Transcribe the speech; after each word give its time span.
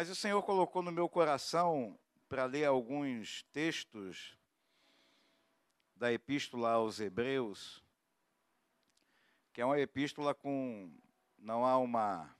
Mas 0.00 0.08
o 0.08 0.14
Senhor 0.14 0.42
colocou 0.42 0.80
no 0.80 0.90
meu 0.90 1.10
coração 1.10 1.94
para 2.26 2.46
ler 2.46 2.64
alguns 2.64 3.42
textos 3.52 4.34
da 5.94 6.10
epístola 6.10 6.70
aos 6.70 6.98
Hebreus, 6.98 7.84
que 9.52 9.60
é 9.60 9.64
uma 9.66 9.78
epístola 9.78 10.34
com. 10.34 10.90
não 11.36 11.66
há 11.66 11.76
uma. 11.76 12.34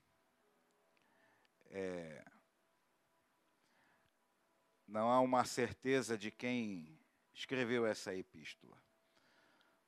É, 1.66 2.24
não 4.88 5.10
há 5.10 5.20
uma 5.20 5.44
certeza 5.44 6.16
de 6.16 6.30
quem 6.30 6.98
escreveu 7.34 7.84
essa 7.84 8.14
epístola. 8.14 8.82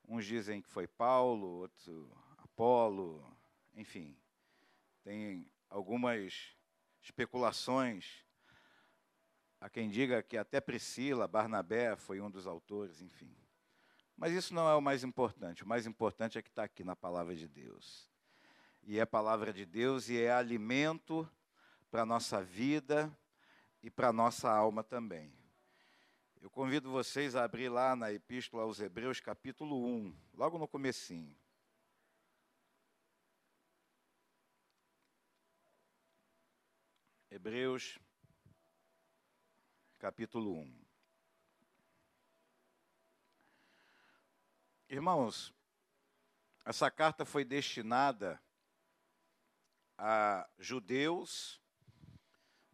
Uns 0.06 0.26
dizem 0.26 0.60
que 0.60 0.68
foi 0.68 0.86
Paulo, 0.86 1.46
outros 1.46 2.06
Apolo, 2.36 3.34
enfim, 3.72 4.14
tem 5.02 5.50
algumas 5.70 6.54
especulações. 7.02 8.24
Há 9.60 9.68
quem 9.68 9.90
diga 9.90 10.22
que 10.22 10.36
até 10.36 10.60
Priscila, 10.60 11.28
Barnabé 11.28 11.96
foi 11.96 12.20
um 12.20 12.30
dos 12.30 12.46
autores, 12.46 13.00
enfim. 13.00 13.36
Mas 14.16 14.32
isso 14.32 14.54
não 14.54 14.68
é 14.68 14.74
o 14.74 14.80
mais 14.80 15.04
importante. 15.04 15.64
O 15.64 15.68
mais 15.68 15.86
importante 15.86 16.38
é 16.38 16.42
que 16.42 16.48
está 16.48 16.64
aqui 16.64 16.84
na 16.84 16.96
palavra 16.96 17.34
de 17.34 17.48
Deus. 17.48 18.08
E 18.84 18.98
é 18.98 19.06
palavra 19.06 19.52
de 19.52 19.64
Deus 19.64 20.08
e 20.08 20.20
é 20.20 20.32
alimento 20.32 21.28
para 21.90 22.02
a 22.02 22.06
nossa 22.06 22.42
vida 22.42 23.16
e 23.82 23.90
para 23.90 24.08
a 24.08 24.12
nossa 24.12 24.50
alma 24.50 24.82
também. 24.82 25.32
Eu 26.40 26.50
convido 26.50 26.90
vocês 26.90 27.36
a 27.36 27.44
abrir 27.44 27.68
lá 27.68 27.94
na 27.94 28.12
Epístola 28.12 28.64
aos 28.64 28.80
Hebreus, 28.80 29.20
capítulo 29.20 29.86
1, 29.86 30.16
logo 30.34 30.58
no 30.58 30.66
comecinho. 30.66 31.36
Hebreus, 37.34 37.98
capítulo 39.98 40.52
1. 40.52 40.84
Irmãos, 44.90 45.50
essa 46.62 46.90
carta 46.90 47.24
foi 47.24 47.42
destinada 47.42 48.38
a 49.96 50.46
judeus, 50.58 51.58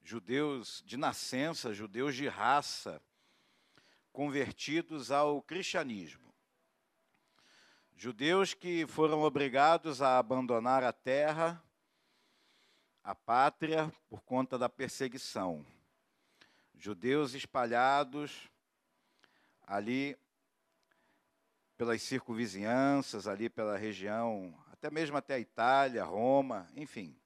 judeus 0.02 0.82
de 0.84 0.96
nascença, 0.96 1.72
judeus 1.72 2.16
de 2.16 2.26
raça, 2.26 3.00
convertidos 4.12 5.12
ao 5.12 5.40
cristianismo. 5.40 6.34
Judeus 7.96 8.54
que 8.54 8.88
foram 8.88 9.20
obrigados 9.22 10.02
a 10.02 10.18
abandonar 10.18 10.82
a 10.82 10.92
terra 10.92 11.64
a 13.08 13.14
pátria 13.14 13.90
por 14.06 14.20
conta 14.20 14.58
da 14.58 14.68
perseguição. 14.68 15.64
Judeus 16.74 17.32
espalhados 17.32 18.50
ali 19.66 20.14
pelas 21.78 22.02
circunvizinhanças, 22.02 23.26
ali 23.26 23.48
pela 23.48 23.78
região, 23.78 24.54
até 24.70 24.90
mesmo 24.90 25.16
até 25.16 25.36
a 25.36 25.38
Itália, 25.38 26.04
Roma, 26.04 26.68
enfim. 26.76 27.18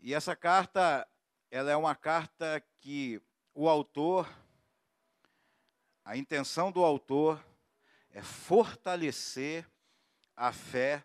E 0.00 0.14
essa 0.14 0.34
carta, 0.34 1.06
ela 1.50 1.70
é 1.70 1.76
uma 1.76 1.94
carta 1.94 2.64
que 2.80 3.20
o 3.52 3.68
autor, 3.68 4.34
a 6.02 6.16
intenção 6.16 6.72
do 6.72 6.82
autor 6.82 7.38
é 8.12 8.22
fortalecer 8.22 9.70
a 10.34 10.54
fé 10.54 11.04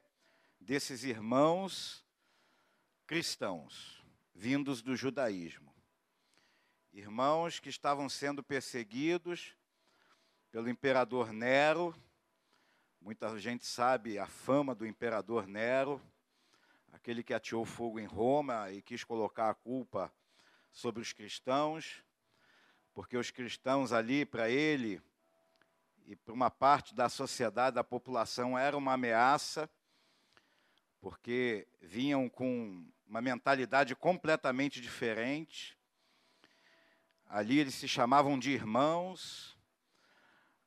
desses 0.61 1.03
irmãos 1.03 2.06
cristãos 3.07 4.03
vindos 4.35 4.81
do 4.81 4.93
judaísmo. 4.93 5.73
Irmãos 6.91 7.57
que 7.57 7.69
estavam 7.69 8.09
sendo 8.09 8.43
perseguidos 8.43 9.55
pelo 10.51 10.69
imperador 10.69 11.31
Nero. 11.31 11.95
Muita 12.99 13.39
gente 13.39 13.65
sabe 13.65 14.19
a 14.19 14.27
fama 14.27 14.75
do 14.75 14.85
imperador 14.85 15.47
Nero, 15.47 16.01
aquele 16.91 17.23
que 17.23 17.33
ateou 17.33 17.63
fogo 17.63 17.97
em 17.97 18.05
Roma 18.05 18.69
e 18.73 18.81
quis 18.81 19.05
colocar 19.05 19.51
a 19.51 19.55
culpa 19.55 20.13
sobre 20.69 21.01
os 21.01 21.13
cristãos, 21.13 22.03
porque 22.93 23.15
os 23.15 23.31
cristãos 23.31 23.93
ali, 23.93 24.25
para 24.25 24.49
ele 24.49 25.01
e 26.05 26.13
para 26.13 26.33
uma 26.33 26.51
parte 26.51 26.93
da 26.93 27.07
sociedade, 27.07 27.75
da 27.75 27.85
população, 27.85 28.59
era 28.59 28.75
uma 28.75 28.93
ameaça, 28.93 29.69
porque 30.99 31.65
vinham 31.79 32.27
com 32.27 32.85
uma 33.07 33.21
mentalidade 33.21 33.95
completamente 33.95 34.81
diferente. 34.81 35.77
Ali 37.25 37.59
eles 37.59 37.75
se 37.75 37.87
chamavam 37.87 38.37
de 38.37 38.51
irmãos, 38.51 39.57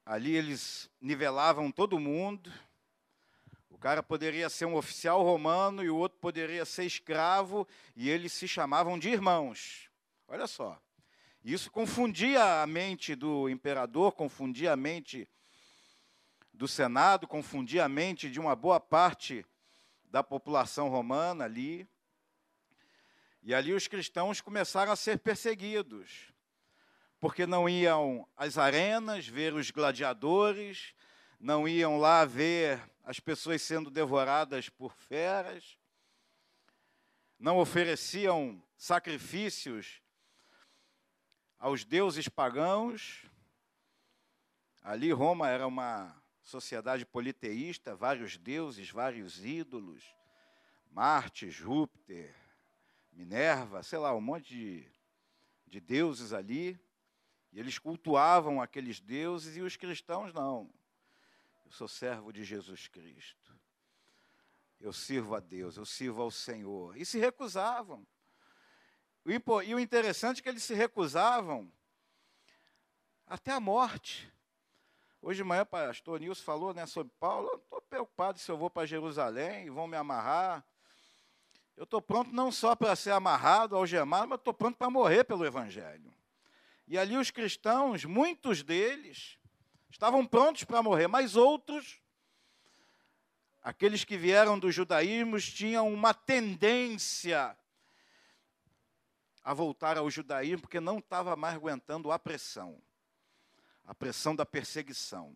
ali 0.05 0.35
eles 0.35 0.91
nivelavam 1.01 1.71
todo 1.71 1.99
mundo. 1.99 2.51
O 3.69 3.79
cara 3.79 4.03
poderia 4.03 4.49
ser 4.49 4.65
um 4.65 4.75
oficial 4.75 5.23
romano 5.23 5.83
e 5.83 5.91
o 5.91 5.97
outro 5.97 6.19
poderia 6.19 6.65
ser 6.65 6.85
escravo, 6.85 7.67
e 7.95 8.11
eles 8.11 8.33
se 8.33 8.49
chamavam 8.49 8.99
de 8.99 9.09
irmãos. 9.09 9.91
Olha 10.27 10.47
só. 10.47 10.81
Isso 11.43 11.71
confundia 11.71 12.63
a 12.63 12.67
mente 12.67 13.15
do 13.15 13.49
imperador, 13.49 14.13
confundia 14.13 14.73
a 14.73 14.77
mente 14.77 15.29
do 16.53 16.69
Senado, 16.69 17.27
confundia 17.27 17.87
a 17.87 17.89
mente 17.89 18.31
de 18.31 18.39
uma 18.39 18.55
boa 18.55 18.79
parte 18.79 19.47
da 20.05 20.23
população 20.23 20.89
romana 20.89 21.45
ali. 21.45 21.89
E 23.43 23.55
ali 23.55 23.73
os 23.73 23.89
cristãos 23.89 24.41
começaram 24.41 24.93
a 24.93 24.97
ser 24.97 25.19
perseguidos, 25.19 26.33
porque 27.19 27.47
não 27.47 27.69
iam 27.69 28.29
às 28.37 28.59
arenas 28.59 29.27
ver 29.27 29.55
os 29.55 29.71
gladiadores, 29.71 30.95
não 31.39 31.67
iam 31.67 31.99
lá 31.99 32.25
ver 32.25 32.81
as 33.03 33.19
pessoas 33.19 33.63
sendo 33.63 33.91
devoradas 33.91 34.69
por 34.69 34.95
feras, 34.95 35.79
não 37.39 37.59
ofereciam 37.59 38.63
sacrifícios 38.77 40.03
aos 41.59 41.85
deuses 41.85 42.29
pagãos. 42.29 43.25
Ali 44.83 45.11
Roma 45.13 45.49
era 45.49 45.67
uma 45.67 46.15
sociedade 46.43 47.07
politeísta, 47.07 47.95
vários 47.95 48.37
deuses, 48.37 48.91
vários 48.91 49.43
ídolos, 49.45 50.05
Marte, 50.91 51.51
Júpiter, 51.51 52.35
Minerva, 53.13 53.83
sei 53.83 53.99
lá, 53.99 54.15
um 54.15 54.21
monte 54.21 54.49
de, 54.49 54.93
de 55.67 55.81
deuses 55.81 56.33
ali. 56.33 56.79
E 57.53 57.59
eles 57.59 57.79
cultuavam 57.79 58.61
aqueles 58.61 59.01
deuses 59.01 59.57
e 59.57 59.61
os 59.61 59.77
cristãos 59.77 60.33
não. 60.33 60.73
Eu 61.65 61.73
sou 61.73 61.89
servo 61.89 62.33
de 62.33 62.45
Jesus 62.45 62.89
Cristo. 62.89 63.59
Eu 64.81 64.93
sirvo 64.93 65.35
a 65.35 65.41
Deus, 65.41 65.77
eu 65.77 65.85
sirvo 65.85 66.23
ao 66.23 66.31
Senhor. 66.31 66.97
E 66.97 67.05
se 67.05 67.19
recusavam. 67.19 68.07
E 69.27 69.75
o 69.75 69.79
interessante 69.79 70.41
é 70.41 70.43
que 70.43 70.49
eles 70.49 70.63
se 70.63 70.75
recusavam 70.75 71.71
até 73.27 73.53
a 73.53 73.61
morte. 73.61 74.33
Hoje 75.21 75.37
de 75.37 75.45
manhã 75.45 75.63
o 75.63 75.67
pastor 75.67 76.19
Nilson 76.19 76.43
falou 76.43 76.73
né, 76.73 76.87
sobre 76.87 77.13
Paulo. 77.21 77.55
Estou 77.63 77.83
preocupado 77.83 78.39
se 78.39 78.51
eu 78.51 78.57
vou 78.57 78.71
para 78.71 78.87
Jerusalém 78.87 79.69
vão 79.71 79.87
me 79.87 79.97
amarrar. 79.97 80.65
Eu 81.81 81.85
estou 81.85 82.03
pronto 82.03 82.31
não 82.31 82.53
só 82.53 82.77
para 82.77 82.95
ser 82.95 83.11
amarrado, 83.13 83.75
algemado, 83.75 84.29
mas 84.29 84.39
estou 84.39 84.53
pronto 84.53 84.77
para 84.77 84.91
morrer 84.91 85.25
pelo 85.25 85.47
Evangelho. 85.47 86.13
E 86.87 86.99
ali 86.99 87.17
os 87.17 87.31
cristãos, 87.31 88.05
muitos 88.05 88.63
deles, 88.63 89.39
estavam 89.89 90.27
prontos 90.27 90.63
para 90.63 90.83
morrer, 90.83 91.07
mas 91.07 91.37
outros, 91.37 91.99
aqueles 93.63 94.05
que 94.05 94.19
vieram 94.19 94.59
do 94.59 94.71
judaísmo, 94.71 95.41
tinham 95.41 95.91
uma 95.91 96.13
tendência 96.13 97.57
a 99.43 99.55
voltar 99.55 99.97
ao 99.97 100.11
judaísmo, 100.11 100.61
porque 100.61 100.81
não 100.81 100.99
estava 100.99 101.35
mais 101.35 101.55
aguentando 101.55 102.13
a 102.13 102.19
pressão 102.19 102.79
a 103.87 103.95
pressão 103.95 104.37
da 104.37 104.45
perseguição, 104.45 105.35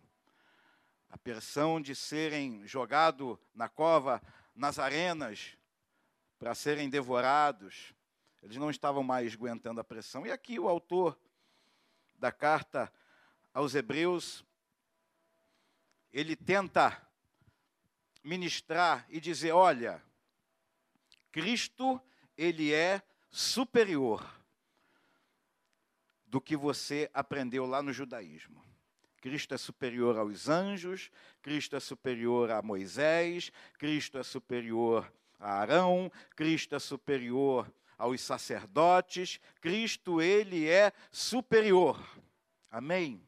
a 1.08 1.16
pressão 1.16 1.80
de 1.80 1.94
serem 1.94 2.66
jogados 2.66 3.38
na 3.54 3.66
cova, 3.66 4.22
nas 4.54 4.78
arenas, 4.78 5.56
para 6.44 6.54
serem 6.54 6.90
devorados. 6.90 7.94
Eles 8.42 8.58
não 8.58 8.68
estavam 8.68 9.02
mais 9.02 9.32
aguentando 9.32 9.80
a 9.80 9.84
pressão. 9.84 10.26
E 10.26 10.30
aqui 10.30 10.60
o 10.60 10.68
autor 10.68 11.18
da 12.18 12.30
carta 12.30 12.92
aos 13.54 13.74
Hebreus, 13.74 14.44
ele 16.12 16.36
tenta 16.36 17.00
ministrar 18.22 19.06
e 19.08 19.18
dizer: 19.20 19.52
olha, 19.52 20.04
Cristo, 21.32 21.98
ele 22.36 22.74
é 22.74 23.00
superior 23.30 24.22
do 26.26 26.42
que 26.42 26.58
você 26.58 27.10
aprendeu 27.14 27.64
lá 27.64 27.82
no 27.82 27.90
judaísmo. 27.90 28.62
Cristo 29.22 29.54
é 29.54 29.56
superior 29.56 30.18
aos 30.18 30.50
anjos, 30.50 31.10
Cristo 31.40 31.74
é 31.74 31.80
superior 31.80 32.50
a 32.50 32.60
Moisés, 32.60 33.50
Cristo 33.78 34.18
é 34.18 34.22
superior 34.22 35.10
a 35.44 35.60
Arão, 35.60 36.10
Cristo 36.34 36.74
é 36.74 36.78
superior 36.78 37.70
aos 37.98 38.22
sacerdotes, 38.22 39.38
Cristo, 39.60 40.22
ele 40.22 40.66
é 40.66 40.90
superior. 41.12 42.02
Amém? 42.70 43.22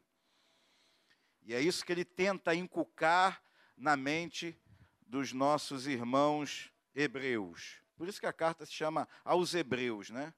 E 1.43 1.53
é 1.53 1.61
isso 1.61 1.85
que 1.85 1.91
ele 1.91 2.03
tenta 2.03 2.55
inculcar 2.55 3.39
na 3.77 3.95
mente 3.95 4.59
dos 4.99 5.31
nossos 5.31 5.85
irmãos 5.85 6.73
hebreus. 6.95 7.83
Por 7.95 8.07
isso 8.07 8.19
que 8.19 8.25
a 8.25 8.33
carta 8.33 8.65
se 8.65 8.73
chama 8.73 9.07
aos 9.23 9.53
hebreus, 9.53 10.09
né? 10.09 10.33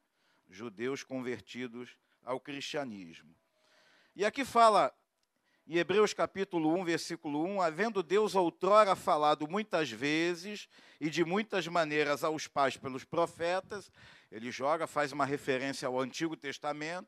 Judeus 0.50 1.02
convertidos 1.02 1.98
ao 2.26 2.42
cristianismo. 2.42 3.34
E 4.18 4.26
aqui 4.26 4.44
fala, 4.44 4.94
em 5.69 5.77
Hebreus 5.77 6.16
capítulo 6.16 6.74
1, 6.80 6.83
versículo 6.83 7.44
1, 7.45 7.62
havendo 7.62 8.01
Deus 8.01 8.33
outrora 8.33 8.95
falado 8.95 9.48
muitas 9.48 9.92
vezes 9.92 10.68
e 11.00 11.12
de 11.12 11.24
muitas 11.24 11.68
maneiras 11.68 12.24
aos 12.24 12.48
pais 12.48 12.75
pelos 12.75 13.04
profetas, 13.04 13.92
ele 14.31 14.50
joga, 14.50 14.88
faz 14.88 15.12
uma 15.12 15.25
referência 15.25 15.88
ao 15.88 16.00
Antigo 16.00 16.36
Testamento, 16.36 17.07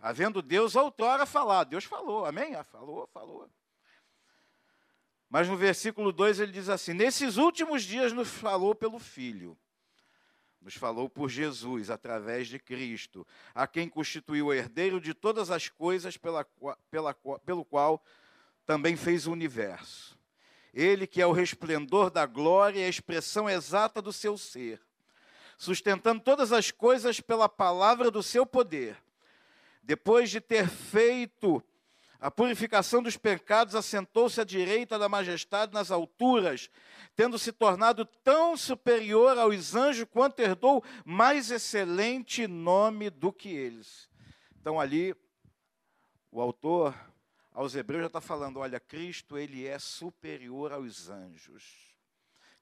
havendo 0.00 0.42
Deus 0.42 0.74
outrora 0.74 1.24
falado, 1.24 1.70
Deus 1.70 1.84
falou, 1.84 2.26
amém? 2.26 2.56
Ah, 2.56 2.64
falou, 2.64 3.06
falou. 3.06 3.48
Mas 5.30 5.48
no 5.48 5.56
versículo 5.56 6.10
2 6.10 6.40
ele 6.40 6.50
diz 6.50 6.68
assim: 6.68 6.92
Nesses 6.92 7.36
últimos 7.36 7.84
dias 7.84 8.12
nos 8.12 8.30
falou 8.30 8.74
pelo 8.74 8.98
Filho, 8.98 9.56
nos 10.64 10.74
falou 10.76 11.10
por 11.10 11.28
Jesus, 11.28 11.90
através 11.90 12.48
de 12.48 12.58
Cristo, 12.58 13.26
a 13.54 13.66
quem 13.66 13.86
constituiu 13.86 14.46
o 14.46 14.52
herdeiro 14.52 14.98
de 14.98 15.12
todas 15.12 15.50
as 15.50 15.68
coisas, 15.68 16.16
pela, 16.16 16.46
pela, 16.90 17.14
pelo 17.44 17.66
qual 17.66 18.02
também 18.64 18.96
fez 18.96 19.26
o 19.26 19.32
universo. 19.32 20.18
Ele 20.72 21.06
que 21.06 21.20
é 21.20 21.26
o 21.26 21.32
resplendor 21.32 22.10
da 22.10 22.24
glória 22.24 22.80
e 22.80 22.84
a 22.84 22.88
expressão 22.88 23.48
exata 23.48 24.00
do 24.00 24.10
seu 24.10 24.38
ser, 24.38 24.80
sustentando 25.58 26.22
todas 26.22 26.50
as 26.50 26.70
coisas 26.70 27.20
pela 27.20 27.48
palavra 27.48 28.10
do 28.10 28.22
seu 28.22 28.46
poder. 28.46 28.96
Depois 29.82 30.30
de 30.30 30.40
ter 30.40 30.66
feito 30.66 31.62
a 32.24 32.30
purificação 32.30 33.02
dos 33.02 33.18
pecados, 33.18 33.74
assentou-se 33.74 34.40
à 34.40 34.44
direita 34.44 34.98
da 34.98 35.10
majestade 35.10 35.74
nas 35.74 35.90
alturas, 35.90 36.70
tendo 37.14 37.38
se 37.38 37.52
tornado 37.52 38.06
tão 38.06 38.56
superior 38.56 39.36
aos 39.36 39.74
anjos 39.74 40.08
quanto 40.10 40.40
herdou 40.40 40.82
mais 41.04 41.50
excelente 41.50 42.46
nome 42.46 43.10
do 43.10 43.30
que 43.30 43.50
eles. 43.50 44.08
Então 44.58 44.80
ali 44.80 45.14
o 46.32 46.40
autor 46.40 46.98
aos 47.52 47.74
Hebreus 47.74 48.00
já 48.00 48.06
está 48.06 48.22
falando, 48.22 48.58
olha, 48.58 48.80
Cristo 48.80 49.36
ele 49.36 49.66
é 49.66 49.78
superior 49.78 50.72
aos 50.72 51.10
anjos. 51.10 51.94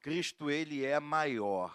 Cristo 0.00 0.50
ele 0.50 0.84
é 0.84 0.98
maior. 0.98 1.72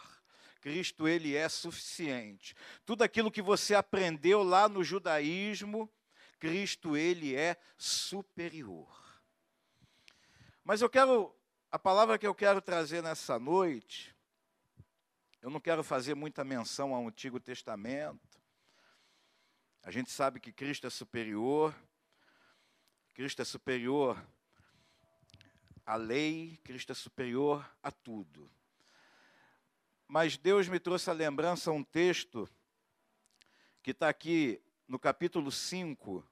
Cristo 0.59 1.07
ele 1.07 1.37
é 1.37 1.47
suficiente. 1.47 2.53
Tudo 2.85 3.03
aquilo 3.03 3.31
que 3.31 3.41
você 3.41 3.73
aprendeu 3.73 4.43
lá 4.43 4.67
no 4.67 4.83
judaísmo, 4.83 5.89
Cristo 6.39 6.95
ele 6.95 7.35
é 7.35 7.57
superior. 7.77 8.87
Mas 10.63 10.81
eu 10.81 10.89
quero 10.89 11.35
a 11.71 11.79
palavra 11.79 12.17
que 12.17 12.27
eu 12.27 12.35
quero 12.35 12.61
trazer 12.61 13.01
nessa 13.03 13.37
noite, 13.37 14.15
eu 15.41 15.49
não 15.49 15.59
quero 15.59 15.83
fazer 15.83 16.15
muita 16.15 16.43
menção 16.43 16.93
ao 16.93 17.07
Antigo 17.07 17.39
Testamento. 17.39 18.41
A 19.83 19.91
gente 19.91 20.11
sabe 20.11 20.39
que 20.39 20.51
Cristo 20.51 20.87
é 20.87 20.89
superior. 20.89 21.73
Cristo 23.13 23.41
é 23.41 23.45
superior 23.45 24.21
à 25.85 25.95
lei, 25.95 26.59
Cristo 26.63 26.91
é 26.91 26.95
superior 26.95 27.67
a 27.81 27.89
tudo. 27.89 28.51
Mas 30.07 30.37
Deus 30.37 30.67
me 30.67 30.79
trouxe 30.79 31.09
a 31.09 31.13
lembrança 31.13 31.71
um 31.71 31.83
texto 31.83 32.47
que 33.81 33.91
está 33.91 34.09
aqui 34.09 34.61
no 34.87 34.97
capítulo 34.97 35.51
5, 35.51 36.25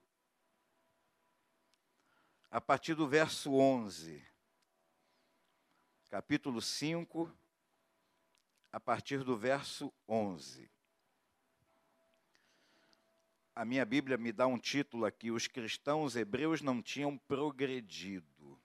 a 2.49 2.61
partir 2.61 2.95
do 2.95 3.07
verso 3.07 3.53
11. 3.53 4.25
Capítulo 6.09 6.61
5, 6.61 7.29
a 8.71 8.79
partir 8.79 9.23
do 9.23 9.35
verso 9.35 9.93
11. 10.07 10.71
A 13.53 13.65
minha 13.65 13.85
Bíblia 13.85 14.17
me 14.17 14.31
dá 14.31 14.47
um 14.47 14.57
título 14.57 15.05
aqui: 15.05 15.31
Os 15.31 15.47
cristãos 15.47 16.15
hebreus 16.15 16.61
não 16.61 16.81
tinham 16.81 17.17
progredido. 17.17 18.57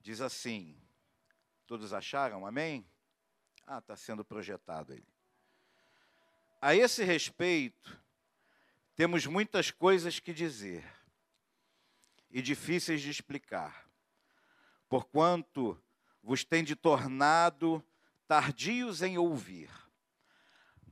Diz 0.00 0.20
assim: 0.20 0.78
Todos 1.66 1.94
acharam? 1.94 2.46
Amém? 2.46 2.86
Ah, 3.66 3.78
está 3.78 3.96
sendo 3.96 4.24
projetado 4.24 4.92
aí. 4.92 5.17
A 6.60 6.74
esse 6.74 7.04
respeito, 7.04 7.96
temos 8.96 9.26
muitas 9.26 9.70
coisas 9.70 10.18
que 10.18 10.34
dizer 10.34 10.84
e 12.30 12.42
difíceis 12.42 13.00
de 13.00 13.10
explicar, 13.10 13.88
porquanto 14.88 15.80
vos 16.20 16.44
de 16.64 16.74
tornado 16.74 17.82
tardios 18.26 19.02
em 19.02 19.16
ouvir. 19.16 19.70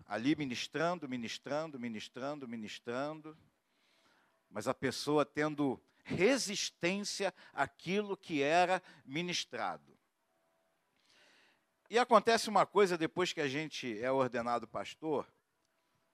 Ali 0.07 0.37
ministrando, 0.37 1.09
ministrando, 1.09 1.81
ministrando, 1.81 2.47
ministrando, 2.47 3.37
mas 4.49 4.69
a 4.69 4.73
pessoa 4.73 5.27
tendo 5.27 5.83
resistência 6.05 7.35
àquilo 7.53 8.17
que 8.17 8.41
era 8.41 8.81
ministrado. 9.05 9.99
E 11.91 11.99
acontece 11.99 12.49
uma 12.49 12.65
coisa 12.65 12.97
depois 12.97 13.33
que 13.33 13.41
a 13.41 13.49
gente 13.49 14.01
é 14.01 14.11
ordenado 14.13 14.69
pastor, 14.69 15.27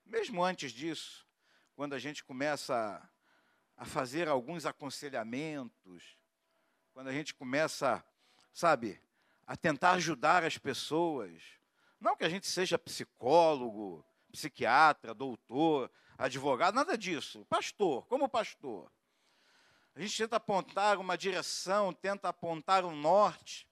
mesmo 0.05 0.43
antes 0.43 0.71
disso, 0.71 1.25
quando 1.75 1.93
a 1.93 1.99
gente 1.99 2.23
começa 2.23 3.01
a 3.75 3.85
fazer 3.85 4.27
alguns 4.27 4.65
aconselhamentos, 4.65 6.17
quando 6.93 7.07
a 7.07 7.13
gente 7.13 7.33
começa, 7.33 8.03
sabe, 8.53 9.01
a 9.45 9.57
tentar 9.57 9.93
ajudar 9.93 10.43
as 10.43 10.57
pessoas, 10.57 11.41
não 11.99 12.15
que 12.15 12.23
a 12.23 12.29
gente 12.29 12.47
seja 12.47 12.77
psicólogo, 12.77 14.05
psiquiatra, 14.31 15.13
doutor, 15.13 15.91
advogado, 16.17 16.75
nada 16.75 16.97
disso. 16.97 17.45
Pastor, 17.45 18.05
como 18.07 18.29
pastor. 18.29 18.91
A 19.95 20.01
gente 20.01 20.17
tenta 20.17 20.37
apontar 20.37 20.97
uma 20.97 21.17
direção, 21.17 21.93
tenta 21.93 22.29
apontar 22.29 22.83
um 22.83 22.95
norte. 22.95 23.67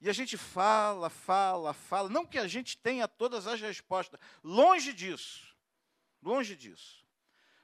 E 0.00 0.08
a 0.08 0.12
gente 0.12 0.36
fala, 0.38 1.10
fala, 1.10 1.74
fala. 1.74 2.08
Não 2.08 2.24
que 2.24 2.38
a 2.38 2.46
gente 2.46 2.76
tenha 2.76 3.06
todas 3.06 3.46
as 3.46 3.60
respostas. 3.60 4.18
Longe 4.42 4.92
disso. 4.92 5.54
Longe 6.22 6.56
disso. 6.56 7.04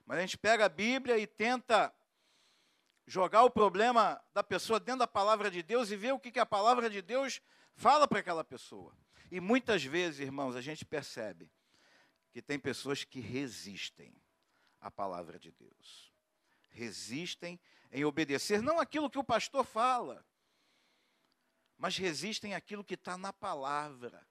Mas 0.04 0.18
a 0.18 0.20
gente 0.20 0.36
pega 0.36 0.66
a 0.66 0.68
Bíblia 0.68 1.18
e 1.18 1.26
tenta 1.26 1.92
jogar 3.06 3.44
o 3.44 3.50
problema 3.50 4.20
da 4.34 4.42
pessoa 4.42 4.78
dentro 4.78 5.00
da 5.00 5.06
palavra 5.06 5.50
de 5.50 5.62
Deus 5.62 5.90
e 5.90 5.96
ver 5.96 6.12
o 6.12 6.18
que, 6.18 6.30
que 6.30 6.38
a 6.38 6.46
palavra 6.46 6.90
de 6.90 7.00
Deus 7.00 7.40
fala 7.74 8.06
para 8.06 8.18
aquela 8.18 8.44
pessoa. 8.44 8.94
E 9.30 9.40
muitas 9.40 9.82
vezes, 9.82 10.20
irmãos, 10.20 10.56
a 10.56 10.60
gente 10.60 10.84
percebe 10.84 11.50
que 12.32 12.42
tem 12.42 12.58
pessoas 12.58 13.02
que 13.02 13.20
resistem 13.20 14.14
à 14.80 14.90
palavra 14.90 15.38
de 15.38 15.50
Deus. 15.52 16.12
Resistem 16.68 17.58
em 17.90 18.04
obedecer 18.04 18.60
não 18.60 18.78
aquilo 18.78 19.08
que 19.08 19.18
o 19.18 19.24
pastor 19.24 19.64
fala, 19.64 20.24
mas 21.78 21.96
resistem 21.96 22.54
àquilo 22.54 22.84
que 22.84 22.94
está 22.94 23.16
na 23.18 23.32
palavra. 23.32 24.26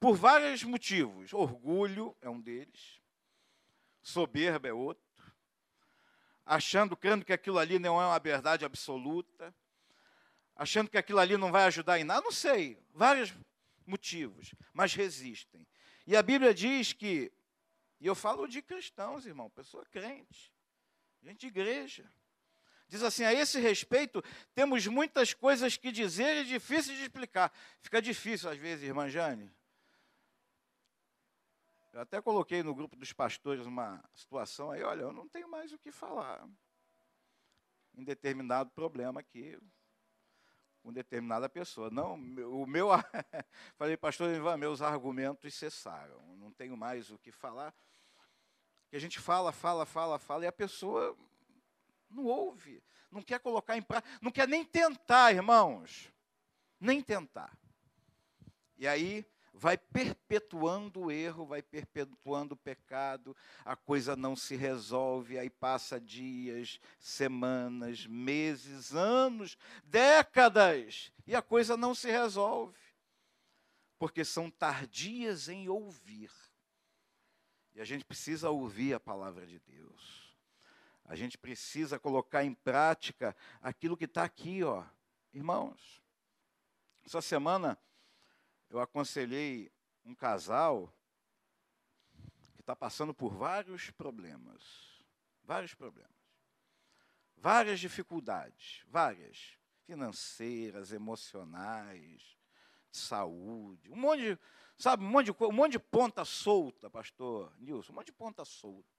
Por 0.00 0.16
vários 0.16 0.62
motivos. 0.62 1.32
Orgulho 1.32 2.16
é 2.20 2.28
um 2.28 2.40
deles, 2.40 3.00
soberba 4.02 4.68
é 4.68 4.72
outro, 4.72 5.04
achando, 6.44 6.96
crendo 6.96 7.24
que 7.24 7.32
aquilo 7.32 7.58
ali 7.58 7.78
não 7.78 8.00
é 8.00 8.06
uma 8.06 8.18
verdade 8.18 8.64
absoluta, 8.64 9.54
achando 10.54 10.88
que 10.90 10.98
aquilo 10.98 11.18
ali 11.18 11.36
não 11.36 11.50
vai 11.50 11.64
ajudar 11.64 11.98
em 11.98 12.04
nada, 12.04 12.22
não 12.22 12.32
sei, 12.32 12.80
vários 12.94 13.34
motivos, 13.86 14.54
mas 14.72 14.94
resistem. 14.94 15.66
E 16.06 16.16
a 16.16 16.22
Bíblia 16.22 16.54
diz 16.54 16.92
que, 16.92 17.32
e 18.00 18.06
eu 18.06 18.14
falo 18.14 18.46
de 18.46 18.62
cristãos, 18.62 19.26
irmão, 19.26 19.50
pessoa 19.50 19.84
crente, 19.86 20.52
gente 21.22 21.40
de 21.40 21.46
igreja. 21.48 22.10
Diz 22.88 23.02
assim: 23.02 23.24
a 23.24 23.32
esse 23.32 23.58
respeito, 23.58 24.22
temos 24.54 24.86
muitas 24.86 25.34
coisas 25.34 25.76
que 25.76 25.90
dizer 25.90 26.36
e 26.36 26.44
difíceis 26.44 26.96
de 26.96 27.04
explicar. 27.04 27.52
Fica 27.80 28.00
difícil 28.00 28.48
às 28.48 28.58
vezes, 28.58 28.84
irmã 28.84 29.08
Jane. 29.08 29.50
Eu 31.92 32.00
até 32.00 32.20
coloquei 32.20 32.62
no 32.62 32.74
grupo 32.74 32.94
dos 32.94 33.12
pastores 33.12 33.64
uma 33.64 34.04
situação 34.14 34.70
aí, 34.70 34.82
olha, 34.82 35.02
eu 35.02 35.12
não 35.12 35.26
tenho 35.26 35.48
mais 35.48 35.72
o 35.72 35.78
que 35.78 35.90
falar. 35.90 36.46
Em 37.94 38.04
determinado 38.04 38.70
problema 38.70 39.20
aqui, 39.20 39.58
com 40.82 40.92
determinada 40.92 41.48
pessoa. 41.48 41.90
Não, 41.90 42.14
o 42.14 42.66
meu, 42.66 42.88
falei, 43.76 43.96
pastor 43.96 44.32
Ivan, 44.32 44.58
meus 44.58 44.82
argumentos 44.82 45.52
cessaram. 45.54 46.20
Não 46.36 46.52
tenho 46.52 46.76
mais 46.76 47.10
o 47.10 47.18
que 47.18 47.32
falar. 47.32 47.74
Que 48.90 48.96
a 48.96 49.00
gente 49.00 49.18
fala, 49.18 49.50
fala, 49.50 49.84
fala, 49.84 50.18
fala, 50.18 50.44
e 50.44 50.46
a 50.46 50.52
pessoa 50.52 51.16
não 52.16 52.24
ouve, 52.24 52.82
não 53.10 53.22
quer 53.22 53.38
colocar 53.38 53.76
em 53.76 53.82
prática, 53.82 54.18
não 54.20 54.30
quer 54.30 54.48
nem 54.48 54.64
tentar, 54.64 55.32
irmãos. 55.32 56.10
Nem 56.80 57.00
tentar. 57.00 57.56
E 58.76 58.86
aí 58.86 59.24
vai 59.52 59.78
perpetuando 59.78 61.00
o 61.00 61.10
erro, 61.10 61.46
vai 61.46 61.62
perpetuando 61.62 62.54
o 62.54 62.58
pecado, 62.58 63.34
a 63.64 63.74
coisa 63.74 64.14
não 64.14 64.36
se 64.36 64.54
resolve, 64.54 65.38
aí 65.38 65.48
passa 65.48 65.98
dias, 65.98 66.78
semanas, 66.98 68.06
meses, 68.06 68.94
anos, 68.94 69.56
décadas, 69.84 71.10
e 71.26 71.34
a 71.34 71.40
coisa 71.40 71.76
não 71.76 71.94
se 71.94 72.10
resolve. 72.10 72.78
Porque 73.98 74.24
são 74.24 74.50
tardias 74.50 75.48
em 75.48 75.70
ouvir. 75.70 76.30
E 77.74 77.80
a 77.80 77.84
gente 77.84 78.04
precisa 78.04 78.50
ouvir 78.50 78.92
a 78.92 79.00
palavra 79.00 79.46
de 79.46 79.58
Deus. 79.60 80.25
A 81.08 81.14
gente 81.14 81.38
precisa 81.38 81.98
colocar 81.98 82.44
em 82.44 82.52
prática 82.52 83.36
aquilo 83.62 83.96
que 83.96 84.06
está 84.06 84.24
aqui, 84.24 84.62
ó. 84.64 84.84
Irmãos, 85.32 86.02
essa 87.04 87.22
semana 87.22 87.78
eu 88.68 88.80
aconselhei 88.80 89.70
um 90.04 90.14
casal 90.14 90.92
que 92.54 92.60
está 92.60 92.74
passando 92.74 93.14
por 93.14 93.32
vários 93.32 93.90
problemas, 93.90 95.02
vários 95.44 95.74
problemas, 95.74 96.10
várias 97.36 97.78
dificuldades, 97.78 98.82
várias, 98.88 99.56
financeiras, 99.84 100.90
emocionais, 100.90 102.36
de 102.90 102.98
saúde, 102.98 103.90
um 103.92 103.96
monte 103.96 104.22
de, 104.22 104.38
sabe, 104.76 105.04
um 105.04 105.08
monte 105.08 105.26
de, 105.26 105.44
um 105.44 105.52
monte 105.52 105.72
de 105.72 105.78
ponta 105.78 106.24
solta, 106.24 106.90
pastor 106.90 107.54
Nilson, 107.58 107.92
um 107.92 107.96
monte 107.96 108.06
de 108.06 108.12
ponta 108.12 108.44
solta. 108.44 108.95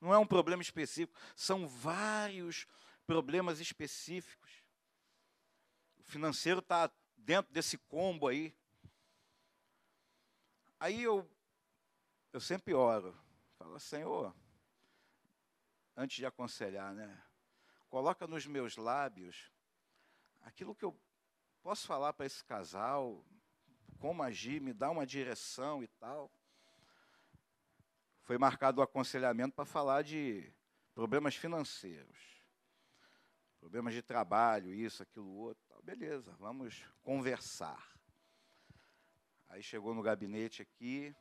Não 0.00 0.12
é 0.12 0.18
um 0.18 0.26
problema 0.26 0.62
específico, 0.62 1.18
são 1.34 1.66
vários 1.66 2.66
problemas 3.06 3.60
específicos. 3.60 4.62
O 5.98 6.04
financeiro 6.04 6.60
está 6.60 6.90
dentro 7.16 7.52
desse 7.52 7.78
combo 7.78 8.28
aí, 8.28 8.54
Aí 10.78 11.02
eu, 11.02 11.28
eu 12.32 12.40
sempre 12.40 12.74
oro, 12.74 13.16
falo, 13.58 13.80
Senhor, 13.80 14.36
antes 15.96 16.18
de 16.18 16.26
aconselhar, 16.26 16.94
né? 16.94 17.22
Coloca 17.88 18.26
nos 18.26 18.46
meus 18.46 18.76
lábios 18.76 19.50
aquilo 20.42 20.74
que 20.74 20.84
eu 20.84 20.94
posso 21.62 21.86
falar 21.86 22.12
para 22.12 22.26
esse 22.26 22.44
casal, 22.44 23.24
como 23.98 24.22
agir, 24.22 24.60
me 24.60 24.74
dá 24.74 24.90
uma 24.90 25.06
direção 25.06 25.82
e 25.82 25.88
tal. 25.88 26.30
Foi 28.26 28.36
marcado 28.38 28.80
o 28.80 28.82
aconselhamento 28.82 29.54
para 29.54 29.64
falar 29.64 30.02
de 30.02 30.52
problemas 30.92 31.36
financeiros, 31.36 32.42
problemas 33.60 33.94
de 33.94 34.02
trabalho, 34.02 34.74
isso, 34.74 35.00
aquilo, 35.00 35.30
outro. 35.30 35.64
Beleza, 35.84 36.32
vamos 36.32 36.84
conversar. 37.04 37.96
Aí 39.46 39.62
chegou 39.62 39.94
no 39.94 40.02
gabinete 40.02 40.60
aqui, 40.60 41.14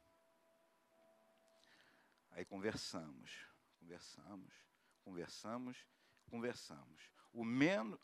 aí 2.31 2.43
conversamos, 2.43 3.38
conversamos, 3.79 4.51
conversamos, 5.03 5.77
conversamos. 6.27 7.12
O, 7.31 7.45
men 7.45 7.95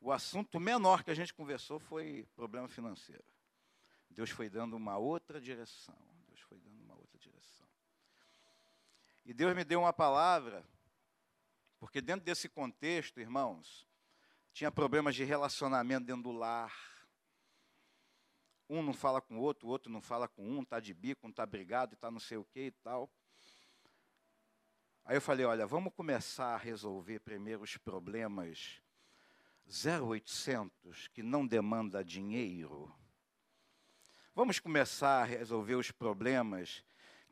o 0.00 0.10
assunto 0.10 0.58
menor 0.58 1.04
que 1.04 1.12
a 1.12 1.14
gente 1.14 1.32
conversou 1.32 1.78
foi 1.78 2.28
problema 2.34 2.66
financeiro. 2.66 3.24
Deus 4.10 4.30
foi 4.30 4.50
dando 4.50 4.74
uma 4.74 4.98
outra 4.98 5.40
direção. 5.40 5.96
Deus 6.26 6.40
foi 6.40 6.58
dando 6.58 6.82
uma 6.82 6.96
outra 6.96 7.16
direção. 7.16 7.64
E 9.24 9.32
Deus 9.32 9.54
me 9.54 9.64
deu 9.64 9.80
uma 9.80 9.92
palavra, 9.92 10.64
porque 11.78 12.00
dentro 12.00 12.24
desse 12.24 12.48
contexto, 12.48 13.20
irmãos, 13.20 13.86
tinha 14.52 14.70
problemas 14.70 15.14
de 15.14 15.24
relacionamento 15.24 16.06
dentro 16.06 16.22
do 16.24 16.32
lar 16.32 16.72
um 18.68 18.82
não 18.82 18.94
fala 18.94 19.20
com 19.20 19.38
o 19.38 19.40
outro, 19.40 19.68
o 19.68 19.70
outro 19.70 19.92
não 19.92 20.00
fala 20.00 20.26
com 20.26 20.42
um, 20.42 20.62
está 20.62 20.80
de 20.80 20.94
bico, 20.94 21.26
um 21.26 21.30
está 21.30 21.44
brigado, 21.44 21.94
está 21.94 22.10
não 22.10 22.20
sei 22.20 22.38
o 22.38 22.44
que 22.44 22.66
e 22.66 22.70
tal. 22.70 23.10
Aí 25.04 25.16
eu 25.16 25.20
falei, 25.20 25.44
olha, 25.44 25.66
vamos 25.66 25.92
começar 25.94 26.54
a 26.54 26.56
resolver 26.56 27.20
primeiro 27.20 27.62
os 27.62 27.76
problemas 27.76 28.80
0800 29.66 31.08
que 31.08 31.22
não 31.22 31.46
demanda 31.46 32.02
dinheiro. 32.02 32.92
Vamos 34.34 34.58
começar 34.58 35.22
a 35.22 35.24
resolver 35.24 35.74
os 35.74 35.90
problemas 35.90 36.82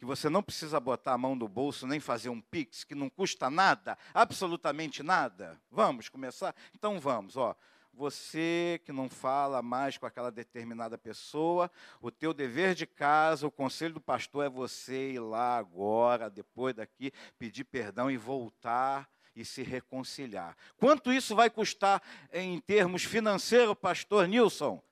que 0.02 0.06
você 0.06 0.28
não 0.28 0.42
precisa 0.42 0.80
botar 0.80 1.12
a 1.12 1.16
mão 1.18 1.36
no 1.36 1.46
bolso 1.46 1.86
nem 1.86 2.00
fazer 2.00 2.28
um 2.28 2.40
pix, 2.40 2.82
que 2.82 2.92
não 2.92 3.08
custa 3.08 3.48
nada, 3.48 3.96
absolutamente 4.12 5.00
nada. 5.00 5.56
Vamos 5.70 6.08
começar? 6.08 6.56
Então 6.74 6.98
vamos, 6.98 7.36
ó 7.36 7.54
você 7.94 8.80
que 8.84 8.90
não 8.90 9.08
fala 9.08 9.62
mais 9.62 9.96
com 9.98 10.06
aquela 10.06 10.32
determinada 10.32 10.98
pessoa, 10.98 11.70
o 12.00 12.10
teu 12.10 12.34
dever 12.34 12.74
de 12.74 12.84
casa, 12.84 13.46
o 13.46 13.50
conselho 13.50 13.94
do 13.94 14.00
pastor 14.00 14.46
é 14.46 14.48
você 14.48 15.12
ir 15.12 15.20
lá 15.20 15.56
agora, 15.58 16.28
depois 16.28 16.74
daqui, 16.74 17.12
pedir 17.38 17.62
perdão 17.62 18.10
e 18.10 18.16
voltar 18.16 19.08
e 19.36 19.44
se 19.44 19.62
reconciliar. 19.62 20.56
Quanto 20.78 21.12
isso 21.12 21.36
vai 21.36 21.48
custar 21.48 22.02
em 22.32 22.58
termos 22.60 23.04
financeiros, 23.04 23.76
pastor 23.78 24.26
Nilson? 24.26 24.82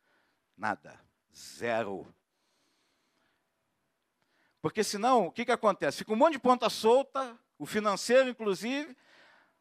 Nada. 0.57 1.01
Zero. 1.35 2.07
Porque 4.61 4.85
senão, 4.85 5.27
o 5.27 5.33
que, 5.33 5.45
que 5.45 5.53
acontece? 5.53 5.99
Fica 5.99 6.13
um 6.13 6.17
monte 6.17 6.33
de 6.33 6.39
ponta 6.39 6.69
solta, 6.69 7.39
o 7.59 7.65
financeiro, 7.65 8.29
inclusive, 8.29 8.97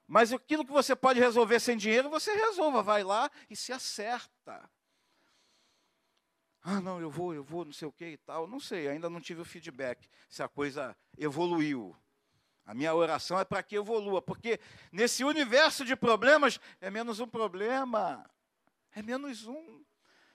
mas 0.07 0.33
aquilo 0.33 0.65
que 0.65 0.71
você 0.71 0.95
pode 0.95 1.19
resolver 1.19 1.59
sem 1.59 1.77
dinheiro, 1.77 2.09
você 2.09 2.33
resolva, 2.33 2.81
vai 2.81 3.03
lá 3.03 3.29
e 3.49 3.55
se 3.55 3.71
acerta. 3.71 4.69
Ah, 6.61 6.81
não, 6.81 6.99
eu 6.99 7.09
vou, 7.09 7.33
eu 7.33 7.43
vou, 7.43 7.63
não 7.63 7.71
sei 7.71 7.87
o 7.87 7.91
que 7.91 8.05
e 8.05 8.17
tal. 8.17 8.47
Não 8.47 8.59
sei, 8.59 8.87
ainda 8.87 9.09
não 9.09 9.21
tive 9.21 9.41
o 9.41 9.45
feedback 9.45 10.09
se 10.29 10.43
a 10.43 10.47
coisa 10.47 10.95
evoluiu. 11.17 11.95
A 12.65 12.73
minha 12.73 12.93
oração 12.93 13.39
é 13.39 13.45
para 13.45 13.63
que 13.63 13.75
evolua, 13.75 14.21
porque 14.21 14.59
nesse 14.91 15.23
universo 15.23 15.85
de 15.85 15.95
problemas 15.95 16.59
é 16.81 16.89
menos 16.91 17.19
um 17.19 17.27
problema. 17.27 18.29
É 18.93 19.01
menos 19.01 19.47
um. 19.47 19.83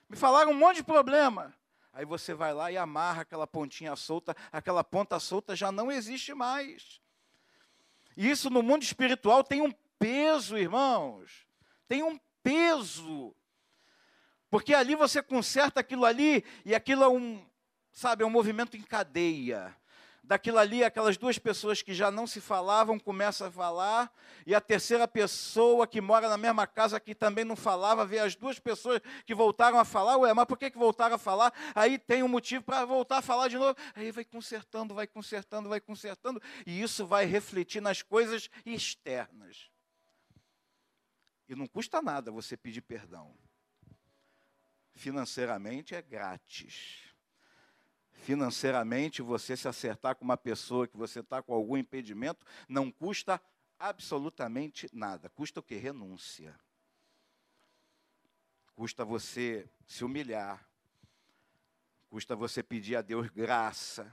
Me 0.09 0.17
falaram 0.17 0.51
um 0.51 0.57
monte 0.57 0.77
de 0.77 0.83
problema. 0.83 1.53
Aí 1.95 2.03
você 2.03 2.33
vai 2.33 2.53
lá 2.53 2.69
e 2.69 2.75
amarra 2.75 3.21
aquela 3.21 3.47
pontinha 3.47 3.95
solta, 3.95 4.35
aquela 4.51 4.83
ponta 4.83 5.17
solta 5.17 5.55
já 5.55 5.71
não 5.71 5.89
existe 5.89 6.33
mais. 6.33 6.99
E 8.17 8.29
isso 8.29 8.49
no 8.49 8.61
mundo 8.61 8.83
espiritual 8.83 9.45
tem 9.45 9.61
um 9.61 9.71
peso, 9.97 10.57
irmãos. 10.57 11.47
Tem 11.87 12.03
um 12.03 12.19
peso. 12.43 13.33
Porque 14.49 14.73
ali 14.73 14.93
você 14.93 15.23
conserta 15.23 15.79
aquilo 15.79 16.03
ali 16.03 16.43
e 16.65 16.75
aquilo 16.75 17.01
é 17.01 17.07
um, 17.07 17.49
sabe, 17.93 18.23
é 18.23 18.27
um 18.27 18.29
movimento 18.29 18.75
em 18.75 18.81
cadeia 18.81 19.73
daquilo 20.25 20.57
ali, 20.57 20.83
aquelas 20.83 21.17
duas 21.17 21.37
pessoas 21.37 21.81
que 21.81 21.93
já 21.93 22.09
não 22.09 22.25
se 22.25 22.41
falavam 22.41 22.99
começam 22.99 23.47
a 23.47 23.51
falar, 23.51 24.11
e 24.45 24.53
a 24.53 24.61
terceira 24.61 25.07
pessoa 25.07 25.87
que 25.87 26.01
mora 26.01 26.27
na 26.27 26.37
mesma 26.37 26.65
casa 26.67 26.99
que 26.99 27.13
também 27.13 27.45
não 27.45 27.55
falava, 27.55 28.05
vê 28.05 28.19
as 28.19 28.35
duas 28.35 28.59
pessoas 28.59 28.99
que 29.25 29.33
voltaram 29.33 29.77
a 29.77 29.85
falar, 29.85 30.17
ué, 30.17 30.33
mas 30.33 30.45
por 30.45 30.57
que, 30.57 30.71
que 30.71 30.77
voltaram 30.77 31.15
a 31.15 31.19
falar? 31.19 31.53
Aí 31.73 31.97
tem 31.97 32.23
um 32.23 32.27
motivo 32.27 32.63
para 32.63 32.85
voltar 32.85 33.19
a 33.19 33.21
falar 33.21 33.47
de 33.47 33.57
novo. 33.57 33.75
Aí 33.93 34.11
vai 34.11 34.25
consertando, 34.25 34.93
vai 34.93 35.07
consertando, 35.07 35.69
vai 35.69 35.79
consertando, 35.79 36.41
e 36.65 36.81
isso 36.81 37.05
vai 37.05 37.25
refletir 37.25 37.81
nas 37.81 38.01
coisas 38.01 38.49
externas. 38.65 39.69
E 41.47 41.55
não 41.55 41.67
custa 41.67 42.01
nada 42.01 42.31
você 42.31 42.57
pedir 42.57 42.81
perdão. 42.81 43.37
Financeiramente 44.95 45.93
é 45.93 46.01
grátis 46.01 47.04
financeiramente, 48.25 49.21
você 49.21 49.55
se 49.55 49.67
acertar 49.67 50.15
com 50.15 50.25
uma 50.25 50.35
pessoa 50.35 50.87
que 50.87 50.97
você 50.97 51.19
está 51.19 51.43
com 51.43 51.53
algum 51.53 51.77
impedimento, 51.77 52.43
não 52.67 52.91
custa 52.91 53.39
absolutamente 53.77 54.89
nada. 54.91 55.29
Custa 55.29 55.59
o 55.59 55.63
que? 55.63 55.75
Renúncia. 55.75 56.59
Custa 58.73 59.05
você 59.05 59.69
se 59.85 60.03
humilhar. 60.03 60.67
Custa 62.09 62.35
você 62.35 62.63
pedir 62.63 62.95
a 62.95 63.03
Deus 63.03 63.29
graça. 63.29 64.11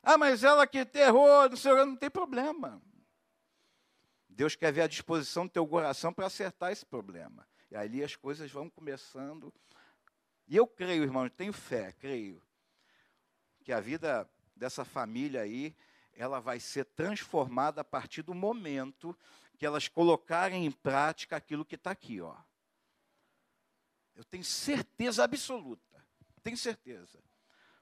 Ah, 0.00 0.16
mas 0.16 0.44
ela 0.44 0.64
que 0.64 0.84
terror, 0.84 1.50
não 1.50 1.56
sei, 1.56 1.74
não 1.74 1.96
tem 1.96 2.08
problema. 2.08 2.80
Deus 4.28 4.54
quer 4.54 4.72
ver 4.72 4.82
a 4.82 4.86
disposição 4.86 5.44
do 5.44 5.52
teu 5.52 5.66
coração 5.66 6.14
para 6.14 6.26
acertar 6.26 6.70
esse 6.70 6.86
problema. 6.86 7.44
E 7.68 7.74
ali 7.74 8.04
as 8.04 8.14
coisas 8.14 8.48
vão 8.52 8.70
começando. 8.70 9.52
E 10.46 10.56
eu 10.56 10.68
creio, 10.68 11.02
irmão, 11.02 11.28
tenho 11.28 11.52
fé, 11.52 11.92
creio, 11.92 12.40
que 13.68 13.72
a 13.74 13.80
vida 13.80 14.26
dessa 14.56 14.82
família 14.82 15.42
aí, 15.42 15.76
ela 16.14 16.40
vai 16.40 16.58
ser 16.58 16.86
transformada 16.86 17.82
a 17.82 17.84
partir 17.84 18.22
do 18.22 18.32
momento 18.32 19.14
que 19.58 19.66
elas 19.66 19.86
colocarem 19.88 20.64
em 20.64 20.70
prática 20.70 21.36
aquilo 21.36 21.66
que 21.66 21.74
está 21.74 21.90
aqui, 21.90 22.18
ó. 22.18 22.34
Eu 24.16 24.24
tenho 24.24 24.42
certeza 24.42 25.22
absoluta, 25.22 26.02
tenho 26.42 26.56
certeza. 26.56 27.22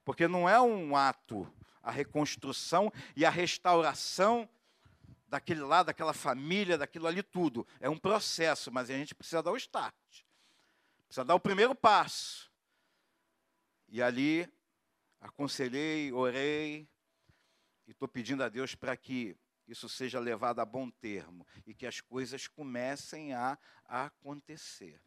Porque 0.05 0.27
não 0.27 0.49
é 0.49 0.61
um 0.61 0.97
ato, 0.97 1.49
a 1.81 1.93
reconstrução 1.93 2.93
e 3.15 3.25
a 3.25 3.31
restauração 3.31 4.49
daquele 5.29 5.61
lá, 5.61 5.85
daquela 5.85 6.13
família, 6.13 6.77
daquilo 6.77 7.07
ali 7.07 7.23
tudo. 7.23 7.65
É 7.79 7.89
um 7.89 7.97
processo, 7.97 8.73
mas 8.73 8.91
a 8.91 8.95
gente 8.95 9.15
precisa 9.15 9.41
dar 9.41 9.53
o 9.53 9.57
start. 9.57 9.95
Precisa 11.07 11.25
dar 11.25 11.37
o 11.37 11.41
primeiro 11.41 11.77
passo. 11.77 12.51
E 13.89 14.03
ali 14.03 14.53
aconselhei, 15.27 16.13
orei 16.13 16.89
e 17.87 17.91
estou 17.91 18.09
pedindo 18.09 18.43
a 18.43 18.49
Deus 18.49 18.75
para 18.75 18.97
que 18.97 19.37
isso 19.67 19.89
seja 19.89 20.21
levado 20.21 20.61
a 20.61 20.65
bom 20.65 20.91
termo 20.91 21.47
e 21.67 21.75
que 21.75 21.87
as 21.87 22.01
coisas 22.01 22.47
comecem 22.47 23.35
a, 23.35 23.59
a 23.85 24.07
acontecer. 24.07 25.01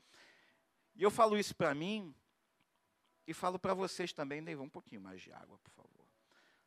E 0.96 1.04
eu 1.04 1.10
falo 1.10 1.38
isso 1.38 1.56
para 1.56 1.74
mim 1.74 2.14
e 3.26 3.34
falo 3.34 3.58
para 3.58 3.74
vocês 3.74 4.12
também. 4.12 4.42
Neiva, 4.42 4.62
um 4.62 4.70
pouquinho 4.70 5.02
mais 5.02 5.22
de 5.22 5.32
água, 5.32 5.58
por 5.60 5.72
favor. 5.72 6.06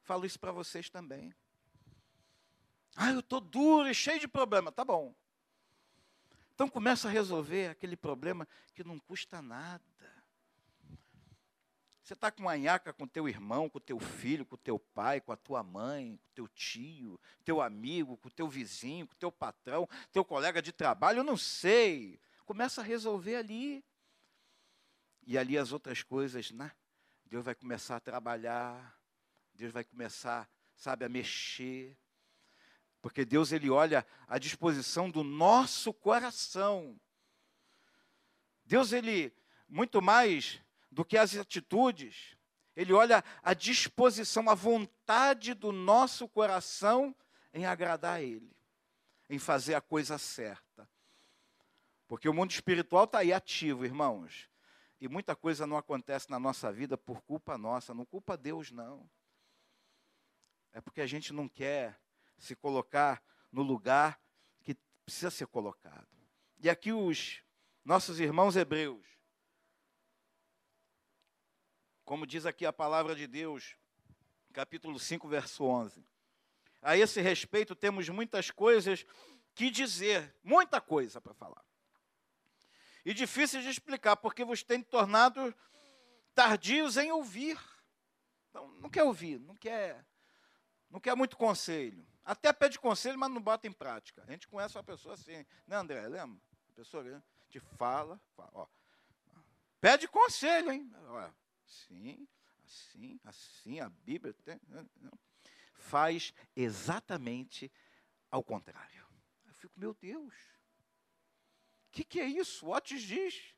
Falo 0.02 0.24
isso 0.24 0.40
para 0.40 0.52
vocês 0.52 0.88
também. 0.88 1.34
Ah, 2.96 3.10
eu 3.10 3.20
estou 3.20 3.40
duro 3.40 3.88
e 3.88 3.94
cheio 3.94 4.20
de 4.20 4.28
problema. 4.28 4.72
Tá 4.72 4.84
bom. 4.84 5.14
Então 6.54 6.68
começa 6.68 7.08
a 7.08 7.10
resolver 7.10 7.68
aquele 7.68 7.96
problema 7.96 8.46
que 8.74 8.84
não 8.84 8.98
custa 8.98 9.42
nada. 9.42 9.91
Você 12.02 12.14
está 12.14 12.32
com 12.32 12.42
uma 12.42 12.56
nhaca 12.56 12.92
com 12.92 13.06
teu 13.06 13.28
irmão, 13.28 13.68
com 13.68 13.78
teu 13.78 14.00
filho, 14.00 14.44
com 14.44 14.56
teu 14.56 14.76
pai, 14.76 15.20
com 15.20 15.30
a 15.30 15.36
tua 15.36 15.62
mãe, 15.62 16.16
com 16.16 16.32
teu 16.34 16.48
tio, 16.48 17.18
teu 17.44 17.60
amigo, 17.60 18.16
com 18.16 18.28
teu 18.28 18.48
vizinho, 18.48 19.06
com 19.06 19.14
teu 19.14 19.30
patrão, 19.30 19.88
teu 20.10 20.24
colega 20.24 20.60
de 20.60 20.72
trabalho, 20.72 21.20
eu 21.20 21.24
não 21.24 21.36
sei. 21.36 22.20
Começa 22.44 22.80
a 22.80 22.84
resolver 22.84 23.36
ali. 23.36 23.84
E 25.24 25.38
ali 25.38 25.56
as 25.56 25.70
outras 25.70 26.02
coisas, 26.02 26.50
né? 26.50 26.72
Deus 27.24 27.44
vai 27.44 27.54
começar 27.54 27.96
a 27.96 28.00
trabalhar, 28.00 28.98
Deus 29.54 29.72
vai 29.72 29.84
começar, 29.84 30.50
sabe, 30.74 31.04
a 31.04 31.08
mexer. 31.08 31.96
Porque 33.00 33.24
Deus 33.24 33.52
ele 33.52 33.70
olha 33.70 34.04
a 34.26 34.38
disposição 34.38 35.08
do 35.08 35.22
nosso 35.22 35.92
coração. 35.92 37.00
Deus 38.64 38.92
ele 38.92 39.32
muito 39.68 40.02
mais 40.02 40.61
do 40.92 41.04
que 41.04 41.16
as 41.16 41.34
atitudes. 41.34 42.36
Ele 42.76 42.92
olha 42.92 43.24
a 43.42 43.54
disposição, 43.54 44.48
a 44.48 44.54
vontade 44.54 45.54
do 45.54 45.72
nosso 45.72 46.28
coração 46.28 47.14
em 47.52 47.66
agradar 47.66 48.16
a 48.16 48.22
Ele, 48.22 48.54
em 49.28 49.38
fazer 49.38 49.74
a 49.74 49.80
coisa 49.80 50.18
certa. 50.18 50.88
Porque 52.06 52.28
o 52.28 52.34
mundo 52.34 52.50
espiritual 52.50 53.04
está 53.04 53.18
aí 53.18 53.32
ativo, 53.32 53.84
irmãos. 53.84 54.48
E 55.00 55.08
muita 55.08 55.34
coisa 55.34 55.66
não 55.66 55.76
acontece 55.76 56.30
na 56.30 56.38
nossa 56.38 56.70
vida 56.70 56.96
por 56.96 57.22
culpa 57.22 57.58
nossa, 57.58 57.94
não 57.94 58.04
culpa 58.04 58.36
Deus, 58.36 58.70
não. 58.70 59.10
É 60.72 60.80
porque 60.80 61.00
a 61.00 61.06
gente 61.06 61.32
não 61.32 61.48
quer 61.48 61.98
se 62.38 62.54
colocar 62.54 63.22
no 63.50 63.62
lugar 63.62 64.20
que 64.62 64.76
precisa 65.04 65.30
ser 65.30 65.46
colocado. 65.46 66.06
E 66.60 66.70
aqui 66.70 66.92
os 66.92 67.42
nossos 67.84 68.20
irmãos 68.20 68.56
hebreus, 68.56 69.11
como 72.04 72.26
diz 72.26 72.46
aqui 72.46 72.66
a 72.66 72.72
palavra 72.72 73.14
de 73.14 73.26
Deus, 73.26 73.76
capítulo 74.52 74.98
5, 74.98 75.28
verso 75.28 75.64
11. 75.64 76.04
A 76.80 76.96
esse 76.96 77.20
respeito, 77.20 77.74
temos 77.74 78.08
muitas 78.08 78.50
coisas 78.50 79.06
que 79.54 79.70
dizer, 79.70 80.34
muita 80.42 80.80
coisa 80.80 81.20
para 81.20 81.34
falar. 81.34 81.64
E 83.04 83.12
difíceis 83.12 83.64
de 83.64 83.70
explicar, 83.70 84.16
porque 84.16 84.44
vos 84.44 84.62
tem 84.62 84.82
tornado 84.82 85.54
tardios 86.34 86.96
em 86.96 87.10
ouvir. 87.12 87.58
Não, 88.52 88.68
não 88.72 88.90
quer 88.90 89.04
ouvir, 89.04 89.38
não 89.40 89.56
quer, 89.56 90.04
não 90.90 91.00
quer 91.00 91.14
muito 91.14 91.36
conselho. 91.36 92.06
Até 92.24 92.52
pede 92.52 92.78
conselho, 92.78 93.18
mas 93.18 93.30
não 93.30 93.40
bota 93.40 93.66
em 93.66 93.72
prática. 93.72 94.22
A 94.22 94.30
gente 94.30 94.46
conhece 94.46 94.76
uma 94.76 94.84
pessoa 94.84 95.14
assim, 95.14 95.44
né, 95.66 95.76
André? 95.76 96.06
Lembra? 96.06 96.40
A 96.70 96.72
pessoa 96.74 97.02
né, 97.02 97.22
te 97.48 97.58
fala, 97.60 98.20
fala 98.36 98.50
ó, 98.54 98.66
pede 99.80 100.06
conselho, 100.06 100.70
hein? 100.70 100.90
Assim, 101.72 102.28
assim, 102.64 103.20
assim, 103.24 103.80
a 103.80 103.88
Bíblia 103.88 104.34
tem, 104.44 104.60
né, 104.68 104.86
faz 105.74 106.34
exatamente 106.54 107.72
ao 108.30 108.44
contrário. 108.44 109.06
Eu 109.46 109.54
fico, 109.54 109.72
meu 109.78 109.94
Deus, 109.94 110.34
o 111.88 111.92
que, 111.92 112.04
que 112.04 112.20
é 112.20 112.26
isso? 112.26 112.68
Otis 112.68 113.02
diz. 113.02 113.54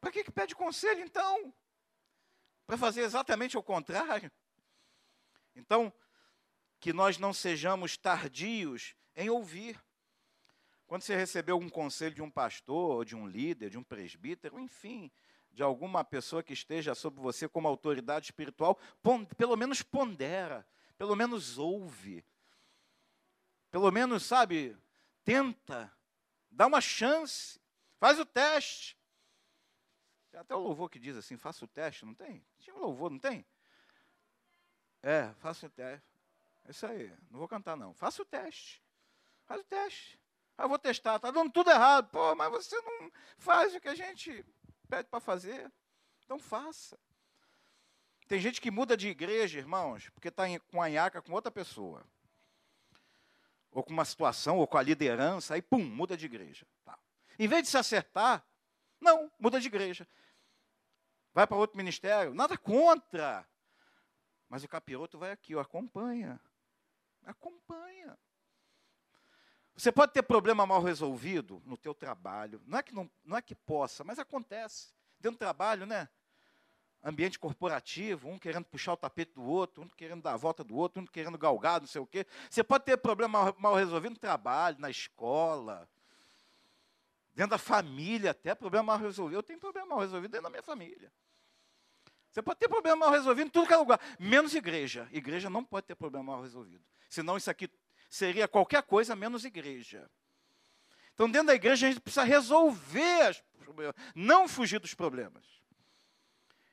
Para 0.00 0.10
que, 0.10 0.24
que 0.24 0.30
pede 0.30 0.54
conselho 0.54 1.00
então? 1.00 1.54
Para 2.66 2.76
fazer 2.76 3.02
exatamente 3.02 3.56
ao 3.56 3.62
contrário? 3.62 4.30
Então, 5.54 5.92
que 6.80 6.92
nós 6.92 7.18
não 7.18 7.32
sejamos 7.32 7.96
tardios 7.96 8.94
em 9.14 9.30
ouvir. 9.30 9.80
Quando 10.86 11.02
você 11.02 11.14
recebeu 11.14 11.56
um 11.56 11.68
conselho 11.68 12.14
de 12.14 12.22
um 12.22 12.30
pastor, 12.30 13.04
de 13.04 13.14
um 13.14 13.26
líder, 13.26 13.70
de 13.70 13.78
um 13.78 13.84
presbítero, 13.84 14.58
enfim, 14.58 15.10
de 15.52 15.62
alguma 15.62 16.04
pessoa 16.04 16.42
que 16.42 16.52
esteja 16.52 16.94
sobre 16.94 17.20
você 17.20 17.48
como 17.48 17.68
autoridade 17.68 18.26
espiritual, 18.26 18.78
pelo 19.36 19.56
menos 19.56 19.82
pondera, 19.82 20.66
pelo 20.96 21.14
menos 21.14 21.58
ouve, 21.58 22.24
pelo 23.70 23.90
menos, 23.90 24.24
sabe, 24.24 24.76
tenta, 25.24 25.92
dá 26.50 26.66
uma 26.66 26.80
chance, 26.80 27.60
faz 27.98 28.18
o 28.18 28.24
teste. 28.24 28.98
Tem 30.30 30.40
até 30.40 30.54
o 30.54 30.60
louvor 30.60 30.88
que 30.88 30.98
diz 30.98 31.16
assim, 31.16 31.36
faça 31.36 31.64
o 31.64 31.68
teste, 31.68 32.04
não 32.04 32.14
tem? 32.14 32.44
Tinha 32.58 32.74
um 32.74 32.80
louvor, 32.80 33.10
não 33.10 33.18
tem? 33.18 33.44
É, 35.02 35.32
faça 35.34 35.66
o 35.66 35.70
teste. 35.70 36.06
É 36.64 36.70
isso 36.70 36.86
aí, 36.86 37.12
não 37.30 37.38
vou 37.38 37.48
cantar 37.48 37.76
não. 37.76 37.92
Faça 37.92 38.22
o 38.22 38.24
teste. 38.24 38.82
Faz 39.44 39.60
o 39.60 39.64
teste. 39.64 40.18
Ah, 40.56 40.66
vou 40.66 40.78
testar, 40.78 41.16
está 41.16 41.30
dando 41.30 41.50
tudo 41.50 41.70
errado. 41.70 42.10
Pô, 42.10 42.34
mas 42.34 42.50
você 42.50 42.80
não 42.80 43.10
faz 43.36 43.74
o 43.74 43.80
que 43.80 43.88
a 43.88 43.94
gente 43.94 44.44
pede 44.92 45.08
para 45.08 45.20
fazer. 45.20 45.72
Então 46.22 46.38
faça. 46.38 46.98
Tem 48.28 48.38
gente 48.38 48.60
que 48.60 48.70
muda 48.70 48.94
de 48.94 49.08
igreja, 49.08 49.58
irmãos, 49.58 50.10
porque 50.10 50.28
está 50.28 50.44
com 50.70 50.82
a 50.82 50.88
nhaca 50.88 51.22
com 51.22 51.32
outra 51.32 51.50
pessoa. 51.50 52.04
Ou 53.70 53.82
com 53.82 53.90
uma 53.90 54.04
situação, 54.04 54.58
ou 54.58 54.66
com 54.66 54.76
a 54.76 54.82
liderança, 54.82 55.54
aí 55.54 55.62
pum, 55.62 55.82
muda 55.82 56.14
de 56.14 56.26
igreja. 56.26 56.66
Tá. 56.84 56.98
Em 57.38 57.48
vez 57.48 57.62
de 57.62 57.68
se 57.70 57.78
acertar, 57.78 58.46
não, 59.00 59.32
muda 59.38 59.58
de 59.58 59.66
igreja. 59.66 60.06
Vai 61.32 61.46
para 61.46 61.56
outro 61.56 61.78
ministério, 61.78 62.34
nada 62.34 62.58
contra. 62.58 63.48
Mas 64.46 64.62
o 64.62 64.68
capiroto 64.68 65.18
vai 65.18 65.30
aqui, 65.30 65.54
ó, 65.54 65.60
acompanha. 65.60 66.38
Acompanha. 67.24 68.18
Você 69.76 69.90
pode 69.90 70.12
ter 70.12 70.22
problema 70.22 70.66
mal 70.66 70.82
resolvido 70.82 71.62
no 71.64 71.76
teu 71.76 71.94
trabalho. 71.94 72.62
Não 72.66 72.78
é 72.78 72.82
que 72.82 72.94
não, 72.94 73.10
não 73.24 73.36
é 73.36 73.42
que 73.42 73.54
possa, 73.54 74.04
mas 74.04 74.18
acontece. 74.18 74.92
Dentro 75.18 75.36
do 75.36 75.40
trabalho, 75.40 75.86
né? 75.86 76.08
Ambiente 77.02 77.38
corporativo, 77.38 78.28
um 78.28 78.38
querendo 78.38 78.64
puxar 78.66 78.92
o 78.92 78.96
tapete 78.96 79.32
do 79.32 79.42
outro, 79.42 79.82
um 79.82 79.88
querendo 79.88 80.22
dar 80.22 80.34
a 80.34 80.36
volta 80.36 80.62
do 80.62 80.76
outro, 80.76 81.02
um 81.02 81.06
querendo 81.06 81.36
galgar, 81.36 81.80
não 81.80 81.88
sei 81.88 82.00
o 82.00 82.06
quê. 82.06 82.26
Você 82.48 82.62
pode 82.62 82.84
ter 82.84 82.96
problema 82.96 83.44
mal, 83.44 83.56
mal 83.58 83.74
resolvido 83.74 84.12
no 84.12 84.18
trabalho, 84.18 84.78
na 84.78 84.90
escola, 84.90 85.88
dentro 87.34 87.50
da 87.50 87.58
família, 87.58 88.30
até 88.30 88.54
problema 88.54 88.84
mal 88.84 88.98
resolvido. 88.98 89.38
Eu 89.38 89.42
tenho 89.42 89.58
problema 89.58 89.88
mal 89.88 89.98
resolvido 89.98 90.30
dentro 90.30 90.44
da 90.44 90.50
minha 90.50 90.62
família. 90.62 91.12
Você 92.30 92.40
pode 92.40 92.60
ter 92.60 92.68
problema 92.68 92.96
mal 92.96 93.10
resolvido 93.10 93.48
em 93.48 93.50
tudo 93.50 93.66
que 93.66 93.74
é 93.74 93.76
lugar, 93.76 94.00
menos 94.18 94.54
igreja. 94.54 95.08
Igreja 95.12 95.50
não 95.50 95.64
pode 95.64 95.86
ter 95.86 95.94
problema 95.94 96.32
mal 96.32 96.42
resolvido. 96.42 96.84
Senão 97.08 97.36
isso 97.36 97.50
aqui 97.50 97.68
seria 98.12 98.46
qualquer 98.46 98.82
coisa 98.82 99.16
menos 99.16 99.42
igreja. 99.42 100.08
Então, 101.14 101.30
dentro 101.30 101.46
da 101.46 101.54
igreja, 101.54 101.86
a 101.86 101.90
gente 101.90 102.00
precisa 102.02 102.24
resolver 102.24 103.30
os 103.30 103.64
problemas, 103.64 103.94
não 104.14 104.46
fugir 104.46 104.78
dos 104.78 104.92
problemas. 104.92 105.46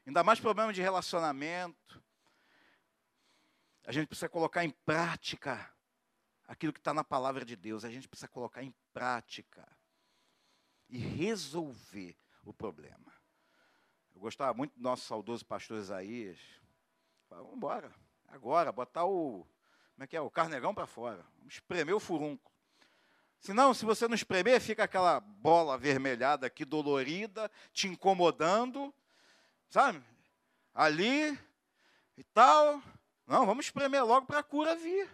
Ainda 0.06 0.22
mais 0.22 0.42
problemas 0.42 0.76
de 0.76 0.82
relacionamento. 0.82 2.04
A 3.86 3.92
gente 3.94 4.08
precisa 4.08 4.28
colocar 4.28 4.66
em 4.66 4.70
prática 4.70 5.74
aquilo 6.46 6.74
que 6.74 6.80
está 6.80 6.94
na 6.94 7.06
palavra 7.06 7.46
de 7.46 7.56
Deus. 7.56 7.86
A 7.86 7.90
gente 7.90 8.10
precisa 8.10 8.28
colocar 8.28 8.62
em 8.62 8.76
prática 8.92 9.66
e 10.90 10.98
resolver 10.98 12.18
o 12.44 12.52
problema. 12.52 13.14
Eu 14.14 14.20
gostava 14.20 14.54
muito 14.54 14.76
do 14.76 14.82
nosso 14.82 15.06
saudoso 15.06 15.46
pastor 15.46 15.80
Isaías. 15.80 16.38
Vamos 17.30 17.56
embora, 17.56 17.96
agora, 18.28 18.74
botar 18.74 19.06
o 19.06 19.48
como 20.00 20.06
é 20.06 20.08
que 20.08 20.16
é? 20.16 20.22
O 20.22 20.32
carnegão 20.32 20.74
para 20.74 20.88
fora. 20.88 21.26
Espremer 21.46 21.94
o 21.94 22.00
furúnculo. 22.00 22.56
Senão, 23.38 23.74
se 23.74 23.84
você 23.84 24.08
não 24.08 24.16
espremer, 24.16 24.62
fica 24.62 24.86
aquela 24.86 25.20
bola 25.20 25.74
avermelhada 25.74 26.48
aqui, 26.48 26.64
dolorida, 26.64 27.52
te 27.74 27.90
incomodando, 27.90 28.96
sabe? 29.70 30.02
Ali 30.74 31.38
e 32.18 32.24
tal. 32.24 32.82
Não, 33.28 33.46
vamos 33.46 33.66
espremer 33.66 34.06
logo 34.06 34.26
para 34.26 34.40
a 34.40 34.44
cura 34.44 34.74
vir. 34.74 35.10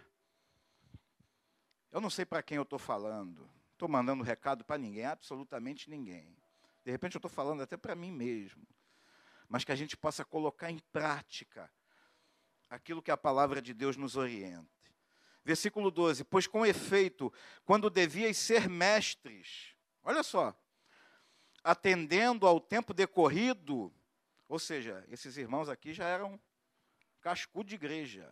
Eu 1.90 2.00
não 2.00 2.08
sei 2.08 2.24
para 2.24 2.40
quem 2.40 2.56
eu 2.56 2.62
estou 2.62 2.78
falando. 2.78 3.50
Estou 3.72 3.88
mandando 3.88 4.22
recado 4.22 4.64
para 4.64 4.78
ninguém, 4.78 5.04
absolutamente 5.04 5.90
ninguém. 5.90 6.38
De 6.84 6.92
repente 6.92 7.16
eu 7.16 7.18
estou 7.18 7.30
falando 7.30 7.60
até 7.60 7.76
para 7.76 7.96
mim 7.96 8.12
mesmo. 8.12 8.64
Mas 9.48 9.64
que 9.64 9.72
a 9.72 9.76
gente 9.76 9.96
possa 9.96 10.24
colocar 10.24 10.70
em 10.70 10.78
prática 10.92 11.68
aquilo 12.70 13.02
que 13.02 13.10
a 13.10 13.16
palavra 13.16 13.60
de 13.60 13.74
Deus 13.74 13.96
nos 13.96 14.14
orienta. 14.14 14.75
Versículo 15.46 15.92
12: 15.92 16.24
Pois 16.24 16.48
com 16.48 16.66
efeito, 16.66 17.32
quando 17.64 17.88
devias 17.88 18.36
ser 18.36 18.68
mestres, 18.68 19.76
olha 20.02 20.24
só, 20.24 20.52
atendendo 21.62 22.48
ao 22.48 22.58
tempo 22.60 22.92
decorrido, 22.92 23.94
Ou 24.48 24.58
seja, 24.58 25.04
esses 25.08 25.36
irmãos 25.36 25.68
aqui 25.68 25.92
já 25.92 26.06
eram 26.08 26.40
cascudo 27.20 27.68
de 27.68 27.76
igreja. 27.76 28.28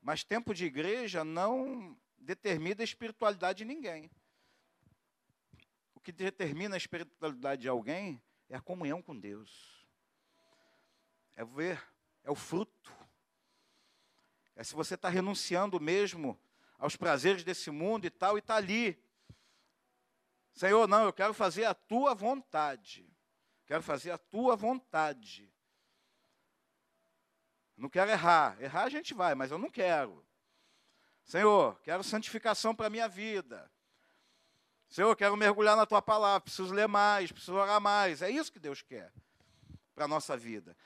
Mas 0.00 0.22
tempo 0.22 0.54
de 0.54 0.64
igreja 0.64 1.24
não 1.24 1.96
determina 2.18 2.82
a 2.82 2.84
espiritualidade 2.84 3.58
de 3.58 3.64
ninguém. 3.64 4.10
O 5.92 6.00
que 6.00 6.12
determina 6.12 6.76
a 6.76 6.78
espiritualidade 6.78 7.62
de 7.62 7.68
alguém 7.68 8.22
é 8.48 8.56
a 8.56 8.60
comunhão 8.60 9.02
com 9.02 9.18
Deus. 9.18 9.86
É 11.34 11.44
ver, 11.44 11.82
é 12.22 12.30
o 12.30 12.36
fruto. 12.36 12.69
É 14.60 14.62
se 14.62 14.74
você 14.74 14.94
está 14.94 15.08
renunciando 15.08 15.80
mesmo 15.80 16.38
aos 16.78 16.94
prazeres 16.94 17.42
desse 17.42 17.70
mundo 17.70 18.04
e 18.04 18.10
tal, 18.10 18.36
e 18.36 18.40
está 18.40 18.56
ali. 18.56 19.02
Senhor, 20.52 20.86
não, 20.86 21.04
eu 21.04 21.14
quero 21.14 21.32
fazer 21.32 21.64
a 21.64 21.72
tua 21.72 22.14
vontade. 22.14 23.10
Quero 23.64 23.82
fazer 23.82 24.10
a 24.10 24.18
tua 24.18 24.56
vontade. 24.56 25.50
Não 27.74 27.88
quero 27.88 28.10
errar. 28.10 28.60
Errar 28.60 28.82
a 28.82 28.90
gente 28.90 29.14
vai, 29.14 29.34
mas 29.34 29.50
eu 29.50 29.56
não 29.56 29.70
quero. 29.70 30.22
Senhor, 31.24 31.80
quero 31.80 32.04
santificação 32.04 32.74
para 32.74 32.88
a 32.88 32.90
minha 32.90 33.08
vida. 33.08 33.72
Senhor, 34.90 35.16
quero 35.16 35.38
mergulhar 35.38 35.74
na 35.74 35.86
tua 35.86 36.02
palavra, 36.02 36.42
preciso 36.42 36.74
ler 36.74 36.86
mais, 36.86 37.32
preciso 37.32 37.54
orar 37.54 37.80
mais. 37.80 38.20
É 38.20 38.28
isso 38.28 38.52
que 38.52 38.58
Deus 38.58 38.82
quer 38.82 39.10
para 39.94 40.04
a 40.04 40.08
nossa 40.08 40.36
vida. 40.36 40.76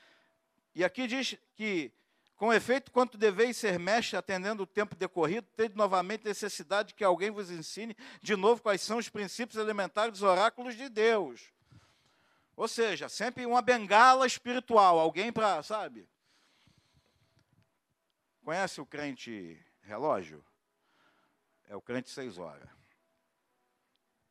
E 0.73 0.81
aqui 0.81 1.07
diz 1.07 1.37
que, 1.55 1.91
com 2.35 2.53
efeito, 2.53 2.91
quanto 2.91 3.17
deveis 3.17 3.55
ser 3.55 3.79
mestre 3.79 4.17
atendendo 4.17 4.63
o 4.63 4.67
tempo 4.67 4.95
decorrido, 4.95 5.47
tende 5.55 5.75
novamente 5.75 6.25
necessidade 6.25 6.93
que 6.93 7.03
alguém 7.03 7.31
vos 7.31 7.49
ensine 7.49 7.95
de 8.21 8.35
novo 8.35 8.61
quais 8.61 8.81
são 8.81 8.97
os 8.97 9.07
princípios 9.07 9.57
elementares 9.57 10.11
dos 10.11 10.21
oráculos 10.21 10.75
de 10.75 10.89
Deus. 10.89 11.49
Ou 12.57 12.67
seja, 12.67 13.07
sempre 13.07 13.45
uma 13.45 13.61
bengala 13.61 14.27
espiritual, 14.27 14.99
alguém 14.99 15.31
para, 15.31 15.63
sabe? 15.63 16.09
Conhece 18.43 18.81
o 18.81 18.85
crente 18.85 19.59
relógio? 19.81 20.45
É 21.67 21.75
o 21.75 21.81
crente 21.81 22.09
seis 22.09 22.37
horas. 22.37 22.69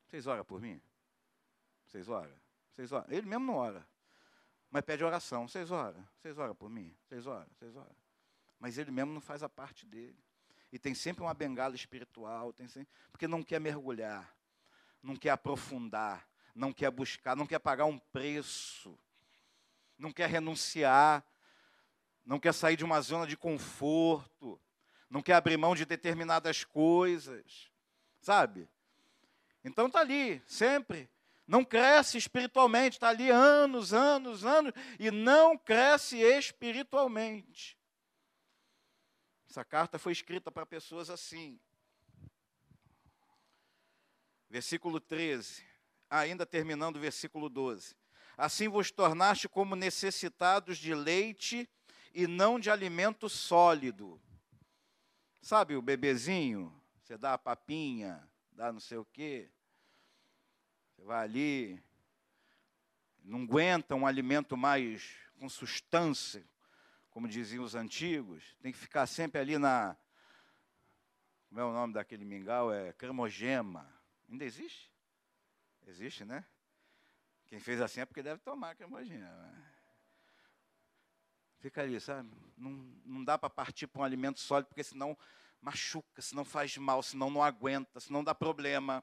Seis 0.08 0.26
horas 0.26 0.46
por 0.46 0.60
mim? 0.60 0.80
Seis 1.86 2.08
horas? 2.08 2.36
Seis 2.76 2.92
horas. 2.92 3.10
Ele 3.10 3.26
mesmo 3.26 3.46
não 3.46 3.56
ora. 3.56 3.86
Mas 4.74 4.84
pede 4.84 5.04
oração. 5.04 5.46
Seis 5.46 5.70
horas. 5.70 6.04
Seis 6.20 6.36
horas 6.36 6.56
por 6.56 6.68
mim? 6.68 6.92
Seis 7.08 7.28
horas, 7.28 7.46
seis 7.60 7.76
horas. 7.76 7.96
Mas 8.58 8.76
ele 8.76 8.90
mesmo 8.90 9.12
não 9.12 9.20
faz 9.20 9.40
a 9.44 9.48
parte 9.48 9.86
dele. 9.86 10.18
E 10.72 10.80
tem 10.80 10.96
sempre 10.96 11.22
uma 11.22 11.32
bengala 11.32 11.76
espiritual, 11.76 12.52
tem 12.52 12.66
sempre, 12.66 12.92
porque 13.12 13.28
não 13.28 13.40
quer 13.40 13.60
mergulhar, 13.60 14.36
não 15.00 15.14
quer 15.14 15.30
aprofundar, 15.30 16.28
não 16.52 16.72
quer 16.72 16.90
buscar, 16.90 17.36
não 17.36 17.46
quer 17.46 17.60
pagar 17.60 17.84
um 17.84 17.96
preço, 17.96 18.98
não 19.96 20.10
quer 20.10 20.28
renunciar, 20.28 21.24
não 22.26 22.40
quer 22.40 22.52
sair 22.52 22.76
de 22.76 22.84
uma 22.84 23.00
zona 23.00 23.28
de 23.28 23.36
conforto, 23.36 24.60
não 25.08 25.22
quer 25.22 25.34
abrir 25.34 25.56
mão 25.56 25.76
de 25.76 25.84
determinadas 25.84 26.64
coisas, 26.64 27.70
sabe? 28.20 28.68
Então 29.62 29.86
está 29.86 30.00
ali, 30.00 30.42
sempre. 30.48 31.08
Não 31.46 31.64
cresce 31.64 32.16
espiritualmente, 32.16 32.96
está 32.96 33.10
ali 33.10 33.30
anos, 33.30 33.92
anos, 33.92 34.44
anos, 34.44 34.72
e 34.98 35.10
não 35.10 35.58
cresce 35.58 36.18
espiritualmente. 36.18 37.78
Essa 39.48 39.64
carta 39.64 39.98
foi 39.98 40.12
escrita 40.12 40.50
para 40.50 40.64
pessoas 40.64 41.10
assim. 41.10 41.60
Versículo 44.48 45.00
13 45.00 45.74
ainda 46.20 46.46
terminando 46.46 46.96
o 46.96 47.00
versículo 47.00 47.48
12. 47.48 47.96
Assim 48.36 48.68
vos 48.68 48.90
tornaste 48.90 49.48
como 49.48 49.76
necessitados 49.76 50.78
de 50.78 50.94
leite 50.94 51.68
e 52.12 52.26
não 52.26 52.58
de 52.58 52.70
alimento 52.70 53.28
sólido. 53.28 54.20
Sabe 55.40 55.76
o 55.76 55.82
bebezinho? 55.82 56.74
Você 57.02 57.18
dá 57.18 57.34
a 57.34 57.38
papinha, 57.38 58.28
dá 58.52 58.72
não 58.72 58.80
sei 58.80 58.98
o 58.98 59.04
quê. 59.04 59.50
Você 60.94 61.02
vai 61.02 61.22
ali, 61.22 61.82
não 63.22 63.42
aguenta 63.42 63.94
um 63.94 64.06
alimento 64.06 64.56
mais 64.56 65.16
com 65.38 65.48
substância, 65.48 66.46
como 67.10 67.28
diziam 67.28 67.64
os 67.64 67.74
antigos. 67.74 68.56
Tem 68.62 68.72
que 68.72 68.78
ficar 68.78 69.06
sempre 69.06 69.40
ali 69.40 69.58
na. 69.58 69.96
Como 71.48 71.60
é 71.60 71.64
o 71.64 71.72
nome 71.72 71.94
daquele 71.94 72.24
mingau? 72.24 72.72
É 72.72 72.92
cremogema. 72.92 73.92
Ainda 74.28 74.44
existe? 74.44 74.92
Existe, 75.86 76.24
né? 76.24 76.44
Quem 77.46 77.60
fez 77.60 77.80
assim 77.80 78.00
é 78.00 78.06
porque 78.06 78.22
deve 78.22 78.40
tomar, 78.40 78.76
imagina. 78.80 79.30
Né? 79.30 79.64
Fica 81.58 81.82
ali, 81.82 82.00
sabe? 82.00 82.30
Não, 82.56 82.70
não 83.04 83.24
dá 83.24 83.38
para 83.38 83.50
partir 83.50 83.86
para 83.86 84.02
um 84.02 84.04
alimento 84.04 84.40
sólido, 84.40 84.68
porque 84.68 84.84
senão 84.84 85.16
machuca, 85.60 86.20
senão 86.20 86.44
faz 86.44 86.76
mal, 86.76 87.02
senão 87.02 87.30
não 87.30 87.42
aguenta, 87.42 88.00
senão 88.00 88.22
dá 88.22 88.34
problema. 88.34 89.02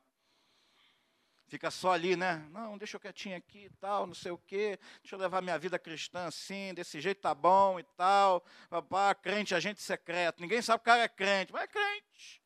Fica 1.51 1.69
só 1.69 1.91
ali, 1.91 2.15
né? 2.15 2.47
Não, 2.51 2.77
deixa 2.77 2.95
eu 2.95 2.99
quietinho 3.01 3.35
aqui 3.35 3.65
e 3.65 3.69
tal, 3.71 4.07
não 4.07 4.13
sei 4.13 4.31
o 4.31 4.37
quê. 4.37 4.79
Deixa 5.01 5.15
eu 5.15 5.19
levar 5.19 5.41
minha 5.41 5.59
vida 5.59 5.77
cristã 5.77 6.27
assim, 6.27 6.73
desse 6.73 7.01
jeito 7.01 7.19
tá 7.19 7.35
bom 7.35 7.77
e 7.77 7.83
tal. 7.83 8.41
Papá, 8.69 9.13
crente, 9.13 9.53
agente 9.53 9.81
secreto. 9.81 10.41
Ninguém 10.41 10.61
sabe 10.61 10.77
que 10.79 10.83
o 10.83 10.93
cara 10.93 11.03
é 11.03 11.09
crente, 11.09 11.51
mas 11.51 11.63
é 11.63 11.67
crente. 11.67 12.41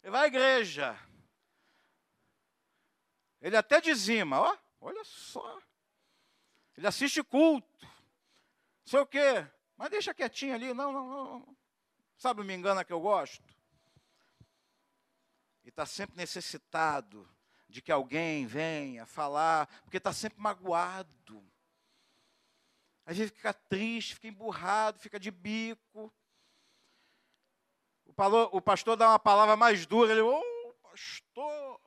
Ele 0.00 0.12
vai 0.12 0.22
à 0.22 0.26
igreja. 0.28 0.96
Ele 3.42 3.56
até 3.56 3.80
dizima, 3.80 4.40
ó, 4.40 4.56
olha 4.80 5.02
só. 5.02 5.58
Ele 6.78 6.86
assiste 6.86 7.24
culto. 7.24 7.80
Não 7.82 8.86
sei 8.86 9.00
o 9.00 9.06
quê. 9.06 9.44
Mas 9.76 9.90
deixa 9.90 10.14
quietinho 10.14 10.54
ali. 10.54 10.72
Não, 10.72 10.92
não, 10.92 11.08
não. 11.08 11.56
Sabe, 12.16 12.44
me 12.44 12.54
engana 12.54 12.84
que 12.84 12.92
eu 12.92 13.00
gosto? 13.00 13.42
E 15.64 15.68
está 15.68 15.84
sempre 15.84 16.16
necessitado 16.16 17.28
de 17.76 17.82
que 17.82 17.92
alguém 17.92 18.46
venha 18.46 19.04
falar, 19.04 19.66
porque 19.82 19.98
está 19.98 20.10
sempre 20.10 20.40
magoado. 20.40 21.46
Às 23.04 23.18
vezes 23.18 23.30
fica 23.30 23.52
triste, 23.52 24.14
fica 24.14 24.28
emburrado, 24.28 24.98
fica 24.98 25.20
de 25.20 25.30
bico. 25.30 26.10
O 28.06 28.62
pastor 28.62 28.96
dá 28.96 29.10
uma 29.10 29.18
palavra 29.18 29.56
mais 29.56 29.84
dura, 29.84 30.10
ele, 30.10 30.22
ô 30.22 30.40
oh, 30.40 30.72
pastor, 30.88 31.80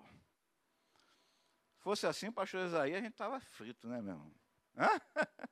fosse 1.80 2.06
assim, 2.06 2.32
pastor 2.32 2.68
Isaías, 2.68 3.00
a 3.00 3.02
gente 3.02 3.14
estava 3.14 3.40
frito, 3.40 3.88
né, 3.88 4.00
meu 4.00 4.14
irmão? 4.14 4.32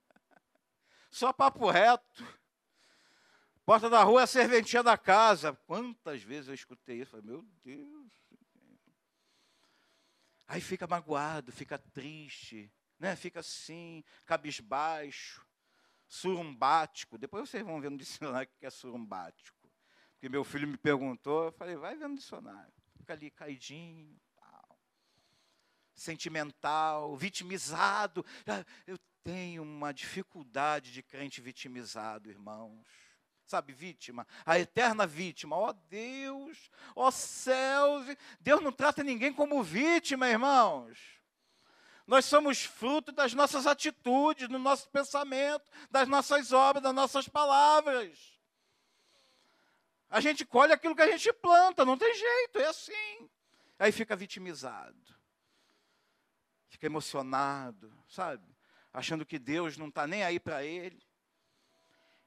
Só 1.09 1.33
papo 1.33 1.67
reto. 1.67 2.23
Porta 3.65 3.89
da 3.89 4.03
rua 4.03 4.21
é 4.21 4.23
a 4.25 4.27
serventia 4.27 4.83
da 4.83 4.95
casa. 4.95 5.51
Quantas 5.65 6.21
vezes 6.21 6.47
eu 6.47 6.53
escutei 6.53 7.01
isso? 7.01 7.09
Falei, 7.09 7.25
meu 7.25 7.41
Deus. 7.63 8.26
Aí 10.47 10.61
fica 10.61 10.87
magoado, 10.87 11.51
fica 11.51 11.77
triste, 11.77 12.71
né? 12.97 13.15
fica 13.15 13.41
assim, 13.41 14.03
cabisbaixo, 14.25 15.45
surumbático. 16.07 17.17
Depois 17.17 17.49
vocês 17.49 17.63
vão 17.65 17.81
ver 17.81 17.91
no 17.91 17.97
dicionário 17.97 18.49
o 18.49 18.59
que 18.59 18.65
é 18.65 18.69
surumbático. 18.69 19.57
Porque 20.13 20.29
meu 20.29 20.43
filho 20.43 20.67
me 20.67 20.77
perguntou, 20.77 21.45
eu 21.45 21.51
falei, 21.51 21.75
vai 21.75 21.95
ver 21.95 22.07
no 22.07 22.15
dicionário. 22.15 22.73
Fica 22.97 23.13
ali 23.13 23.29
caidinho, 23.29 24.17
sentimental, 25.97 27.15
vitimizado. 27.17 28.25
Ah, 28.45 28.63
eu 28.85 28.97
tenho 29.23 29.63
uma 29.63 29.91
dificuldade 29.91 30.93
de 30.93 31.03
crente 31.03 31.41
vitimizado, 31.41 32.29
irmãos. 32.29 32.87
Sabe, 33.47 33.71
vítima, 33.71 34.27
a 34.45 34.59
eterna 34.59 35.07
vítima. 35.07 35.55
Ó 35.55 35.69
oh, 35.69 35.73
Deus, 35.73 36.69
ó 36.95 37.07
oh, 37.07 37.11
céus, 37.11 38.05
Deus 38.39 38.61
não 38.61 38.71
trata 38.71 39.03
ninguém 39.03 39.33
como 39.33 39.63
vítima, 39.63 40.29
irmãos. 40.29 40.99
Nós 42.05 42.25
somos 42.25 42.63
fruto 42.63 43.11
das 43.11 43.33
nossas 43.33 43.65
atitudes, 43.65 44.47
do 44.47 44.59
nosso 44.59 44.89
pensamento, 44.89 45.71
das 45.89 46.07
nossas 46.07 46.51
obras, 46.51 46.83
das 46.83 46.93
nossas 46.93 47.27
palavras. 47.27 48.37
A 50.09 50.21
gente 50.21 50.45
colhe 50.45 50.73
aquilo 50.73 50.95
que 50.95 51.01
a 51.01 51.11
gente 51.11 51.33
planta, 51.33 51.83
não 51.83 51.97
tem 51.97 52.13
jeito, 52.13 52.59
é 52.59 52.67
assim. 52.67 53.29
Aí 53.79 53.91
fica 53.91 54.15
vitimizado 54.15 55.17
fica 56.77 56.85
emocionado, 56.85 57.91
sabe? 58.07 58.55
Achando 58.93 59.25
que 59.25 59.39
Deus 59.39 59.77
não 59.77 59.87
está 59.87 60.05
nem 60.05 60.23
aí 60.23 60.39
para 60.39 60.63
ele. 60.63 61.03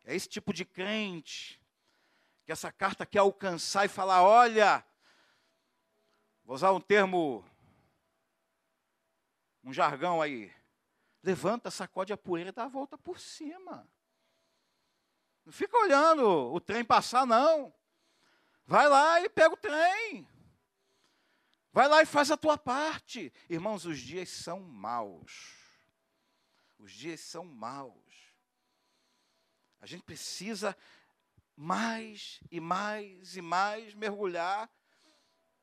É 0.05 0.15
esse 0.15 0.29
tipo 0.29 0.53
de 0.53 0.65
crente 0.65 1.61
que 2.45 2.53
essa 2.53 2.73
carta 2.73 3.07
quer 3.07 3.21
alcançar 3.21 3.85
e 3.85 3.89
falar: 3.89 4.23
olha, 4.23 4.85
vou 6.45 6.55
usar 6.55 6.73
um 6.73 6.81
termo, 6.81 7.45
um 9.63 9.73
jargão 9.73 10.21
aí. 10.21 10.53
Levanta, 11.23 11.71
sacode 11.71 12.13
a 12.13 12.17
poeira 12.17 12.49
e 12.49 12.53
dá 12.53 12.65
a 12.65 12.69
volta 12.69 12.97
por 12.97 13.21
cima. 13.21 13.87
Não 15.45 15.53
fica 15.53 15.77
olhando 15.77 16.53
o 16.53 16.61
trem 16.61 16.85
passar, 16.85 17.27
não. 17.27 17.73
Vai 18.67 18.89
lá 18.89 19.21
e 19.21 19.29
pega 19.29 19.55
o 19.55 19.57
trem. 19.57 20.27
Vai 21.73 21.89
lá 21.89 22.03
e 22.03 22.07
faz 22.07 22.31
a 22.31 22.37
tua 22.37 22.59
parte. 22.59 23.33
Irmãos, 23.49 23.85
os 23.85 23.99
dias 23.99 24.29
são 24.29 24.61
maus. 24.61 25.57
Os 26.79 26.93
dias 26.93 27.21
são 27.21 27.45
maus. 27.45 28.10
A 29.81 29.87
gente 29.87 30.03
precisa 30.03 30.77
mais 31.57 32.41
e 32.51 32.61
mais 32.61 33.37
e 33.37 33.43
mais 33.43 33.95
mergulhar 33.95 34.71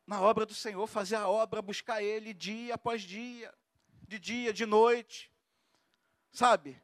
na 0.05 0.21
obra 0.21 0.45
do 0.45 0.53
Senhor, 0.53 0.87
fazer 0.87 1.15
a 1.15 1.27
obra, 1.27 1.61
buscar 1.61 2.01
Ele 2.01 2.33
dia 2.33 2.75
após 2.75 3.01
dia, 3.01 3.53
de 4.07 4.17
dia, 4.17 4.53
de 4.53 4.65
noite, 4.65 5.31
sabe? 6.31 6.81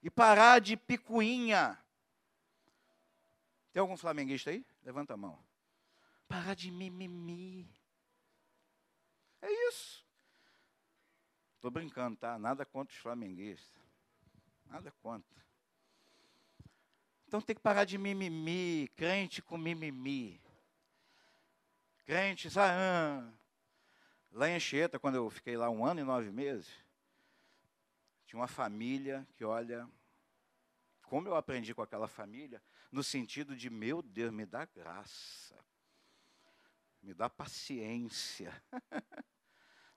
E 0.00 0.08
parar 0.08 0.60
de 0.60 0.76
picuinha. 0.76 1.76
Tem 3.72 3.80
algum 3.80 3.96
flamenguista 3.96 4.50
aí? 4.50 4.64
Levanta 4.84 5.14
a 5.14 5.16
mão. 5.16 5.42
Parar 6.28 6.54
de 6.54 6.70
mimimi. 6.70 7.68
É 9.40 9.50
isso. 9.68 10.06
Estou 11.56 11.70
brincando, 11.70 12.16
tá? 12.16 12.38
Nada 12.38 12.64
contra 12.64 12.94
os 12.94 13.00
flamenguistas. 13.00 13.82
Nada 14.66 14.92
contra. 15.02 15.42
Então 17.32 17.40
tem 17.40 17.56
que 17.56 17.62
parar 17.62 17.86
de 17.86 17.96
mimimi, 17.96 18.88
crente 18.94 19.40
com 19.40 19.56
mimimi. 19.56 20.38
Crente? 22.04 22.46
Ah. 22.58 23.26
Lá 24.30 24.50
em 24.50 24.56
Anchieta, 24.56 24.98
quando 24.98 25.14
eu 25.14 25.30
fiquei 25.30 25.56
lá 25.56 25.70
um 25.70 25.82
ano 25.82 26.00
e 26.00 26.04
nove 26.04 26.30
meses, 26.30 26.68
tinha 28.26 28.38
uma 28.38 28.46
família 28.46 29.26
que, 29.34 29.46
olha, 29.46 29.88
como 31.04 31.26
eu 31.26 31.34
aprendi 31.34 31.74
com 31.74 31.80
aquela 31.80 32.06
família, 32.06 32.62
no 32.90 33.02
sentido 33.02 33.56
de, 33.56 33.70
meu 33.70 34.02
Deus, 34.02 34.30
me 34.30 34.44
dá 34.44 34.66
graça, 34.66 35.58
me 37.02 37.14
dá 37.14 37.30
paciência. 37.30 38.62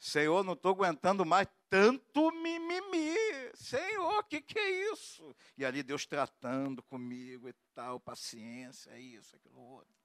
Senhor, 0.06 0.44
não 0.44 0.54
estou 0.54 0.72
aguentando 0.72 1.26
mais 1.26 1.48
tanto 1.68 2.32
mimimi. 2.32 3.16
Senhor, 3.56 4.20
o 4.20 4.24
que, 4.24 4.40
que 4.40 4.60
é 4.60 4.92
isso? 4.92 5.36
E 5.58 5.66
ali 5.66 5.82
Deus 5.82 6.06
tratando 6.06 6.84
comigo 6.84 7.50
e 7.50 7.54
tal, 7.74 8.00
paciência, 8.00 8.92
é 8.92 9.00
isso, 9.00 9.36
aquilo 9.36 9.60
outro. 9.60 9.96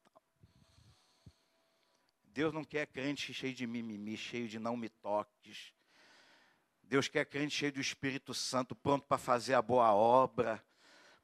Deus 2.24 2.50
não 2.50 2.64
quer 2.64 2.86
crente 2.86 3.34
cheio 3.34 3.52
de 3.52 3.66
mimimi, 3.66 4.16
cheio 4.16 4.48
de 4.48 4.58
não 4.58 4.74
me 4.74 4.88
toques. 4.88 5.74
Deus 6.82 7.06
quer 7.06 7.26
crente 7.26 7.54
cheio 7.54 7.72
do 7.72 7.80
Espírito 7.80 8.32
Santo, 8.32 8.74
pronto 8.74 9.04
para 9.06 9.18
fazer 9.18 9.52
a 9.52 9.60
boa 9.60 9.92
obra, 9.92 10.64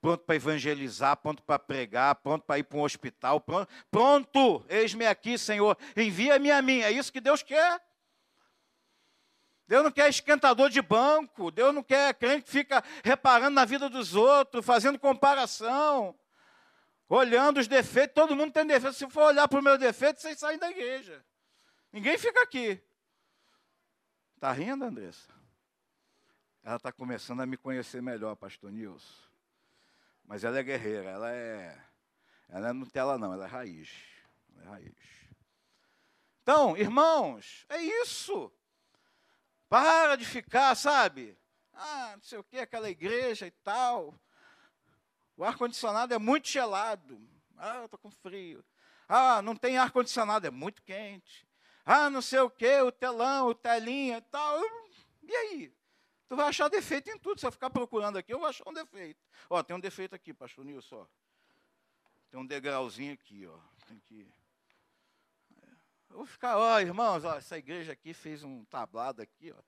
pronto 0.02 0.22
para 0.22 0.36
evangelizar, 0.36 1.16
pronto 1.16 1.42
para 1.42 1.58
pregar, 1.58 2.14
pronto 2.16 2.44
para 2.44 2.58
ir 2.58 2.64
para 2.64 2.76
um 2.76 2.82
hospital, 2.82 3.40
pronto, 3.40 3.72
pronto 3.90 4.66
eis-me 4.68 5.06
aqui, 5.06 5.38
Senhor, 5.38 5.78
envia-me 5.96 6.50
a 6.50 6.60
mim. 6.60 6.80
É 6.80 6.90
isso 6.90 7.10
que 7.10 7.22
Deus 7.22 7.42
quer. 7.42 7.80
Deus 9.68 9.82
não 9.84 9.90
quer 9.90 10.08
esquentador 10.08 10.70
de 10.70 10.80
banco, 10.80 11.50
Deus 11.50 11.74
não 11.74 11.82
quer 11.82 12.14
crente 12.14 12.44
que 12.44 12.50
fica 12.50 12.82
reparando 13.02 13.54
na 13.54 13.64
vida 13.64 13.88
dos 13.88 14.14
outros, 14.14 14.64
fazendo 14.64 14.98
comparação 14.98 16.16
olhando 17.08 17.60
os 17.60 17.68
defeitos, 17.68 18.14
todo 18.14 18.36
mundo 18.36 18.52
tem 18.52 18.66
defeito. 18.66 18.94
Se 18.94 19.08
for 19.10 19.24
olhar 19.24 19.46
para 19.48 19.60
o 19.60 19.62
meu 19.62 19.78
defeito, 19.78 20.20
vocês 20.20 20.38
saem 20.38 20.58
da 20.58 20.70
igreja. 20.70 21.24
Ninguém 21.92 22.18
fica 22.18 22.42
aqui. 22.42 22.82
Está 24.34 24.52
rindo, 24.52 24.84
Andressa? 24.84 25.34
Ela 26.62 26.76
está 26.76 26.92
começando 26.92 27.40
a 27.40 27.46
me 27.46 27.56
conhecer 27.56 28.02
melhor, 28.02 28.34
pastor 28.36 28.72
Nilson. 28.72 29.26
Mas 30.24 30.42
ela 30.42 30.58
é 30.58 30.62
guerreira, 30.62 31.10
ela 31.10 31.32
é. 31.32 31.80
Ela 32.48 32.68
é 32.68 32.72
Nutella, 32.72 33.16
não, 33.16 33.32
ela 33.32 33.44
é 33.44 33.48
raiz. 33.48 33.90
Ela 34.54 34.64
é 34.64 34.68
raiz. 34.68 34.94
Então, 36.42 36.76
irmãos, 36.76 37.64
é 37.68 37.80
isso. 37.80 38.52
Para 39.68 40.16
de 40.16 40.24
ficar, 40.24 40.74
sabe? 40.74 41.36
Ah, 41.72 42.12
não 42.14 42.22
sei 42.22 42.38
o 42.38 42.44
que, 42.44 42.58
aquela 42.58 42.88
igreja 42.88 43.46
e 43.46 43.50
tal. 43.50 44.14
O 45.36 45.44
ar-condicionado 45.44 46.14
é 46.14 46.18
muito 46.18 46.48
gelado. 46.48 47.20
Ah, 47.58 47.84
estou 47.84 47.98
com 47.98 48.10
frio. 48.10 48.64
Ah, 49.08 49.42
não 49.42 49.54
tem 49.54 49.76
ar-condicionado, 49.76 50.46
é 50.46 50.50
muito 50.50 50.82
quente. 50.82 51.46
Ah, 51.84 52.10
não 52.10 52.22
sei 52.22 52.40
o 52.40 52.50
quê, 52.50 52.80
o 52.80 52.90
telão, 52.90 53.48
o 53.48 53.54
telinha 53.54 54.18
e 54.18 54.22
tal. 54.22 54.60
E 55.22 55.34
aí? 55.34 55.72
Tu 56.28 56.34
vai 56.34 56.48
achar 56.48 56.68
defeito 56.68 57.08
em 57.10 57.18
tudo. 57.18 57.38
Se 57.40 57.46
eu 57.46 57.52
ficar 57.52 57.70
procurando 57.70 58.16
aqui, 58.16 58.32
eu 58.32 58.38
vou 58.38 58.48
achar 58.48 58.68
um 58.68 58.72
defeito. 58.72 59.24
Ó, 59.48 59.62
tem 59.62 59.76
um 59.76 59.80
defeito 59.80 60.14
aqui, 60.14 60.34
pastor 60.34 60.64
Nilson. 60.64 60.96
Ó. 60.96 61.06
Tem 62.30 62.40
um 62.40 62.46
degrauzinho 62.46 63.12
aqui, 63.14 63.46
ó. 63.46 63.56
Tem 63.86 63.98
que. 64.00 64.26
Eu 66.16 66.20
vou 66.20 66.26
ficar, 66.26 66.56
ó, 66.56 66.80
irmãos, 66.80 67.26
ó, 67.26 67.36
essa 67.36 67.58
igreja 67.58 67.92
aqui 67.92 68.14
fez 68.14 68.42
um 68.42 68.64
tablado 68.64 69.20
aqui, 69.20 69.52
ó. 69.52 69.62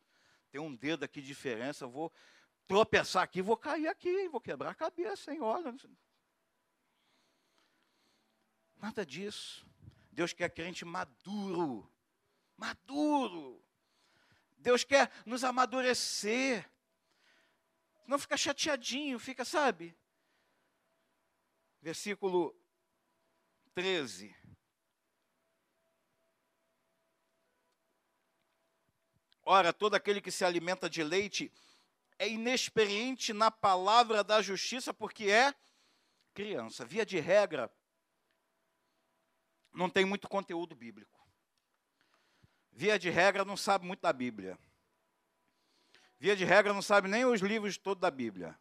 Tem 0.50 0.58
um 0.58 0.74
dedo 0.74 1.04
aqui 1.04 1.20
de 1.20 1.26
diferença. 1.26 1.84
Eu 1.84 1.90
vou 1.90 2.10
tropeçar 2.66 3.22
aqui, 3.22 3.42
vou 3.42 3.54
cair 3.54 3.86
aqui, 3.86 4.30
vou 4.30 4.40
quebrar 4.40 4.70
a 4.70 4.74
cabeça, 4.74 5.30
hein? 5.30 5.42
Olha. 5.42 5.76
Nada 8.76 9.04
disso. 9.04 9.66
Deus 10.10 10.32
quer 10.32 10.48
crente 10.48 10.86
maduro. 10.86 11.86
Maduro. 12.56 13.62
Deus 14.56 14.84
quer 14.84 15.12
nos 15.26 15.44
amadurecer. 15.44 16.66
Não 18.06 18.18
fica 18.18 18.38
chateadinho, 18.38 19.18
fica, 19.18 19.44
sabe? 19.44 19.94
Versículo 21.82 22.58
13. 23.74 24.34
Ora, 29.50 29.72
todo 29.72 29.94
aquele 29.94 30.20
que 30.20 30.30
se 30.30 30.44
alimenta 30.44 30.90
de 30.90 31.02
leite 31.02 31.50
é 32.18 32.28
inexperiente 32.28 33.32
na 33.32 33.50
palavra 33.50 34.22
da 34.22 34.42
justiça 34.42 34.92
porque 34.92 35.30
é 35.30 35.54
criança. 36.34 36.84
Via 36.84 37.06
de 37.06 37.18
regra, 37.18 37.72
não 39.72 39.88
tem 39.88 40.04
muito 40.04 40.28
conteúdo 40.28 40.76
bíblico. 40.76 41.18
Via 42.70 42.98
de 42.98 43.08
regra, 43.08 43.42
não 43.42 43.56
sabe 43.56 43.86
muito 43.86 44.02
da 44.02 44.12
Bíblia. 44.12 44.58
Via 46.18 46.36
de 46.36 46.44
regra, 46.44 46.74
não 46.74 46.82
sabe 46.82 47.08
nem 47.08 47.24
os 47.24 47.40
livros 47.40 47.78
todos 47.78 48.02
da 48.02 48.10
Bíblia. 48.10 48.54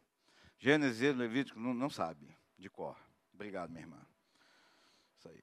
Gênesis, 0.58 1.14
Levítico, 1.14 1.60
não, 1.60 1.74
não 1.74 1.90
sabe 1.90 2.34
de 2.56 2.70
cor. 2.70 2.96
Obrigado, 3.34 3.68
minha 3.68 3.82
irmã. 3.82 4.06
Isso 5.18 5.28
aí. 5.28 5.42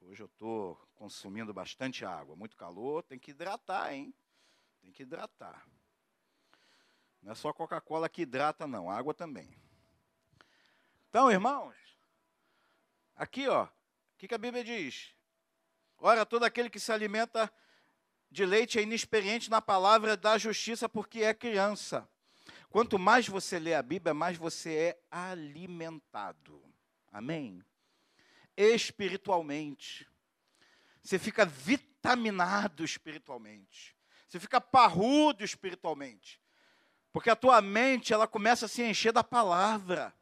Hoje 0.00 0.22
eu 0.22 0.26
estou 0.26 0.76
consumindo 0.94 1.52
bastante 1.52 2.02
água. 2.02 2.34
Muito 2.34 2.56
calor, 2.56 3.02
tem 3.02 3.18
que 3.18 3.32
hidratar, 3.32 3.92
hein? 3.92 4.14
Tem 4.84 4.92
que 4.92 5.02
hidratar. 5.02 5.66
Não 7.22 7.32
é 7.32 7.34
só 7.34 7.54
Coca-Cola 7.54 8.06
que 8.06 8.22
hidrata, 8.22 8.66
não, 8.66 8.90
água 8.90 9.14
também. 9.14 9.48
Então, 11.08 11.32
irmãos, 11.32 11.74
aqui, 13.16 13.48
ó, 13.48 13.64
o 13.64 13.68
que, 14.18 14.28
que 14.28 14.34
a 14.34 14.38
Bíblia 14.38 14.62
diz? 14.62 15.16
Ora, 15.96 16.26
todo 16.26 16.44
aquele 16.44 16.68
que 16.68 16.78
se 16.78 16.92
alimenta 16.92 17.50
de 18.30 18.44
leite 18.44 18.78
é 18.78 18.82
inexperiente 18.82 19.50
na 19.50 19.62
palavra 19.62 20.18
da 20.18 20.36
justiça, 20.36 20.86
porque 20.86 21.20
é 21.20 21.32
criança. 21.32 22.06
Quanto 22.68 22.98
mais 22.98 23.26
você 23.26 23.58
lê 23.58 23.72
a 23.74 23.82
Bíblia, 23.82 24.12
mais 24.12 24.36
você 24.36 24.74
é 24.74 24.98
alimentado. 25.10 26.62
Amém? 27.10 27.64
Espiritualmente. 28.54 30.06
Você 31.02 31.18
fica 31.18 31.46
vitaminado 31.46 32.84
espiritualmente. 32.84 33.96
Você 34.34 34.40
fica 34.40 34.60
parrudo 34.60 35.44
espiritualmente. 35.44 36.40
Porque 37.12 37.30
a 37.30 37.36
tua 37.36 37.60
mente, 37.60 38.12
ela 38.12 38.26
começa 38.26 38.66
a 38.66 38.68
se 38.68 38.82
encher 38.82 39.12
da 39.12 39.22
palavra. 39.22 40.12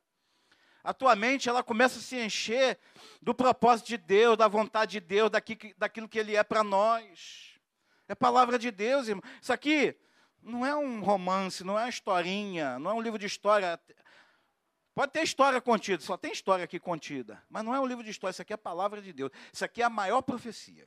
A 0.84 0.92
tua 0.92 1.16
mente, 1.16 1.48
ela 1.48 1.62
começa 1.62 1.98
a 1.98 2.02
se 2.02 2.18
encher 2.18 2.78
do 3.22 3.34
propósito 3.34 3.86
de 3.86 3.96
Deus, 3.96 4.36
da 4.36 4.46
vontade 4.46 4.92
de 4.92 5.00
Deus, 5.00 5.30
daquilo 5.78 6.06
que 6.10 6.18
Ele 6.18 6.36
é 6.36 6.44
para 6.44 6.62
nós. 6.62 7.58
É 8.06 8.14
palavra 8.14 8.58
de 8.58 8.70
Deus, 8.70 9.08
irmão. 9.08 9.22
Isso 9.40 9.50
aqui 9.50 9.96
não 10.42 10.66
é 10.66 10.76
um 10.76 11.00
romance, 11.00 11.64
não 11.64 11.78
é 11.78 11.84
uma 11.84 11.88
historinha, 11.88 12.78
não 12.78 12.90
é 12.90 12.94
um 12.94 13.00
livro 13.00 13.18
de 13.18 13.24
história. 13.24 13.80
Pode 14.94 15.10
ter 15.10 15.22
história 15.22 15.58
contida, 15.58 16.02
só 16.02 16.18
tem 16.18 16.32
história 16.32 16.66
aqui 16.66 16.78
contida. 16.78 17.42
Mas 17.48 17.64
não 17.64 17.74
é 17.74 17.80
um 17.80 17.86
livro 17.86 18.04
de 18.04 18.10
história, 18.10 18.32
isso 18.32 18.42
aqui 18.42 18.52
é 18.52 18.56
a 18.56 18.58
palavra 18.58 19.00
de 19.00 19.10
Deus. 19.10 19.30
Isso 19.50 19.64
aqui 19.64 19.80
é 19.80 19.86
a 19.86 19.88
maior 19.88 20.20
profecia. 20.20 20.86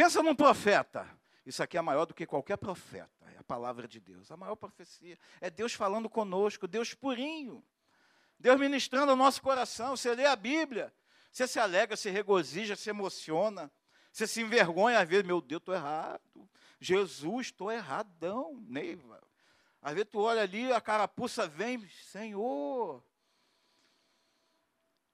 Pensa 0.00 0.22
num 0.22 0.34
profeta. 0.34 1.06
Isso 1.44 1.62
aqui 1.62 1.76
é 1.76 1.80
maior 1.82 2.06
do 2.06 2.14
que 2.14 2.24
qualquer 2.24 2.56
profeta 2.56 3.10
a 3.36 3.44
palavra 3.44 3.86
de 3.86 4.00
Deus. 4.00 4.32
A 4.32 4.36
maior 4.36 4.56
profecia 4.56 5.18
é 5.42 5.50
Deus 5.50 5.74
falando 5.74 6.08
conosco, 6.08 6.66
Deus 6.66 6.94
purinho. 6.94 7.62
Deus 8.38 8.58
ministrando 8.58 9.12
o 9.12 9.16
nosso 9.16 9.42
coração. 9.42 9.94
Você 9.94 10.14
lê 10.14 10.24
a 10.24 10.34
Bíblia, 10.34 10.90
você 11.30 11.46
se 11.46 11.60
alegra, 11.60 11.98
se 11.98 12.08
regozija, 12.08 12.76
se 12.76 12.88
emociona. 12.88 13.70
Você 14.10 14.26
se 14.26 14.40
envergonha, 14.40 15.00
às 15.00 15.06
vezes, 15.06 15.26
meu 15.26 15.38
Deus, 15.38 15.60
estou 15.60 15.74
errado. 15.74 16.48
Jesus, 16.80 17.48
estou 17.48 17.70
erradão, 17.70 18.58
Neiva. 18.66 19.20
Às 19.82 19.92
vezes 19.92 20.08
tu 20.10 20.20
olha 20.20 20.40
ali, 20.40 20.72
a 20.72 20.80
carapuça 20.80 21.46
vem, 21.46 21.86
Senhor. 22.04 23.04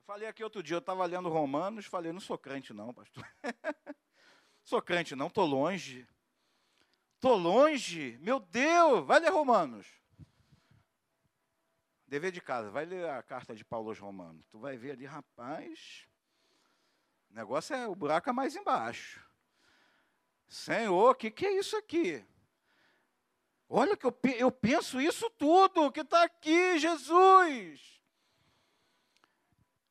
Falei 0.07 0.29
aqui 0.29 0.45
outro 0.45 0.63
dia, 0.63 0.77
eu 0.77 0.79
estava 0.79 1.05
lendo 1.07 1.29
Romanos, 1.29 1.87
falei, 1.87 2.13
não 2.13 2.21
sou 2.21 2.39
crente 2.39 2.73
não, 2.73 2.95
pastor. 2.95 3.27
sou 4.67 4.83
crente 4.83 5.17
não, 5.17 5.29
estou 5.29 5.47
longe. 5.47 6.07
Estou 7.15 7.37
longe? 7.37 8.19
Meu 8.21 8.39
Deus! 8.39 9.07
Vai 9.07 9.21
ler 9.21 9.31
Romanos. 9.31 9.87
Dever 12.07 12.31
de 12.31 12.41
casa, 12.41 12.71
vai 12.71 12.85
ler 12.85 13.09
a 13.09 13.23
carta 13.23 13.55
de 13.55 13.65
Paulo 13.65 13.89
aos 13.89 13.99
Romanos. 13.99 14.45
Tu 14.51 14.59
vai 14.59 14.77
ver 14.77 14.93
ali, 14.93 15.07
rapaz, 15.07 16.07
o 17.31 17.35
negócio 17.35 17.75
é, 17.75 17.89
o 17.89 17.95
buraco 17.95 18.29
é 18.29 18.33
mais 18.33 18.55
embaixo. 18.55 19.25
Senhor, 20.47 21.11
o 21.11 21.15
que, 21.15 21.31
que 21.31 21.47
é 21.47 21.59
isso 21.59 21.77
aqui? 21.77 22.25
Olha 23.69 23.97
que 23.97 24.07
eu, 24.07 24.17
eu 24.37 24.53
penso 24.53 25.01
isso 25.01 25.29
tudo 25.31 25.91
que 25.91 26.01
está 26.01 26.23
aqui, 26.23 26.79
Jesus. 26.79 28.01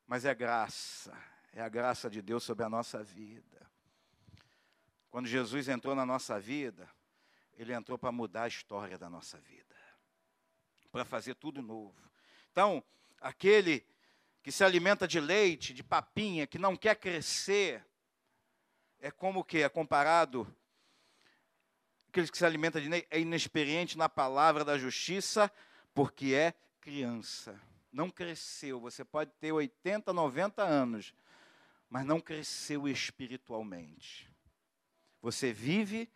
Mas 0.07 0.23
é 0.23 0.33
graça, 0.33 1.13
é 1.51 1.61
a 1.61 1.67
graça 1.67 2.09
de 2.09 2.21
Deus 2.21 2.43
sobre 2.43 2.63
a 2.63 2.69
nossa 2.69 3.03
vida. 3.03 3.64
Quando 5.15 5.28
Jesus 5.28 5.69
entrou 5.69 5.95
na 5.95 6.06
nossa 6.06 6.38
vida, 6.41 6.89
ele 7.54 7.71
entrou 7.71 7.97
para 7.97 8.12
mudar 8.12 8.43
a 8.43 8.47
história 8.49 8.97
da 8.97 9.10
nossa 9.10 9.39
vida, 9.39 9.73
para 10.91 11.06
fazer 11.06 11.36
tudo 11.36 11.62
novo. 11.62 11.95
Então, 12.51 12.84
aquele 13.21 13.88
que 14.43 14.51
se 14.51 14.62
alimenta 14.62 15.08
de 15.08 15.21
leite, 15.21 15.73
de 15.73 15.82
papinha, 15.82 16.45
que 16.45 16.60
não 16.60 16.75
quer 16.75 16.97
crescer, 16.97 17.82
é 18.99 19.10
como 19.10 19.41
que 19.41 19.60
é 19.60 19.69
comparado 19.69 20.54
aquele 22.10 22.28
que 22.28 22.38
se 22.38 22.45
alimenta 22.45 22.82
de 22.82 22.89
leite 22.89 23.08
é 23.10 23.17
inexperiente 23.17 23.97
na 23.97 24.10
palavra 24.10 24.65
da 24.65 24.78
justiça, 24.78 25.49
porque 25.93 26.34
é 26.34 26.54
criança. 26.82 27.58
Não 27.89 28.10
cresceu. 28.10 28.82
Você 28.82 29.06
pode 29.06 29.32
ter 29.39 29.54
80, 29.54 30.12
90 30.12 30.62
anos, 30.62 31.15
mas 31.89 32.06
não 32.06 32.19
cresceu 32.19 32.86
espiritualmente. 32.86 34.35
Você 35.25 35.51
vive 35.51 36.07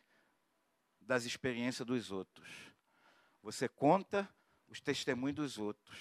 das 1.02 1.26
experiências 1.26 1.84
dos 1.84 2.12
outros. 2.12 2.48
Você 3.41 3.67
conta 3.67 4.30
os 4.67 4.80
testemunhos 4.80 5.36
dos 5.36 5.58
outros. 5.58 6.00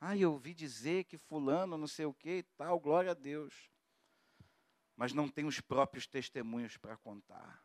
Ah, 0.00 0.16
eu 0.16 0.34
ouvi 0.34 0.54
dizer 0.54 1.02
que 1.06 1.18
fulano 1.18 1.76
não 1.76 1.88
sei 1.88 2.06
o 2.06 2.14
que 2.14 2.30
e 2.36 2.42
tal, 2.44 2.78
glória 2.78 3.10
a 3.10 3.14
Deus. 3.14 3.68
Mas 4.94 5.12
não 5.12 5.28
tem 5.28 5.44
os 5.44 5.60
próprios 5.60 6.06
testemunhos 6.06 6.76
para 6.76 6.96
contar. 6.96 7.64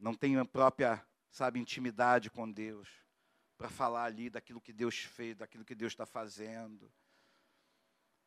Não 0.00 0.14
tem 0.14 0.36
a 0.36 0.44
própria, 0.44 1.00
sabe, 1.30 1.60
intimidade 1.60 2.28
com 2.28 2.50
Deus 2.50 2.88
para 3.56 3.70
falar 3.70 4.02
ali 4.02 4.30
daquilo 4.30 4.60
que 4.60 4.72
Deus 4.72 4.98
fez, 4.98 5.36
daquilo 5.36 5.64
que 5.64 5.76
Deus 5.76 5.92
está 5.92 6.04
fazendo, 6.04 6.92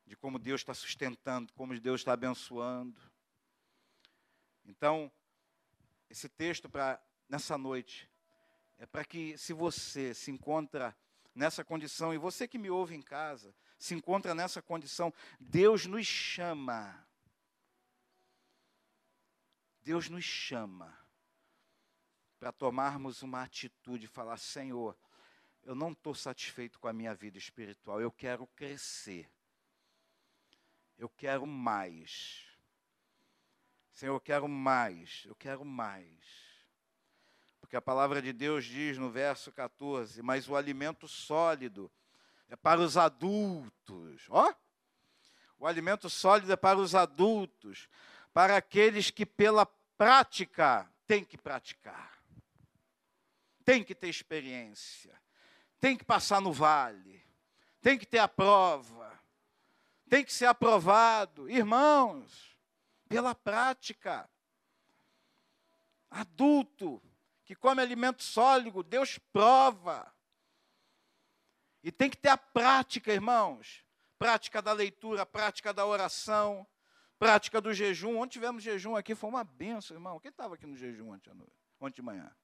de 0.05 0.15
como 0.15 0.39
Deus 0.39 0.61
está 0.61 0.73
sustentando, 0.73 1.51
como 1.51 1.77
Deus 1.77 1.99
está 1.99 2.13
abençoando. 2.13 3.13
Então, 4.65 5.11
esse 6.09 6.27
texto 6.27 6.69
para 6.69 7.01
nessa 7.29 7.57
noite 7.57 8.09
é 8.77 8.85
para 8.85 9.05
que 9.05 9.37
se 9.37 9.53
você 9.53 10.13
se 10.13 10.31
encontra 10.31 10.95
nessa 11.33 11.63
condição, 11.63 12.13
e 12.13 12.17
você 12.17 12.47
que 12.47 12.57
me 12.57 12.69
ouve 12.69 12.95
em 12.95 13.01
casa, 13.01 13.53
se 13.77 13.93
encontra 13.93 14.33
nessa 14.33 14.61
condição, 14.61 15.13
Deus 15.39 15.85
nos 15.85 16.07
chama. 16.07 17.05
Deus 19.81 20.09
nos 20.09 20.23
chama 20.23 20.97
para 22.39 22.51
tomarmos 22.51 23.21
uma 23.21 23.43
atitude 23.43 24.05
e 24.05 24.09
falar: 24.09 24.37
Senhor, 24.37 24.97
eu 25.63 25.75
não 25.75 25.91
estou 25.91 26.15
satisfeito 26.15 26.79
com 26.79 26.87
a 26.87 26.93
minha 26.93 27.13
vida 27.13 27.37
espiritual, 27.37 28.01
eu 28.01 28.11
quero 28.11 28.47
crescer, 28.47 29.29
eu 30.97 31.09
quero 31.09 31.45
mais. 31.45 32.44
Senhor, 33.95 34.13
eu 34.13 34.19
quero 34.19 34.45
mais, 34.45 35.23
eu 35.25 35.33
quero 35.33 35.63
mais. 35.63 36.19
Porque 37.61 37.77
a 37.77 37.81
palavra 37.81 38.21
de 38.21 38.33
Deus 38.33 38.65
diz 38.65 38.97
no 38.97 39.09
verso 39.09 39.53
14: 39.53 40.21
Mas 40.21 40.49
o 40.49 40.55
alimento 40.55 41.07
sólido 41.07 41.89
é 42.49 42.57
para 42.57 42.81
os 42.81 42.97
adultos. 42.97 44.27
Ó! 44.29 44.53
O 45.57 45.65
alimento 45.65 46.09
sólido 46.09 46.51
é 46.51 46.57
para 46.57 46.77
os 46.77 46.93
adultos, 46.93 47.87
para 48.33 48.57
aqueles 48.57 49.09
que 49.09 49.25
pela 49.25 49.65
prática 49.97 50.91
têm 51.07 51.23
que 51.23 51.37
praticar, 51.37 52.21
tem 53.63 53.81
que 53.81 53.95
ter 53.95 54.09
experiência, 54.09 55.17
tem 55.79 55.95
que 55.95 56.03
passar 56.03 56.41
no 56.41 56.51
vale, 56.51 57.25
tem 57.81 57.97
que 57.97 58.05
ter 58.05 58.19
a 58.19 58.27
prova, 58.27 59.17
tem 60.09 60.21
que 60.21 60.33
ser 60.33 60.47
aprovado. 60.47 61.49
Irmãos, 61.49 62.54
pela 63.07 63.33
prática. 63.35 64.29
Adulto, 66.09 67.01
que 67.43 67.55
come 67.55 67.81
alimento 67.81 68.23
sólido, 68.23 68.83
Deus 68.83 69.17
prova. 69.31 70.13
E 71.83 71.91
tem 71.91 72.09
que 72.09 72.17
ter 72.17 72.29
a 72.29 72.37
prática, 72.37 73.13
irmãos. 73.13 73.83
Prática 74.17 74.61
da 74.61 74.71
leitura, 74.71 75.25
prática 75.25 75.73
da 75.73 75.85
oração, 75.85 76.65
prática 77.19 77.59
do 77.59 77.73
jejum. 77.73 78.17
Ontem 78.17 78.33
tivemos 78.33 78.63
jejum 78.63 78.95
aqui, 78.95 79.13
foi 79.13 79.29
uma 79.29 79.43
benção, 79.43 79.95
irmão. 79.95 80.19
Quem 80.19 80.29
estava 80.29 80.55
aqui 80.55 80.65
no 80.65 80.75
jejum 80.75 81.11
ontem, 81.11 81.29
à 81.29 81.33
noite, 81.35 81.53
ontem 81.79 81.95
de 81.95 82.01
manhã? 82.01 82.35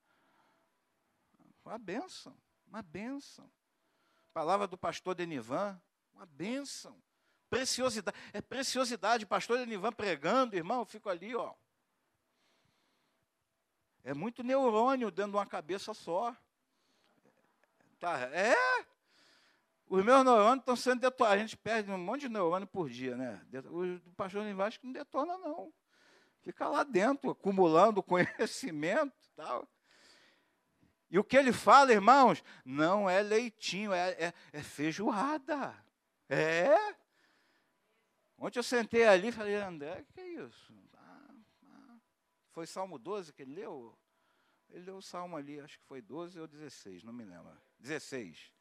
Uma 1.64 1.78
benção, 1.78 2.38
uma 2.68 2.82
benção. 2.82 3.52
Palavra 4.34 4.68
do 4.68 4.78
pastor 4.78 5.16
Denivan, 5.16 5.82
uma 6.14 6.26
benção. 6.26 7.02
Preciosidade, 7.52 8.18
é 8.32 8.42
preciosidade. 8.42 9.26
Pastor 9.26 9.58
Denivan 9.58 9.92
pregando, 9.92 10.56
irmão, 10.56 10.80
eu 10.80 10.86
fico 10.86 11.10
ali, 11.10 11.36
ó. 11.36 11.54
É 14.06 14.14
muito 14.14 14.42
neurônio 14.42 15.12
dentro 15.12 15.32
de 15.32 15.38
uma 15.38 15.46
cabeça 15.46 15.94
só. 15.94 16.34
Tá, 18.00 18.22
é. 18.32 18.56
Os 19.86 20.02
meus 20.02 20.24
neurônios 20.24 20.60
estão 20.60 20.78
sendo 20.78 21.02
detonados. 21.02 21.38
A 21.38 21.42
gente 21.42 21.58
perde 21.58 21.92
um 21.92 21.98
monte 21.98 22.22
de 22.22 22.30
neurônio 22.30 22.66
por 22.66 22.90
dia, 22.90 23.18
né? 23.18 23.42
O 23.66 24.14
pastor 24.14 24.42
Vasco 24.56 24.86
não 24.86 24.94
detona, 24.94 25.38
não. 25.38 25.74
Fica 26.40 26.70
lá 26.70 26.84
dentro, 26.84 27.32
acumulando 27.32 28.02
conhecimento 28.02 29.14
e 29.26 29.36
tal. 29.36 29.68
E 31.10 31.20
o 31.20 31.24
que 31.24 31.36
ele 31.36 31.52
fala, 31.52 31.92
irmãos, 31.92 32.42
não 32.64 33.10
é 33.10 33.22
leitinho, 33.22 33.92
é, 33.92 34.12
é, 34.12 34.34
é 34.54 34.64
feijoada. 34.64 35.76
É. 36.30 37.01
Ontem 38.42 38.58
eu 38.58 38.64
sentei 38.64 39.06
ali 39.06 39.28
e 39.28 39.32
falei, 39.32 39.56
André, 39.56 40.02
o 40.02 40.14
que 40.14 40.20
é 40.20 40.28
isso? 40.44 40.74
Foi 42.50 42.66
Salmo 42.66 42.98
12 42.98 43.32
que 43.32 43.44
ele 43.44 43.54
leu? 43.54 43.96
Ele 44.68 44.86
leu 44.86 44.98
o 44.98 45.02
Salmo 45.02 45.38
ali, 45.38 45.60
acho 45.60 45.78
que 45.78 45.86
foi 45.86 46.02
12 46.02 46.40
ou 46.40 46.48
16, 46.48 47.04
não 47.04 47.14
me 47.14 47.24
lembro. 47.24 47.56
16. 47.78 48.52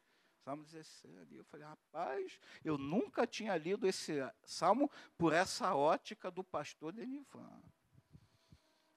Salmo 0.45 0.63
16 0.65 1.17
ali. 1.17 1.35
Eu 1.35 1.43
falei, 1.45 1.65
rapaz, 1.65 2.39
eu 2.63 2.77
nunca 2.77 3.25
tinha 3.25 3.57
lido 3.57 3.87
esse 3.87 4.13
salmo 4.43 4.87
por 5.17 5.33
essa 5.33 5.73
ótica 5.73 6.29
do 6.29 6.43
pastor 6.43 6.93
Denivan. 6.93 7.63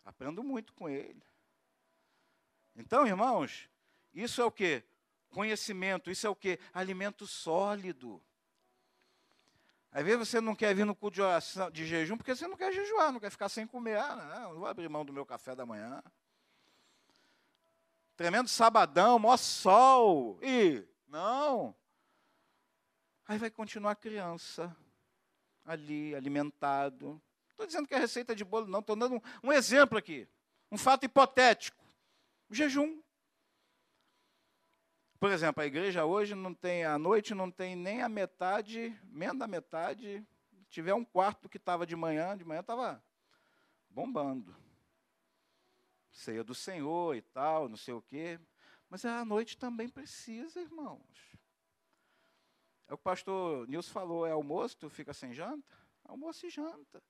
Aprendo 0.04 0.44
muito 0.44 0.74
com 0.74 0.86
ele. 0.86 1.24
Então, 2.76 3.06
irmãos, 3.06 3.70
isso 4.12 4.42
é 4.42 4.44
o 4.44 4.52
que? 4.52 4.84
Conhecimento, 5.30 6.10
isso 6.10 6.26
é 6.26 6.30
o 6.30 6.36
que? 6.36 6.58
Alimento 6.74 7.26
sólido. 7.26 8.22
Às 9.94 10.04
vezes 10.04 10.28
você 10.28 10.40
não 10.40 10.56
quer 10.56 10.74
vir 10.74 10.84
no 10.84 10.92
culto 10.92 11.14
de, 11.14 11.22
oração, 11.22 11.70
de 11.70 11.86
jejum 11.86 12.16
porque 12.16 12.34
você 12.34 12.48
não 12.48 12.56
quer 12.56 12.72
jejuar, 12.72 13.12
não 13.12 13.20
quer 13.20 13.30
ficar 13.30 13.48
sem 13.48 13.64
comer. 13.64 13.96
Ah, 13.96 14.16
não, 14.16 14.52
não 14.54 14.58
vou 14.58 14.66
abrir 14.66 14.88
mão 14.88 15.04
do 15.04 15.12
meu 15.12 15.24
café 15.24 15.54
da 15.54 15.64
manhã. 15.64 16.02
Tremendo 18.16 18.48
sabadão, 18.48 19.20
maior 19.20 19.36
sol. 19.36 20.36
E 20.42 20.84
não. 21.06 21.72
Aí 23.28 23.38
vai 23.38 23.50
continuar 23.50 23.94
criança 23.94 24.76
ali, 25.64 26.12
alimentado. 26.12 27.22
Estou 27.50 27.64
dizendo 27.64 27.86
que 27.86 27.94
é 27.94 27.98
receita 27.98 28.34
de 28.34 28.44
bolo, 28.44 28.66
não. 28.66 28.80
Estou 28.80 28.96
dando 28.96 29.14
um, 29.14 29.20
um 29.44 29.52
exemplo 29.52 29.96
aqui. 29.96 30.28
Um 30.72 30.76
fato 30.76 31.04
hipotético. 31.04 31.84
O 32.50 32.54
jejum. 32.54 33.00
Por 35.24 35.32
exemplo, 35.32 35.62
a 35.62 35.66
igreja 35.66 36.04
hoje 36.04 36.34
não 36.34 36.52
tem, 36.52 36.84
à 36.84 36.98
noite 36.98 37.34
não 37.34 37.50
tem 37.50 37.74
nem 37.74 38.02
a 38.02 38.10
metade, 38.10 38.94
menos 39.04 39.38
da 39.38 39.46
metade. 39.46 40.22
Tiver 40.68 40.92
um 40.92 41.02
quarto 41.02 41.48
que 41.48 41.56
estava 41.56 41.86
de 41.86 41.96
manhã, 41.96 42.36
de 42.36 42.44
manhã 42.44 42.60
estava 42.60 43.02
bombando. 43.88 44.54
Ceia 46.12 46.44
do 46.44 46.54
Senhor 46.54 47.16
e 47.16 47.22
tal, 47.22 47.70
não 47.70 47.76
sei 47.78 47.94
o 47.94 48.02
quê. 48.02 48.38
Mas 48.90 49.02
a 49.06 49.24
noite 49.24 49.56
também 49.56 49.88
precisa, 49.88 50.60
irmãos. 50.60 51.38
É 52.86 52.92
o 52.92 52.98
que 52.98 53.00
o 53.00 53.04
pastor 53.04 53.66
Nilson 53.66 53.92
falou, 53.94 54.26
é 54.26 54.32
almoço, 54.32 54.76
tu 54.76 54.90
fica 54.90 55.14
sem 55.14 55.32
janta? 55.32 55.74
Almoço 56.04 56.44
e 56.44 56.50
janta. 56.50 57.02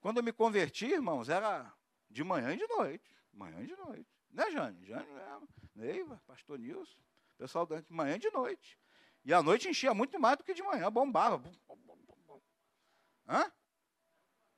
Quando 0.00 0.18
eu 0.18 0.22
me 0.22 0.34
converti, 0.34 0.84
irmãos, 0.84 1.30
era 1.30 1.72
de 2.10 2.22
manhã 2.22 2.52
e 2.52 2.58
de 2.58 2.66
noite. 2.66 3.10
Manhã 3.32 3.62
e 3.62 3.66
de 3.66 3.74
noite. 3.74 4.15
Né, 4.36 4.50
Jane? 4.50 4.84
Jane, 4.84 5.08
Neiva, 5.74 6.22
pastor 6.26 6.58
Nilson. 6.58 7.00
Pessoal 7.38 7.64
de 7.64 7.82
manhã 7.88 8.16
e 8.16 8.18
de 8.18 8.30
noite. 8.30 8.78
E 9.24 9.32
a 9.32 9.42
noite 9.42 9.66
enchia 9.66 9.94
muito 9.94 10.20
mais 10.20 10.36
do 10.36 10.44
que 10.44 10.52
de 10.52 10.62
manhã, 10.62 10.92
bombava. 10.92 11.42
Hã? 13.26 13.50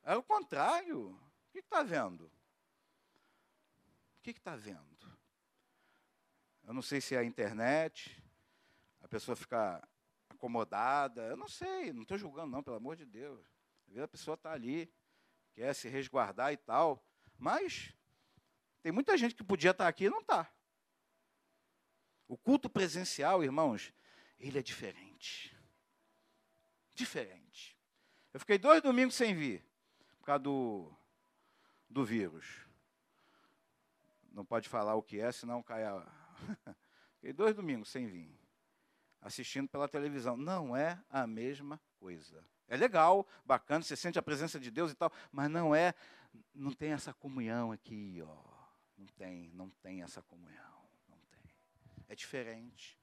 Era 0.03 0.19
o 0.19 0.23
contrário. 0.23 1.11
O 1.11 1.53
que 1.53 1.61
está 1.61 1.85
vendo? 1.85 2.25
O 2.25 4.23
que 4.23 4.31
está 4.31 4.57
vendo? 4.57 4.85
Eu 6.65 6.75
não 6.75 6.83
sei 6.83 7.01
se 7.01 7.15
é 7.15 7.19
a 7.19 7.25
internet, 7.25 8.21
a 9.01 9.07
pessoa 9.07 9.37
fica 9.37 9.89
acomodada, 10.29 11.23
eu 11.23 11.37
não 11.37 11.49
sei, 11.49 11.93
não 11.93 12.03
estou 12.03 12.19
julgando 12.19 12.51
não, 12.51 12.65
pelo 12.65 12.77
amor 12.77 12.97
de 12.97 13.07
Deus. 13.07 13.47
Às 13.87 13.95
vezes 13.95 14.03
a 14.03 14.09
pessoa 14.09 14.35
está 14.35 14.53
ali, 14.53 14.93
quer 15.55 15.73
se 15.73 15.89
resguardar 15.89 16.53
e 16.53 16.57
tal, 16.57 17.03
mas 17.39 17.95
tem 18.89 18.93
muita 18.95 19.19
gente 19.19 19.35
que 19.35 19.45
podia 19.45 19.73
estar 19.73 19.87
aqui 19.87 20.05
e 20.05 20.09
não 20.09 20.21
está. 20.21 20.51
O 22.27 22.39
culto 22.39 22.71
presencial, 22.71 23.45
irmãos, 23.45 23.93
ele 24.39 24.59
é 24.59 24.63
diferente. 24.63 25.55
Diferente. 26.95 27.77
Eu 28.33 28.41
fiquei 28.41 28.57
dois 28.57 28.81
domingos 28.81 29.15
sem 29.15 29.35
vir, 29.35 29.63
por 30.19 30.25
causa 30.25 30.43
do, 30.43 30.91
do 31.87 32.03
vírus. 32.03 32.67
Não 34.33 34.43
pode 34.43 34.71
falar 34.71 34.95
o 34.95 35.03
que 35.03 35.21
é, 35.21 35.31
senão 35.33 35.63
cai 35.63 35.85
a. 35.85 36.03
fiquei 37.17 37.35
dois 37.35 37.55
domingos 37.55 37.91
sem 37.91 38.07
vir, 38.07 38.41
assistindo 39.21 39.69
pela 39.69 39.87
televisão. 39.87 40.35
Não 40.35 40.75
é 40.75 40.99
a 41.11 41.27
mesma 41.27 41.79
coisa. 41.99 42.43
É 42.67 42.75
legal, 42.75 43.29
bacana, 43.45 43.83
você 43.83 43.95
sente 43.95 44.19
a 44.19 44.23
presença 44.23 44.59
de 44.59 44.71
Deus 44.71 44.93
e 44.93 44.95
tal, 44.95 45.13
mas 45.31 45.51
não 45.51 45.75
é, 45.75 45.95
não 46.55 46.73
tem 46.73 46.93
essa 46.93 47.13
comunhão 47.13 47.71
aqui, 47.71 48.23
ó. 48.23 48.58
Não 48.99 49.07
tem, 49.07 49.51
não 49.55 49.71
tem 49.71 50.03
essa 50.03 50.21
comunhão 50.21 50.69
é 52.09 52.15
diferente. 52.15 52.99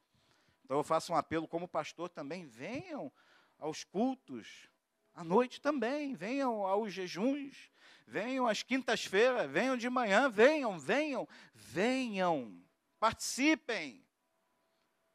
Então 0.64 0.78
eu 0.78 0.84
faço 0.84 1.14
um 1.14 1.16
apelo 1.16 1.48
como 1.48 1.68
pastor 1.68 2.10
também, 2.10 2.46
venham 2.46 3.12
aos 3.60 3.84
cultos, 3.84 4.68
à 5.14 5.24
noite 5.24 5.62
também, 5.62 6.16
venham 6.16 6.66
aos 6.66 6.92
jejuns, 6.92 7.72
venham 8.06 8.48
às 8.48 8.64
quintas-feiras, 8.64 9.50
venham 9.50 9.78
de 9.78 9.90
manhã, 9.90 10.28
venham, 10.28 10.78
venham, 10.78 11.28
venham, 11.54 12.62
participem, 13.00 14.04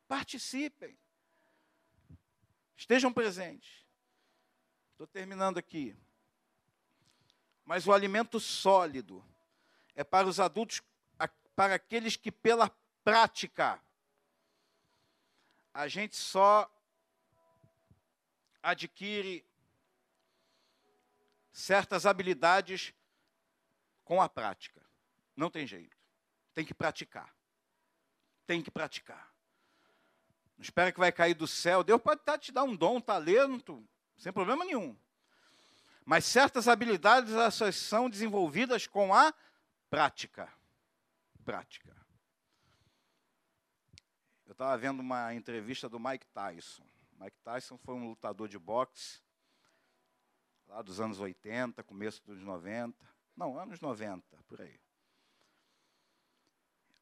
participem, 0.06 0.96
estejam 2.76 3.12
presentes. 3.12 3.84
Estou 4.92 5.06
terminando 5.06 5.58
aqui. 5.58 5.96
Mas 7.64 7.86
o 7.86 7.92
alimento 7.92 8.38
sólido 8.38 9.24
é 10.00 10.04
para 10.04 10.26
os 10.26 10.40
adultos, 10.40 10.80
para 11.54 11.74
aqueles 11.74 12.16
que 12.16 12.32
pela 12.32 12.70
prática. 13.04 13.78
A 15.74 15.88
gente 15.88 16.16
só 16.16 16.70
adquire 18.62 19.46
certas 21.52 22.06
habilidades 22.06 22.94
com 24.02 24.22
a 24.22 24.28
prática. 24.28 24.80
Não 25.36 25.50
tem 25.50 25.66
jeito. 25.66 25.94
Tem 26.54 26.64
que 26.64 26.72
praticar. 26.72 27.36
Tem 28.46 28.62
que 28.62 28.70
praticar. 28.70 29.30
Não 30.56 30.62
espera 30.62 30.90
que 30.90 30.98
vai 30.98 31.12
cair 31.12 31.34
do 31.34 31.46
céu. 31.46 31.84
Deus 31.84 32.00
pode 32.00 32.22
te 32.38 32.52
dar 32.52 32.64
um 32.64 32.74
dom, 32.74 32.96
um 32.96 33.00
talento, 33.02 33.86
sem 34.16 34.32
problema 34.32 34.64
nenhum. 34.64 34.98
Mas 36.06 36.24
certas 36.24 36.68
habilidades 36.68 37.34
essas 37.34 37.76
são 37.76 38.08
desenvolvidas 38.08 38.86
com 38.86 39.12
a 39.12 39.30
prática. 39.30 39.49
Prática. 41.44 41.96
Eu 44.46 44.52
estava 44.52 44.78
vendo 44.78 45.00
uma 45.00 45.34
entrevista 45.34 45.88
do 45.88 45.98
Mike 45.98 46.26
Tyson. 46.28 46.86
Mike 47.18 47.36
Tyson 47.40 47.76
foi 47.76 47.94
um 47.94 48.08
lutador 48.08 48.48
de 48.48 48.58
boxe 48.58 49.20
lá 50.68 50.80
dos 50.80 51.00
anos 51.00 51.18
80, 51.18 51.82
começo 51.82 52.24
dos 52.24 52.40
90. 52.40 53.04
Não, 53.36 53.58
anos 53.58 53.80
90, 53.80 54.24
por 54.44 54.60
aí. 54.60 54.80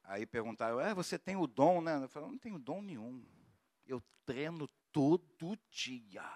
Aí 0.03 0.25
perguntaram, 0.25 0.81
é, 0.81 0.91
você 0.91 1.19
tem 1.19 1.35
o 1.35 1.45
dom, 1.45 1.81
né? 1.81 2.03
Eu 2.03 2.09
falei, 2.09 2.29
não 2.29 2.39
tenho 2.39 2.57
dom 2.57 2.81
nenhum. 2.81 3.23
Eu 3.85 4.01
treino 4.25 4.67
todo 4.91 5.55
dia. 5.69 6.27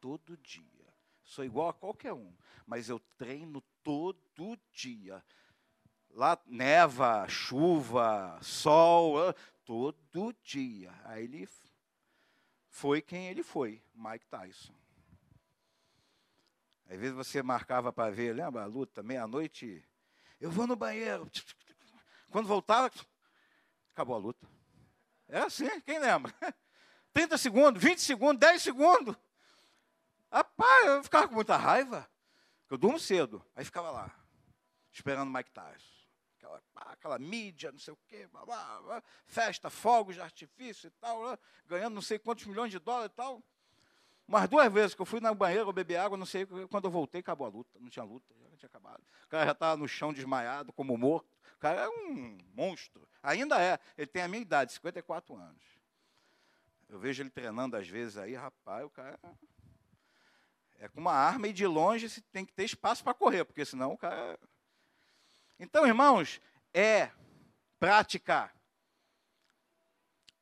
Todo 0.00 0.36
dia. 0.36 0.92
Sou 1.22 1.44
igual 1.44 1.68
a 1.68 1.74
qualquer 1.74 2.12
um, 2.12 2.36
mas 2.66 2.88
eu 2.88 2.98
treino 3.16 3.60
todo 3.84 4.58
dia. 4.72 5.24
Lá 6.12 6.38
neva, 6.46 7.26
chuva, 7.28 8.38
sol, 8.42 9.32
todo 9.64 10.34
dia. 10.42 10.92
Aí 11.04 11.24
ele 11.24 11.48
foi 12.68 13.00
quem 13.00 13.28
ele 13.28 13.42
foi, 13.42 13.82
Mike 13.94 14.26
Tyson. 14.26 14.74
Às 16.88 16.98
vezes 16.98 17.14
você 17.14 17.42
marcava 17.42 17.92
para 17.92 18.10
ver, 18.10 18.34
lembra 18.34 18.64
a 18.64 18.66
luta, 18.66 19.02
meia-noite, 19.02 19.86
eu 20.40 20.50
vou 20.50 20.66
no 20.66 20.74
banheiro. 20.74 21.30
Quando 22.30 22.48
voltava, 22.48 22.90
acabou 23.92 24.16
a 24.16 24.18
luta. 24.18 24.48
É 25.28 25.38
assim, 25.38 25.68
quem 25.82 26.00
lembra? 26.00 26.34
30 27.12 27.38
segundos, 27.38 27.82
20 27.82 28.00
segundos, 28.00 28.40
10 28.40 28.62
segundos. 28.62 29.16
Rapaz, 30.32 30.86
eu 30.86 31.04
ficava 31.04 31.28
com 31.28 31.34
muita 31.34 31.56
raiva. 31.56 32.10
Eu 32.68 32.76
durmo 32.76 32.98
cedo. 32.98 33.44
Aí 33.54 33.64
ficava 33.64 33.90
lá, 33.90 34.12
esperando 34.92 35.30
Mike 35.30 35.50
Tyson 35.50 35.99
aquela, 36.74 37.18
mídia, 37.18 37.72
não 37.72 37.78
sei 37.78 37.92
o 37.92 37.98
quê, 38.06 38.26
blá, 38.26 38.44
blá, 38.44 38.80
blá, 38.82 39.02
festa, 39.26 39.68
fogos 39.70 40.14
de 40.14 40.20
artifício 40.20 40.88
e 40.88 40.90
tal, 40.92 41.38
ganhando 41.66 41.94
não 41.94 42.02
sei 42.02 42.18
quantos 42.18 42.46
milhões 42.46 42.70
de 42.70 42.78
dólares 42.78 43.12
e 43.12 43.16
tal. 43.16 43.42
Umas 44.26 44.48
duas 44.48 44.72
vezes 44.72 44.94
que 44.94 45.02
eu 45.02 45.06
fui 45.06 45.18
na 45.18 45.34
banheira 45.34 45.72
beber 45.72 45.96
água, 45.96 46.16
não 46.16 46.24
sei, 46.24 46.46
quando 46.70 46.84
eu 46.84 46.90
voltei, 46.90 47.20
acabou 47.20 47.46
a 47.48 47.50
luta. 47.50 47.78
Não 47.80 47.88
tinha 47.88 48.04
luta, 48.04 48.32
já 48.52 48.56
tinha 48.56 48.68
acabado. 48.68 49.02
O 49.24 49.28
cara 49.28 49.44
já 49.44 49.52
estava 49.52 49.76
no 49.76 49.88
chão 49.88 50.12
desmaiado, 50.12 50.72
como 50.72 50.96
morto. 50.96 51.36
O 51.56 51.58
cara 51.58 51.80
é 51.80 51.88
um 51.88 52.38
monstro. 52.54 53.08
Ainda 53.22 53.60
é. 53.60 53.76
Ele 53.98 54.06
tem 54.06 54.22
a 54.22 54.28
minha 54.28 54.40
idade, 54.40 54.72
54 54.72 55.34
anos. 55.34 55.64
Eu 56.88 57.00
vejo 57.00 57.22
ele 57.22 57.30
treinando 57.30 57.76
às 57.76 57.88
vezes 57.88 58.16
aí, 58.16 58.34
rapaz, 58.36 58.84
o 58.84 58.90
cara 58.90 59.18
é 60.78 60.88
com 60.88 61.00
uma 61.00 61.12
arma 61.12 61.48
e 61.48 61.52
de 61.52 61.66
longe 61.66 62.08
tem 62.32 62.44
que 62.44 62.52
ter 62.52 62.64
espaço 62.64 63.04
para 63.04 63.12
correr, 63.12 63.44
porque 63.44 63.64
senão 63.64 63.92
o 63.92 63.98
cara 63.98 64.38
então, 65.60 65.86
irmãos, 65.86 66.40
é 66.72 67.12
prática. 67.78 68.50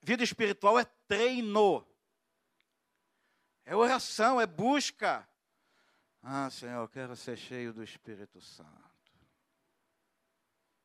Vida 0.00 0.22
espiritual 0.22 0.78
é 0.78 0.84
treino. 1.08 1.84
É 3.64 3.74
oração, 3.74 4.40
é 4.40 4.46
busca. 4.46 5.28
Ah, 6.22 6.48
Senhor, 6.48 6.82
eu 6.82 6.88
quero 6.88 7.16
ser 7.16 7.36
cheio 7.36 7.72
do 7.72 7.82
Espírito 7.82 8.40
Santo. 8.40 8.78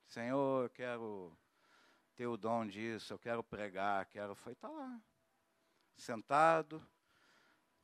Senhor, 0.07 0.63
eu 0.63 0.69
quero 0.71 1.37
ter 2.15 2.25
o 2.25 2.35
dom 2.35 2.65
disso, 2.65 3.13
eu 3.13 3.19
quero 3.19 3.43
pregar, 3.43 4.07
quero. 4.07 4.35
Foi, 4.35 4.53
está 4.53 4.67
lá. 4.67 4.99
Sentado, 5.95 6.85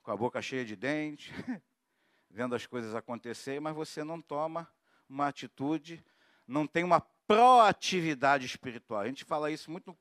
com 0.01 0.11
a 0.11 0.17
boca 0.17 0.41
cheia 0.41 0.65
de 0.65 0.75
dente, 0.75 1.31
vendo 2.27 2.55
as 2.55 2.65
coisas 2.65 2.95
acontecerem, 2.95 3.59
mas 3.59 3.75
você 3.75 4.03
não 4.03 4.19
toma 4.19 4.67
uma 5.07 5.27
atitude 5.27 6.03
não 6.49 6.65
tem 6.65 6.83
uma 6.83 6.99
proatividade 6.99 8.45
espiritual. 8.45 9.01
A 9.01 9.07
gente 9.07 9.23
fala 9.23 9.51
isso 9.51 9.69
muito 9.69 9.97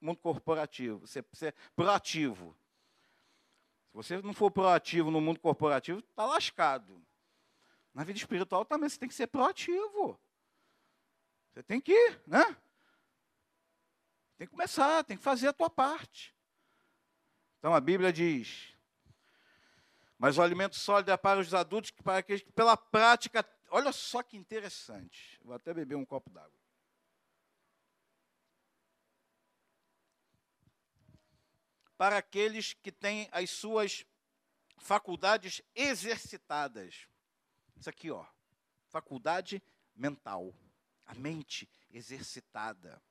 no 0.00 0.06
mundo 0.06 0.18
corporativo. 0.18 1.06
Você, 1.06 1.22
você 1.30 1.48
é 1.48 1.54
proativo. 1.76 2.56
Se 3.88 3.94
você 3.94 4.22
não 4.22 4.32
for 4.32 4.50
proativo 4.50 5.10
no 5.10 5.20
mundo 5.20 5.38
corporativo, 5.38 5.98
está 5.98 6.24
lascado. 6.24 7.00
Na 7.92 8.02
vida 8.02 8.18
espiritual 8.18 8.64
também 8.64 8.88
você 8.88 8.98
tem 8.98 9.08
que 9.08 9.14
ser 9.14 9.26
proativo. 9.26 10.18
Você 11.52 11.62
tem 11.62 11.80
que, 11.80 12.18
né? 12.26 12.56
Tem 14.38 14.46
que 14.46 14.52
começar, 14.52 15.04
tem 15.04 15.18
que 15.18 15.22
fazer 15.22 15.48
a 15.48 15.52
tua 15.52 15.68
parte. 15.68 16.34
Então 17.58 17.74
a 17.74 17.80
Bíblia 17.80 18.10
diz: 18.10 18.74
Mas 20.16 20.38
o 20.38 20.42
alimento 20.42 20.76
sólido 20.76 21.10
é 21.10 21.16
para 21.16 21.40
os 21.40 21.52
adultos, 21.52 21.90
para 21.90 22.18
aqueles 22.18 22.40
que 22.40 22.52
pela 22.52 22.76
prática 22.76 23.44
olha 23.70 23.92
só 23.92 24.22
que 24.22 24.36
interessante. 24.36 25.38
Vou 25.42 25.54
até 25.54 25.72
beber 25.72 25.94
um 25.94 26.04
copo 26.04 26.30
d'água. 26.30 26.58
Para 31.96 32.18
aqueles 32.18 32.74
que 32.74 32.90
têm 32.90 33.28
as 33.30 33.50
suas 33.50 34.06
faculdades 34.78 35.62
exercitadas. 35.74 37.06
Isso 37.76 37.90
aqui, 37.90 38.10
ó. 38.10 38.26
Faculdade 38.88 39.62
mental. 39.94 40.54
A 41.06 41.14
mente 41.14 41.68
exercitada. 41.90 43.02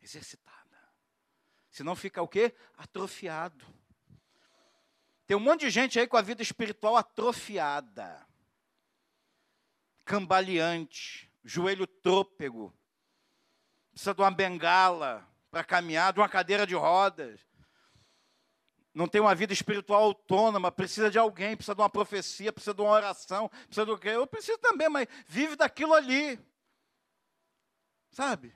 Exercitada. 0.00 0.58
Senão 1.70 1.96
fica 1.96 2.20
o 2.22 2.28
quê? 2.28 2.54
Atrofiado. 2.76 3.64
Tem 5.26 5.36
um 5.36 5.40
monte 5.40 5.60
de 5.60 5.70
gente 5.70 5.98
aí 5.98 6.06
com 6.06 6.16
a 6.16 6.22
vida 6.22 6.42
espiritual 6.42 6.96
atrofiada 6.96 8.28
cambaleante, 10.10 11.30
joelho 11.44 11.86
trôpego, 11.86 12.76
precisa 13.92 14.12
de 14.12 14.20
uma 14.20 14.32
bengala 14.32 15.24
para 15.52 15.62
caminhar, 15.62 16.12
de 16.12 16.18
uma 16.18 16.28
cadeira 16.28 16.66
de 16.66 16.74
rodas. 16.74 17.40
Não 18.92 19.06
tem 19.06 19.20
uma 19.20 19.36
vida 19.36 19.52
espiritual 19.52 20.02
autônoma, 20.02 20.72
precisa 20.72 21.12
de 21.12 21.16
alguém, 21.16 21.54
precisa 21.54 21.76
de 21.76 21.80
uma 21.80 21.88
profecia, 21.88 22.52
precisa 22.52 22.74
de 22.74 22.82
uma 22.82 22.90
oração, 22.90 23.48
precisa 23.48 23.86
do 23.86 23.96
quê? 23.96 24.08
Eu 24.08 24.26
preciso 24.26 24.58
também, 24.58 24.88
mas 24.88 25.06
vive 25.28 25.54
daquilo 25.54 25.94
ali. 25.94 26.36
Sabe? 28.10 28.52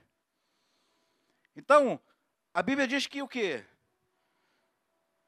Então, 1.55 1.97
a 2.53 2.61
Bíblia 2.61 2.85
diz 2.85 3.07
que 3.07 3.21
o 3.21 3.29
quê? 3.29 3.65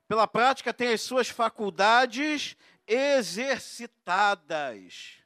Pela 0.10 0.28
prática 0.28 0.74
tem 0.74 0.90
as 0.90 1.00
suas 1.00 1.30
faculdades 1.30 2.58
exercitadas. 2.86 5.26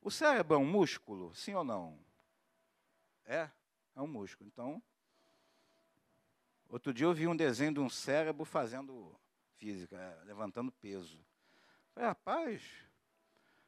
O 0.00 0.10
cérebro 0.10 0.54
é 0.54 0.58
um 0.58 0.64
músculo, 0.64 1.34
sim 1.34 1.54
ou 1.54 1.64
não? 1.64 1.98
É, 3.24 3.50
é 3.94 4.00
um 4.00 4.06
músculo. 4.06 4.48
Então, 4.48 4.82
outro 6.68 6.94
dia 6.94 7.06
eu 7.06 7.12
vi 7.12 7.26
um 7.26 7.36
desenho 7.36 7.74
de 7.74 7.80
um 7.80 7.90
cérebro 7.90 8.44
fazendo 8.44 9.18
física, 9.56 9.96
é, 9.96 10.24
levantando 10.24 10.72
peso. 10.72 11.24
Falei, 11.92 12.08
rapaz, 12.08 12.62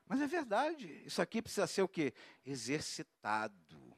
mas 0.06 0.20
é 0.20 0.26
verdade. 0.26 1.02
Isso 1.04 1.20
aqui 1.20 1.42
precisa 1.42 1.66
ser 1.66 1.82
o 1.82 1.88
quê? 1.88 2.14
Exercitado. 2.44 3.96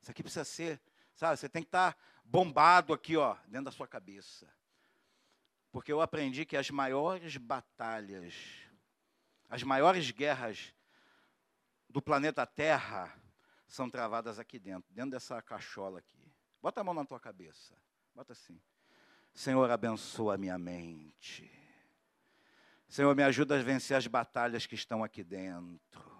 Isso 0.00 0.10
aqui 0.10 0.22
precisa 0.22 0.44
ser, 0.44 0.80
sabe, 1.14 1.36
você 1.36 1.48
tem 1.48 1.62
que 1.62 1.68
estar 1.68 1.96
bombado 2.24 2.92
aqui, 2.92 3.16
ó, 3.16 3.36
dentro 3.46 3.66
da 3.66 3.72
sua 3.72 3.88
cabeça. 3.88 4.52
Porque 5.70 5.92
eu 5.92 6.00
aprendi 6.00 6.44
que 6.44 6.56
as 6.56 6.70
maiores 6.70 7.36
batalhas, 7.36 8.34
as 9.48 9.62
maiores 9.62 10.10
guerras 10.10 10.74
do 11.90 12.00
planeta 12.00 12.46
Terra 12.46 13.12
são 13.66 13.90
travadas 13.90 14.38
aqui 14.38 14.58
dentro, 14.58 14.92
dentro 14.92 15.12
dessa 15.12 15.40
cachola 15.42 15.98
aqui. 15.98 16.32
Bota 16.62 16.80
a 16.80 16.84
mão 16.84 16.94
na 16.94 17.04
tua 17.04 17.20
cabeça. 17.20 17.74
Bota 18.14 18.32
assim. 18.32 18.60
Senhor, 19.32 19.70
abençoa 19.70 20.34
a 20.34 20.38
minha 20.38 20.58
mente. 20.58 21.50
Senhor, 22.88 23.14
me 23.14 23.22
ajuda 23.22 23.58
a 23.58 23.62
vencer 23.62 23.96
as 23.96 24.06
batalhas 24.06 24.66
que 24.66 24.74
estão 24.74 25.04
aqui 25.04 25.22
dentro. 25.22 26.10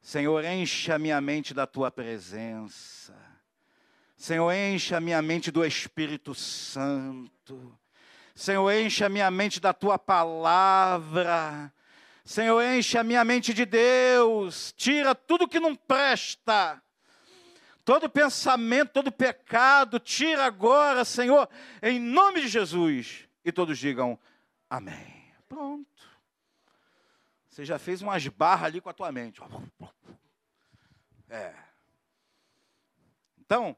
Senhor, 0.00 0.44
enche 0.44 0.90
a 0.90 0.98
minha 0.98 1.20
mente 1.20 1.54
da 1.54 1.66
tua 1.66 1.90
presença. 1.90 3.14
Senhor, 4.16 4.52
enche 4.52 4.94
a 4.94 5.00
minha 5.00 5.20
mente 5.20 5.50
do 5.50 5.64
Espírito 5.64 6.34
Santo. 6.34 7.78
Senhor, 8.34 8.70
enche 8.72 9.04
a 9.04 9.08
minha 9.08 9.30
mente 9.30 9.60
da 9.60 9.72
tua 9.72 9.98
palavra. 9.98 11.72
Senhor, 12.24 12.62
enche 12.62 12.96
a 12.96 13.04
minha 13.04 13.24
mente 13.24 13.52
de 13.52 13.64
Deus. 13.64 14.72
Tira 14.76 15.14
tudo 15.14 15.48
que 15.48 15.58
não 15.58 15.74
presta. 15.74 16.80
Todo 17.84 18.08
pensamento, 18.08 18.92
todo 18.92 19.10
pecado, 19.10 19.98
tira 19.98 20.44
agora, 20.44 21.04
Senhor, 21.04 21.48
em 21.82 21.98
nome 21.98 22.42
de 22.42 22.48
Jesus. 22.48 23.28
E 23.44 23.50
todos 23.50 23.76
digam 23.76 24.18
amém. 24.70 25.34
Pronto. 25.48 25.90
Você 27.48 27.64
já 27.64 27.78
fez 27.78 28.00
umas 28.00 28.26
barras 28.28 28.66
ali 28.66 28.80
com 28.80 28.88
a 28.88 28.94
tua 28.94 29.10
mente. 29.10 29.42
É. 31.28 31.54
Então, 33.38 33.76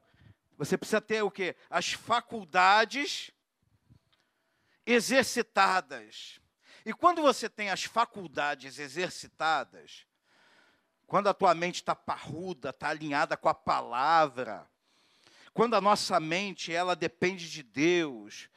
você 0.57 0.77
precisa 0.77 1.01
ter 1.01 1.21
o 1.23 1.31
quê? 1.31 1.55
As 1.69 1.91
faculdades 1.91 3.31
exercitadas. 4.85 6.39
E 6.85 6.93
quando 6.93 7.21
você 7.21 7.49
tem 7.49 7.71
as 7.71 7.83
faculdades 7.83 8.77
exercitadas, 8.77 10.05
quando 11.07 11.27
a 11.27 11.33
tua 11.33 11.55
mente 11.55 11.77
está 11.77 11.95
parruda, 11.95 12.69
está 12.69 12.89
alinhada 12.89 13.35
com 13.35 13.49
a 13.49 13.55
palavra, 13.55 14.69
quando 15.51 15.75
a 15.75 15.81
nossa 15.81 16.19
mente 16.19 16.71
ela 16.71 16.95
depende 16.95 17.49
de 17.49 17.63
Deus, 17.63 18.49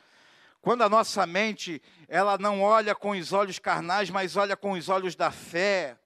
quando 0.61 0.83
a 0.83 0.89
nossa 0.91 1.24
mente 1.24 1.81
ela 2.07 2.37
não 2.37 2.61
olha 2.61 2.95
com 2.95 3.11
os 3.11 3.33
olhos 3.33 3.59
carnais, 3.59 4.11
mas 4.11 4.37
olha 4.37 4.57
com 4.57 4.72
os 4.72 4.91
olhos 4.91 5.16
da 5.16 5.31
fé, 5.31 5.99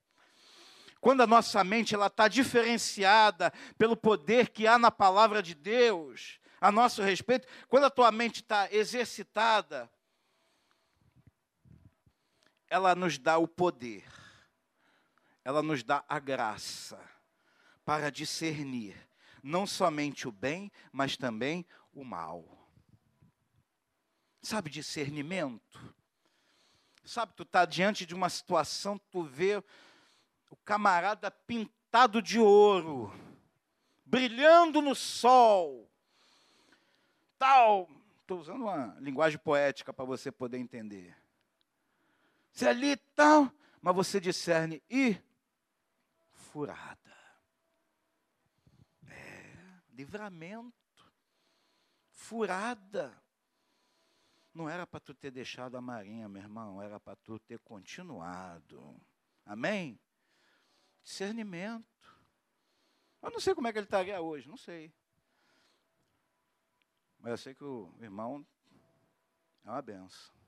quando 1.00 1.22
a 1.22 1.26
nossa 1.26 1.64
mente 1.64 1.92
ela 1.92 2.06
está 2.06 2.28
diferenciada 2.28 3.52
pelo 3.76 3.96
poder 3.96 4.50
que 4.50 4.68
há 4.68 4.78
na 4.78 4.92
palavra 4.92 5.42
de 5.42 5.56
Deus 5.56 6.38
a 6.60 6.70
nosso 6.70 7.02
respeito, 7.02 7.48
quando 7.68 7.84
a 7.84 7.90
tua 7.90 8.12
mente 8.12 8.36
está 8.36 8.68
exercitada, 8.70 9.90
ela 12.72 12.94
nos 12.94 13.18
dá 13.18 13.36
o 13.36 13.46
poder, 13.46 14.02
ela 15.44 15.62
nos 15.62 15.82
dá 15.82 16.02
a 16.08 16.18
graça 16.18 16.98
para 17.84 18.10
discernir 18.10 18.96
não 19.42 19.66
somente 19.66 20.26
o 20.26 20.32
bem, 20.32 20.72
mas 20.90 21.14
também 21.14 21.66
o 21.92 22.02
mal. 22.02 22.46
Sabe 24.40 24.70
discernimento? 24.70 25.94
Sabe, 27.04 27.34
tu 27.36 27.42
está 27.42 27.66
diante 27.66 28.06
de 28.06 28.14
uma 28.14 28.30
situação, 28.30 28.98
tu 29.10 29.22
vê 29.22 29.62
o 30.48 30.56
camarada 30.64 31.30
pintado 31.30 32.22
de 32.22 32.38
ouro, 32.38 33.12
brilhando 34.02 34.80
no 34.80 34.94
sol, 34.94 35.90
tal. 37.38 37.90
Estou 38.22 38.40
usando 38.40 38.62
uma 38.62 38.96
linguagem 38.98 39.38
poética 39.38 39.92
para 39.92 40.06
você 40.06 40.32
poder 40.32 40.56
entender. 40.56 41.21
Se 42.52 42.66
ali 42.66 42.96
tal, 43.14 43.50
mas 43.80 43.94
você 43.94 44.20
discerne 44.20 44.82
e 44.88 45.18
furada. 46.32 47.00
É, 49.08 49.80
livramento. 49.90 50.76
Furada. 52.10 53.20
Não 54.54 54.68
era 54.68 54.86
para 54.86 55.00
tu 55.00 55.14
ter 55.14 55.30
deixado 55.30 55.76
a 55.76 55.80
marinha, 55.80 56.28
meu 56.28 56.42
irmão, 56.42 56.80
era 56.80 57.00
para 57.00 57.16
tu 57.16 57.38
ter 57.38 57.58
continuado. 57.60 59.00
Amém? 59.46 59.98
Discernimento. 61.02 61.88
Eu 63.22 63.30
não 63.30 63.40
sei 63.40 63.54
como 63.54 63.66
é 63.66 63.72
que 63.72 63.78
ele 63.78 63.86
estaria 63.86 64.20
hoje, 64.20 64.46
não 64.46 64.58
sei. 64.58 64.92
Mas 67.18 67.30
eu 67.30 67.38
sei 67.38 67.54
que 67.54 67.64
o 67.64 67.94
irmão 68.00 68.46
é 69.64 69.70
uma 69.70 69.80
benção. 69.80 70.41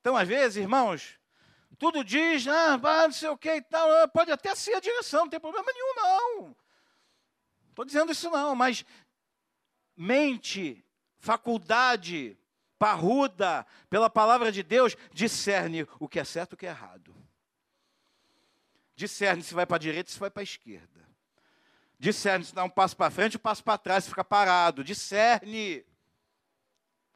Então, 0.00 0.16
às 0.16 0.26
vezes, 0.26 0.56
irmãos, 0.56 1.18
tudo 1.78 2.02
diz, 2.02 2.46
ah, 2.46 2.78
não 2.78 3.12
sei 3.12 3.28
o 3.28 3.36
que 3.36 3.54
e 3.54 3.62
tal, 3.62 3.90
ah, 4.02 4.08
pode 4.08 4.32
até 4.32 4.54
ser 4.54 4.74
a 4.74 4.80
direção, 4.80 5.20
não 5.20 5.30
tem 5.30 5.40
problema 5.40 5.70
nenhum, 5.72 5.94
não. 5.94 6.56
Estou 7.68 7.84
dizendo 7.84 8.12
isso 8.12 8.30
não, 8.30 8.54
mas 8.54 8.84
mente, 9.96 10.84
faculdade, 11.18 12.36
parruda, 12.78 13.66
pela 13.88 14.08
palavra 14.08 14.50
de 14.50 14.62
Deus, 14.62 14.96
discerne 15.12 15.86
o 15.98 16.08
que 16.08 16.18
é 16.18 16.24
certo 16.24 16.52
e 16.52 16.54
o 16.54 16.56
que 16.56 16.66
é 16.66 16.70
errado. 16.70 17.14
Discerne 18.96 19.42
se 19.42 19.54
vai 19.54 19.64
para 19.64 19.76
a 19.76 19.80
direita 19.80 20.10
se 20.10 20.18
vai 20.18 20.30
para 20.30 20.42
a 20.42 20.44
esquerda. 20.44 21.08
Discerne 21.98 22.44
se 22.44 22.54
dá 22.54 22.64
um 22.64 22.70
passo 22.70 22.96
para 22.96 23.10
frente, 23.10 23.36
um 23.36 23.40
passo 23.40 23.62
para 23.62 23.78
trás, 23.78 24.04
se 24.04 24.10
fica 24.10 24.24
parado. 24.24 24.82
Discerne 24.82 25.84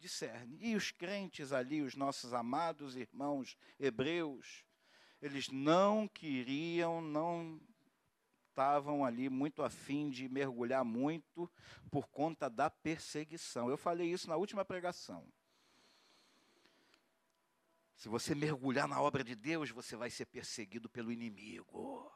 discerne. 0.04 0.58
E 0.60 0.76
os 0.76 0.90
crentes 0.90 1.50
ali, 1.50 1.80
os 1.80 1.96
nossos 1.96 2.34
amados 2.34 2.94
irmãos 2.94 3.56
hebreus, 3.80 4.62
eles 5.20 5.48
não 5.48 6.06
queriam, 6.06 7.00
não 7.00 7.58
estavam 8.50 9.02
ali 9.02 9.30
muito 9.30 9.62
afim 9.62 10.10
de 10.10 10.28
mergulhar 10.28 10.84
muito 10.84 11.50
por 11.90 12.06
conta 12.08 12.50
da 12.50 12.68
perseguição. 12.68 13.70
Eu 13.70 13.78
falei 13.78 14.12
isso 14.12 14.28
na 14.28 14.36
última 14.36 14.62
pregação. 14.62 15.26
Se 17.96 18.06
você 18.06 18.34
mergulhar 18.34 18.86
na 18.86 19.00
obra 19.00 19.24
de 19.24 19.34
Deus, 19.34 19.70
você 19.70 19.96
vai 19.96 20.10
ser 20.10 20.26
perseguido 20.26 20.88
pelo 20.90 21.10
inimigo. 21.10 22.12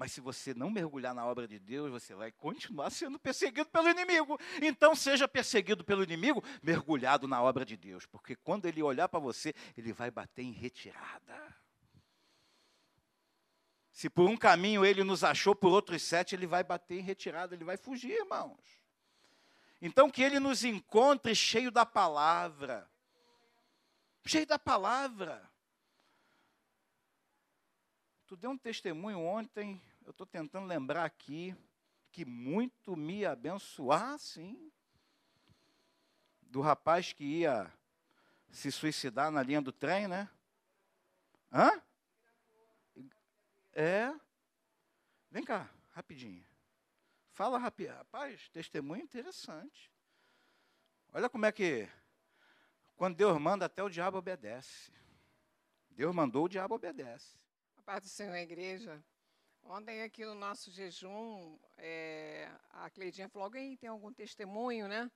Mas 0.00 0.12
se 0.12 0.20
você 0.22 0.54
não 0.54 0.70
mergulhar 0.70 1.14
na 1.14 1.26
obra 1.26 1.46
de 1.46 1.58
Deus, 1.58 1.90
você 1.90 2.14
vai 2.14 2.32
continuar 2.32 2.88
sendo 2.88 3.18
perseguido 3.18 3.68
pelo 3.68 3.86
inimigo. 3.86 4.40
Então 4.62 4.94
seja 4.94 5.28
perseguido 5.28 5.84
pelo 5.84 6.02
inimigo, 6.02 6.42
mergulhado 6.62 7.28
na 7.28 7.42
obra 7.42 7.66
de 7.66 7.76
Deus, 7.76 8.06
porque 8.06 8.34
quando 8.34 8.64
ele 8.64 8.82
olhar 8.82 9.10
para 9.10 9.20
você, 9.20 9.54
ele 9.76 9.92
vai 9.92 10.10
bater 10.10 10.42
em 10.42 10.52
retirada. 10.52 11.54
Se 13.92 14.08
por 14.08 14.26
um 14.26 14.38
caminho 14.38 14.86
ele 14.86 15.04
nos 15.04 15.22
achou, 15.22 15.54
por 15.54 15.70
outros 15.70 16.02
sete 16.02 16.34
ele 16.34 16.46
vai 16.46 16.64
bater 16.64 16.98
em 16.98 17.02
retirada, 17.02 17.54
ele 17.54 17.64
vai 17.64 17.76
fugir, 17.76 18.12
irmãos. 18.12 18.58
Então 19.82 20.10
que 20.10 20.22
ele 20.22 20.40
nos 20.40 20.64
encontre 20.64 21.34
cheio 21.34 21.70
da 21.70 21.84
palavra. 21.84 22.90
Cheio 24.24 24.46
da 24.46 24.58
palavra. 24.58 25.46
Tu 28.26 28.34
deu 28.34 28.52
um 28.52 28.56
testemunho 28.56 29.18
ontem 29.18 29.82
eu 30.10 30.12
estou 30.12 30.26
tentando 30.26 30.66
lembrar 30.66 31.04
aqui 31.04 31.56
que 32.10 32.24
muito 32.24 32.96
me 32.96 33.24
abençoar, 33.24 34.18
sim. 34.18 34.72
Do 36.42 36.60
rapaz 36.60 37.12
que 37.12 37.22
ia 37.22 37.72
se 38.50 38.72
suicidar 38.72 39.30
na 39.30 39.40
linha 39.40 39.62
do 39.62 39.70
trem, 39.70 40.08
né? 40.08 40.28
Hã? 41.52 41.80
É. 43.72 44.12
Vem 45.30 45.44
cá, 45.44 45.70
rapidinho. 45.92 46.44
Fala 47.30 47.56
rapidinho. 47.56 47.96
Rapaz, 47.96 48.48
testemunho 48.48 49.04
interessante. 49.04 49.92
Olha 51.12 51.30
como 51.30 51.46
é 51.46 51.52
que. 51.52 51.88
Quando 52.96 53.14
Deus 53.14 53.40
manda, 53.40 53.66
até 53.66 53.80
o 53.80 53.88
diabo 53.88 54.18
obedece. 54.18 54.92
Deus 55.88 56.12
mandou, 56.12 56.46
o 56.46 56.48
diabo 56.48 56.74
obedece. 56.74 57.38
A 57.76 57.82
paz 57.82 58.02
do 58.02 58.08
Senhor, 58.08 58.34
igreja. 58.34 59.00
Ontem 59.64 60.02
aqui 60.02 60.24
no 60.24 60.34
nosso 60.34 60.70
jejum, 60.70 61.58
é, 61.76 62.50
a 62.70 62.90
Cleidinha 62.90 63.28
falou, 63.28 63.44
alguém 63.44 63.76
tem 63.76 63.88
algum 63.88 64.12
testemunho, 64.12 64.88
né? 64.88 65.10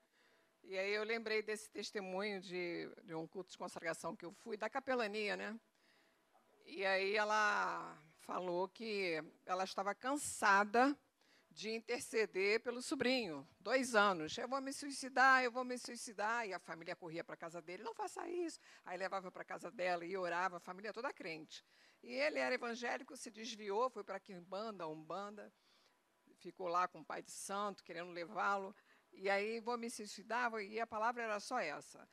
E 0.62 0.78
aí 0.78 0.92
eu 0.92 1.04
lembrei 1.04 1.42
desse 1.42 1.68
testemunho 1.70 2.40
de, 2.40 2.88
de 3.02 3.14
um 3.14 3.26
culto 3.26 3.50
de 3.50 3.58
consagração 3.58 4.14
que 4.16 4.24
eu 4.24 4.32
fui, 4.32 4.56
da 4.56 4.70
capelania, 4.70 5.36
né? 5.36 5.58
E 6.66 6.84
aí 6.84 7.16
ela 7.16 7.98
falou 8.20 8.68
que 8.68 9.22
ela 9.44 9.64
estava 9.64 9.94
cansada 9.94 10.96
de 11.54 11.70
interceder 11.70 12.60
pelo 12.60 12.82
sobrinho, 12.82 13.48
dois 13.60 13.94
anos. 13.94 14.36
Eu 14.36 14.48
vou 14.48 14.60
me 14.60 14.72
suicidar, 14.72 15.44
eu 15.44 15.52
vou 15.52 15.64
me 15.64 15.78
suicidar. 15.78 16.46
E 16.46 16.52
a 16.52 16.58
família 16.58 16.96
corria 16.96 17.22
para 17.22 17.34
a 17.34 17.38
casa 17.38 17.62
dele, 17.62 17.82
não 17.82 17.94
faça 17.94 18.28
isso. 18.28 18.58
Aí 18.84 18.98
levava 18.98 19.30
para 19.30 19.42
a 19.42 19.44
casa 19.44 19.70
dela 19.70 20.04
e 20.04 20.16
orava, 20.16 20.56
a 20.56 20.60
família 20.60 20.92
toda 20.92 21.12
crente. 21.12 21.64
E 22.02 22.12
ele 22.12 22.38
era 22.38 22.54
evangélico, 22.54 23.16
se 23.16 23.30
desviou, 23.30 23.88
foi 23.88 24.02
para 24.04 24.20
Quimbanda, 24.20 24.86
Umbanda, 24.86 25.50
ficou 26.38 26.66
lá 26.68 26.86
com 26.86 27.00
o 27.00 27.04
pai 27.04 27.22
de 27.22 27.30
santo, 27.30 27.84
querendo 27.84 28.10
levá-lo. 28.10 28.74
E 29.12 29.30
aí, 29.30 29.60
vou 29.60 29.78
me 29.78 29.88
suicidar, 29.88 30.52
e 30.60 30.80
a 30.80 30.86
palavra 30.86 31.22
era 31.22 31.40
só 31.40 31.60
essa. 31.60 32.06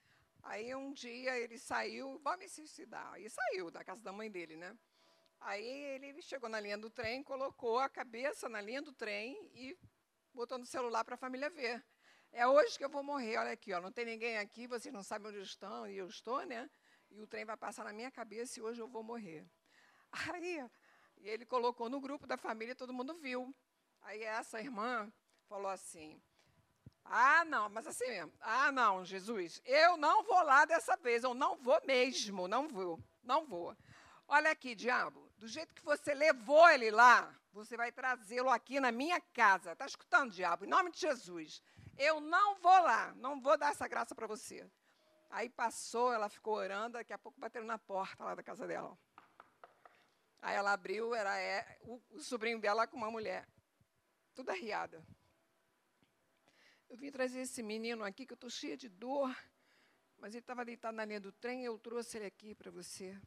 Aí 0.44 0.74
um 0.76 0.94
dia 0.94 1.38
ele 1.38 1.58
saiu, 1.58 2.20
vou 2.20 2.38
me 2.38 2.48
suicidar. 2.48 3.20
E 3.20 3.30
saiu 3.30 3.70
da 3.70 3.84
casa 3.84 4.02
da 4.02 4.12
mãe 4.12 4.30
dele, 4.30 4.56
né? 4.56 4.78
Aí 5.42 5.66
ele 5.66 6.22
chegou 6.22 6.48
na 6.50 6.60
linha 6.60 6.78
do 6.78 6.90
trem, 6.90 7.24
colocou 7.24 7.80
a 7.80 7.90
cabeça 7.90 8.48
na 8.48 8.62
linha 8.62 8.82
do 8.82 8.94
trem 8.94 9.36
e 9.54 9.78
botou 10.34 10.58
no 10.58 10.66
celular 10.66 11.04
para 11.04 11.16
a 11.16 11.18
família 11.18 11.50
ver. 11.50 11.84
É 12.32 12.48
hoje 12.48 12.78
que 12.78 12.86
eu 12.86 12.90
vou 12.90 13.04
morrer, 13.04 13.38
olha 13.38 13.52
aqui, 13.52 13.74
ó, 13.74 13.82
não 13.82 13.92
tem 13.92 14.06
ninguém 14.06 14.38
aqui, 14.38 14.68
vocês 14.68 14.94
não 14.94 15.04
sabem 15.04 15.28
onde 15.30 15.42
estão, 15.42 15.86
e 15.88 15.98
eu 15.98 16.08
estou, 16.08 16.46
né? 16.46 16.70
E 17.10 17.20
o 17.20 17.28
trem 17.28 17.44
vai 17.44 17.58
passar 17.58 17.84
na 17.84 17.92
minha 17.92 18.10
cabeça 18.10 18.60
e 18.60 18.62
hoje 18.62 18.80
eu 18.80 18.88
vou 18.88 19.04
morrer. 19.04 19.46
Aí 20.12 20.64
e 21.18 21.30
ele 21.30 21.46
colocou 21.46 21.90
no 21.90 22.00
grupo 22.00 22.26
da 22.26 22.38
família, 22.38 22.76
todo 22.76 22.94
mundo 22.94 23.16
viu. 23.16 23.54
Aí 24.02 24.24
essa 24.24 24.60
irmã 24.60 25.12
falou 25.48 25.70
assim: 25.70 26.22
Ah, 27.04 27.46
não, 27.46 27.70
mas 27.70 27.86
assim 27.86 28.08
mesmo. 28.08 28.34
Ah, 28.40 28.72
não, 28.72 29.06
Jesus, 29.06 29.62
eu 29.66 29.98
não 29.98 30.24
vou 30.24 30.42
lá 30.44 30.66
dessa 30.66 30.96
vez, 30.98 31.24
eu 31.24 31.34
não 31.34 31.58
vou 31.58 31.80
mesmo, 31.86 32.48
não 32.48 32.68
vou, 32.68 33.00
não 33.24 33.46
vou. 33.46 33.76
Olha 34.28 34.52
aqui, 34.52 34.74
diabo, 34.74 35.31
do 35.42 35.48
jeito 35.48 35.74
que 35.74 35.84
você 35.84 36.14
levou 36.14 36.70
ele 36.70 36.92
lá, 36.92 37.36
você 37.52 37.76
vai 37.76 37.92
trazê-lo 37.92 38.52
aqui 38.52 38.80
na 38.80 38.92
minha 38.92 39.20
casa. 39.20 39.72
Está 39.72 39.88
escutando, 39.88 40.32
diabo? 40.32 40.66
Em 40.66 40.68
nome 40.68 40.92
de 40.92 41.00
Jesus. 41.00 41.64
Eu 41.98 42.22
não 42.22 42.60
vou 42.60 42.80
lá, 42.84 43.12
não 43.16 43.42
vou 43.42 43.58
dar 43.58 43.72
essa 43.72 43.88
graça 43.88 44.14
para 44.14 44.28
você. 44.28 44.70
Aí 45.32 45.50
passou, 45.50 46.14
ela 46.14 46.30
ficou 46.30 46.54
orando, 46.54 46.94
daqui 46.94 47.12
a 47.12 47.18
pouco 47.18 47.40
bateram 47.40 47.66
na 47.66 47.80
porta 47.80 48.24
lá 48.24 48.36
da 48.36 48.44
casa 48.44 48.68
dela. 48.68 48.96
Aí 50.44 50.56
ela 50.56 50.74
abriu, 50.74 51.16
era 51.16 51.36
é, 51.40 51.80
o, 51.82 52.00
o 52.12 52.20
sobrinho 52.20 52.62
dela 52.62 52.86
com 52.86 52.98
uma 52.98 53.10
mulher, 53.10 53.48
tudo 54.36 54.52
arriada. 54.52 55.04
Eu 56.88 56.98
vim 56.98 57.10
trazer 57.10 57.40
esse 57.40 57.64
menino 57.64 58.04
aqui, 58.04 58.28
que 58.28 58.34
eu 58.34 58.36
estou 58.36 58.50
cheia 58.50 58.78
de 58.78 58.90
dor, 58.90 59.36
mas 60.20 60.36
ele 60.36 60.44
estava 60.44 60.64
deitado 60.64 60.96
na 60.98 61.06
linha 61.06 61.20
do 61.20 61.32
trem, 61.32 61.66
eu 61.66 61.80
trouxe 61.80 62.18
ele 62.18 62.28
aqui 62.28 62.54
para 62.54 62.70
você. 62.70 63.20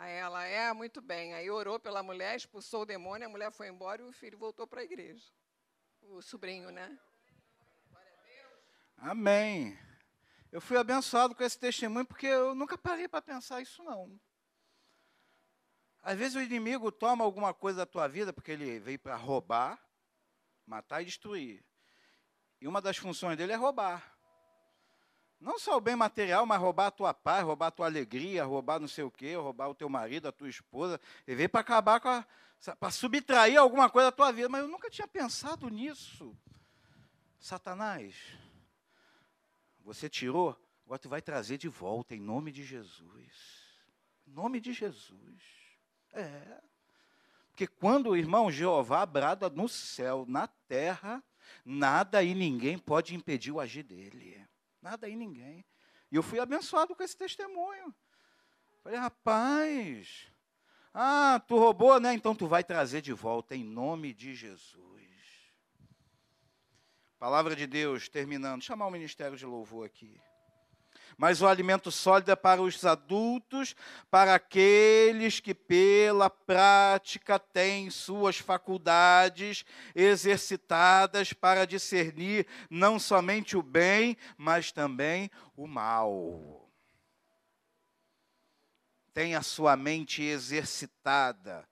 Aí 0.00 0.14
ela, 0.14 0.46
é, 0.46 0.72
muito 0.72 1.02
bem. 1.02 1.34
Aí 1.34 1.50
orou 1.50 1.78
pela 1.78 2.02
mulher, 2.02 2.34
expulsou 2.34 2.82
o 2.82 2.86
demônio, 2.86 3.26
a 3.26 3.30
mulher 3.30 3.52
foi 3.52 3.68
embora 3.68 4.00
e 4.00 4.04
o 4.06 4.12
filho 4.12 4.38
voltou 4.38 4.66
para 4.66 4.80
a 4.80 4.84
igreja. 4.84 5.22
O 6.00 6.22
sobrinho, 6.22 6.70
né? 6.70 6.98
Amém. 8.96 9.78
Eu 10.50 10.58
fui 10.58 10.78
abençoado 10.78 11.34
com 11.34 11.44
esse 11.44 11.58
testemunho 11.58 12.06
porque 12.06 12.26
eu 12.26 12.54
nunca 12.54 12.78
parei 12.78 13.08
para 13.08 13.20
pensar 13.20 13.60
isso 13.60 13.82
não. 13.82 14.18
Às 16.02 16.18
vezes 16.18 16.34
o 16.34 16.40
inimigo 16.40 16.90
toma 16.90 17.22
alguma 17.22 17.52
coisa 17.52 17.80
da 17.80 17.86
tua 17.86 18.08
vida 18.08 18.32
porque 18.32 18.52
ele 18.52 18.80
veio 18.80 18.98
para 18.98 19.16
roubar, 19.16 19.78
matar 20.64 21.02
e 21.02 21.04
destruir. 21.04 21.62
E 22.58 22.66
uma 22.66 22.80
das 22.80 22.96
funções 22.96 23.36
dele 23.36 23.52
é 23.52 23.56
roubar. 23.56 24.09
Não 25.40 25.58
só 25.58 25.78
o 25.78 25.80
bem 25.80 25.96
material, 25.96 26.44
mas 26.44 26.60
roubar 26.60 26.88
a 26.88 26.90
tua 26.90 27.14
paz, 27.14 27.42
roubar 27.42 27.68
a 27.68 27.70
tua 27.70 27.86
alegria, 27.86 28.44
roubar 28.44 28.78
não 28.78 28.86
sei 28.86 29.04
o 29.04 29.10
quê, 29.10 29.34
roubar 29.34 29.70
o 29.70 29.74
teu 29.74 29.88
marido, 29.88 30.28
a 30.28 30.32
tua 30.32 30.50
esposa. 30.50 31.00
Ele 31.26 31.36
veio 31.36 31.48
para 31.48 31.60
acabar 31.60 31.98
com 31.98 32.08
a. 32.08 32.26
para 32.78 32.90
subtrair 32.90 33.58
alguma 33.58 33.88
coisa 33.88 34.10
da 34.10 34.16
tua 34.16 34.30
vida. 34.32 34.50
Mas 34.50 34.60
eu 34.60 34.68
nunca 34.68 34.90
tinha 34.90 35.08
pensado 35.08 35.70
nisso. 35.70 36.36
Satanás, 37.38 38.14
você 39.82 40.10
tirou, 40.10 40.54
agora 40.84 40.98
tu 40.98 41.08
vai 41.08 41.22
trazer 41.22 41.56
de 41.56 41.68
volta 41.68 42.14
em 42.14 42.20
nome 42.20 42.52
de 42.52 42.62
Jesus. 42.62 43.32
Em 44.28 44.32
nome 44.32 44.60
de 44.60 44.74
Jesus. 44.74 45.42
É. 46.12 46.60
Porque 47.48 47.66
quando 47.66 48.10
o 48.10 48.16
irmão 48.16 48.50
Jeová 48.50 49.06
brada 49.06 49.48
no 49.48 49.70
céu, 49.70 50.26
na 50.28 50.46
terra, 50.46 51.24
nada 51.64 52.22
e 52.22 52.34
ninguém 52.34 52.76
pode 52.76 53.14
impedir 53.14 53.52
o 53.52 53.58
agir 53.58 53.84
dele. 53.84 54.46
Nada 54.80 55.06
aí, 55.06 55.16
ninguém. 55.16 55.64
E 56.10 56.16
eu 56.16 56.22
fui 56.22 56.38
abençoado 56.38 56.94
com 56.94 57.02
esse 57.02 57.16
testemunho. 57.16 57.94
Falei, 58.82 58.98
rapaz, 58.98 60.26
ah, 60.94 61.40
tu 61.46 61.58
roubou, 61.58 62.00
né? 62.00 62.14
Então 62.14 62.34
tu 62.34 62.46
vai 62.46 62.64
trazer 62.64 63.00
de 63.00 63.12
volta 63.12 63.54
em 63.54 63.64
nome 63.64 64.14
de 64.14 64.34
Jesus. 64.34 64.80
Palavra 67.18 67.54
de 67.54 67.66
Deus, 67.66 68.08
terminando. 68.08 68.62
Chamar 68.62 68.86
o 68.86 68.90
ministério 68.90 69.36
de 69.36 69.44
louvor 69.44 69.86
aqui 69.86 70.20
mas 71.20 71.42
o 71.42 71.46
alimento 71.46 71.90
sólido 71.90 72.30
é 72.30 72.34
para 72.34 72.62
os 72.62 72.82
adultos, 72.82 73.76
para 74.10 74.34
aqueles 74.34 75.38
que 75.38 75.52
pela 75.52 76.30
prática 76.30 77.38
têm 77.38 77.90
suas 77.90 78.38
faculdades 78.38 79.66
exercitadas 79.94 81.34
para 81.34 81.66
discernir 81.66 82.46
não 82.70 82.98
somente 82.98 83.54
o 83.54 83.62
bem, 83.62 84.16
mas 84.38 84.72
também 84.72 85.30
o 85.54 85.66
mal. 85.66 86.66
Tem 89.12 89.34
a 89.34 89.42
sua 89.42 89.76
mente 89.76 90.22
exercitada 90.22 91.68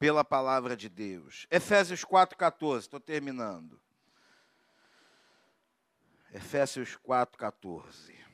pela 0.00 0.24
palavra 0.24 0.76
de 0.76 0.88
Deus. 0.88 1.46
Efésios 1.48 2.04
4,14, 2.04 2.80
estou 2.80 2.98
terminando. 2.98 3.80
Efésios 6.34 6.98
4,14. 7.06 8.29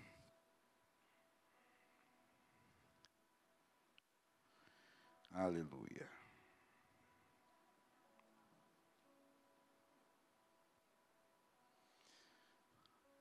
Aleluia. 5.36 6.08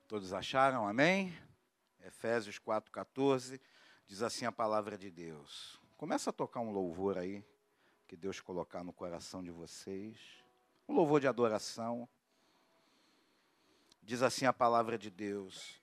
Todos 0.08 0.32
acharam? 0.32 0.88
Amém? 0.88 1.38
Efésios 2.06 2.58
4,14 2.58 3.60
diz 4.08 4.22
assim 4.22 4.46
a 4.46 4.52
palavra 4.52 4.98
de 4.98 5.12
Deus. 5.12 5.78
Começa 5.98 6.30
a 6.30 6.34
tocar 6.34 6.62
um 6.62 6.72
louvor 6.72 7.18
aí, 7.18 7.44
que 8.08 8.16
Deus 8.16 8.40
colocar 8.40 8.82
no 8.82 8.94
coração 8.94 9.44
de 9.44 9.52
vocês. 9.52 10.18
Um 10.88 10.94
louvor 10.94 11.20
de 11.20 11.28
adoração. 11.28 12.08
Diz 14.02 14.22
assim 14.22 14.46
a 14.46 14.54
palavra 14.54 14.98
de 14.98 15.12
Deus: 15.12 15.82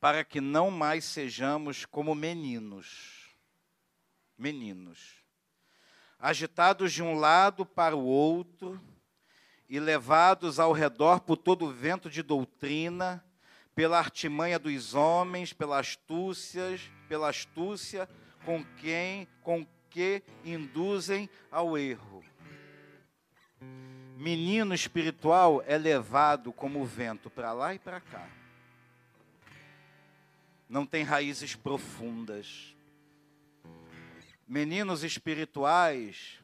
Para 0.00 0.24
que 0.24 0.40
não 0.40 0.70
mais 0.70 1.04
sejamos 1.04 1.84
como 1.84 2.14
meninos 2.14 3.17
meninos, 4.38 5.22
agitados 6.18 6.92
de 6.92 7.02
um 7.02 7.14
lado 7.18 7.66
para 7.66 7.96
o 7.96 8.04
outro 8.04 8.80
e 9.68 9.80
levados 9.80 10.58
ao 10.60 10.72
redor 10.72 11.20
por 11.20 11.36
todo 11.36 11.66
o 11.66 11.72
vento 11.72 12.08
de 12.08 12.22
doutrina, 12.22 13.24
pela 13.74 13.98
artimanha 13.98 14.58
dos 14.58 14.94
homens, 14.94 15.52
pela 15.52 15.78
astúcia, 15.78 16.78
pela 17.08 17.28
astúcia 17.28 18.08
com 18.44 18.64
quem 18.80 19.28
com 19.42 19.66
que 19.90 20.22
induzem 20.44 21.28
ao 21.50 21.76
erro. 21.76 22.24
Menino 24.16 24.74
espiritual 24.74 25.62
é 25.66 25.78
levado 25.78 26.52
como 26.52 26.80
o 26.80 26.86
vento 26.86 27.30
para 27.30 27.52
lá 27.52 27.74
e 27.74 27.78
para 27.78 28.00
cá. 28.00 28.28
Não 30.68 30.84
tem 30.84 31.04
raízes 31.04 31.54
profundas 31.54 32.76
meninos 34.48 35.04
espirituais, 35.04 36.42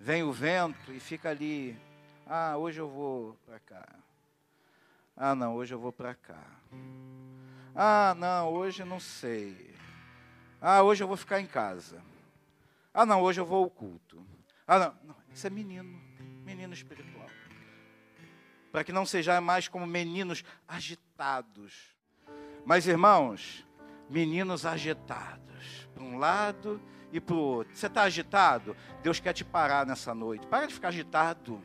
vem 0.00 0.22
o 0.22 0.32
vento 0.32 0.90
e 0.90 0.98
fica 0.98 1.28
ali. 1.28 1.78
Ah, 2.26 2.56
hoje 2.56 2.80
eu 2.80 2.88
vou 2.88 3.38
para 3.44 3.60
cá. 3.60 3.86
Ah, 5.14 5.34
não, 5.34 5.54
hoje 5.54 5.74
eu 5.74 5.78
vou 5.78 5.92
para 5.92 6.14
cá. 6.14 6.42
Ah, 7.74 8.14
não, 8.16 8.50
hoje 8.50 8.82
não 8.82 8.98
sei. 8.98 9.74
Ah, 10.60 10.82
hoje 10.82 11.04
eu 11.04 11.08
vou 11.08 11.16
ficar 11.16 11.38
em 11.40 11.46
casa. 11.46 12.02
Ah, 12.94 13.04
não, 13.04 13.20
hoje 13.20 13.40
eu 13.40 13.44
vou 13.44 13.64
ao 13.64 13.70
culto. 13.70 14.26
Ah, 14.66 14.78
não, 14.78 14.94
não 15.04 15.16
isso 15.30 15.46
é 15.46 15.50
menino, 15.50 16.00
menino 16.44 16.72
espiritual. 16.72 17.28
Para 18.72 18.82
que 18.82 18.92
não 18.92 19.04
seja 19.04 19.40
mais 19.40 19.68
como 19.68 19.86
meninos 19.86 20.42
agitados. 20.66 21.94
Mas, 22.64 22.86
irmãos, 22.86 23.66
meninos 24.08 24.64
agitados, 24.64 25.88
para 25.92 26.02
um 26.02 26.18
lado 26.18 26.80
ir 27.12 27.20
para 27.20 27.34
o 27.34 27.38
outro. 27.38 27.76
Você 27.76 27.86
está 27.86 28.02
agitado? 28.02 28.76
Deus 29.02 29.20
quer 29.20 29.32
te 29.32 29.44
parar 29.44 29.86
nessa 29.86 30.14
noite. 30.14 30.46
Para 30.46 30.66
de 30.66 30.74
ficar 30.74 30.88
agitado. 30.88 31.62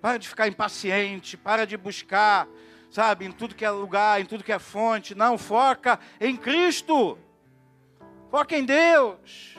Para 0.00 0.18
de 0.18 0.28
ficar 0.28 0.48
impaciente. 0.48 1.36
Para 1.36 1.66
de 1.66 1.76
buscar, 1.76 2.46
sabe, 2.90 3.24
em 3.24 3.32
tudo 3.32 3.54
que 3.54 3.64
é 3.64 3.70
lugar, 3.70 4.20
em 4.20 4.26
tudo 4.26 4.44
que 4.44 4.52
é 4.52 4.58
fonte. 4.58 5.14
Não, 5.14 5.38
foca 5.38 5.98
em 6.20 6.36
Cristo. 6.36 7.18
Foca 8.30 8.56
em 8.56 8.64
Deus. 8.64 9.56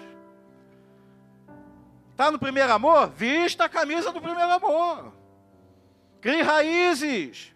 Está 2.11 2.30
no 2.30 2.38
primeiro 2.38 2.72
amor? 2.72 3.09
Vista 3.09 3.65
a 3.65 3.69
camisa 3.69 4.11
do 4.11 4.22
primeiro 4.22 4.51
amor. 4.51 5.11
Crie 6.22 6.41
raízes. 6.41 7.51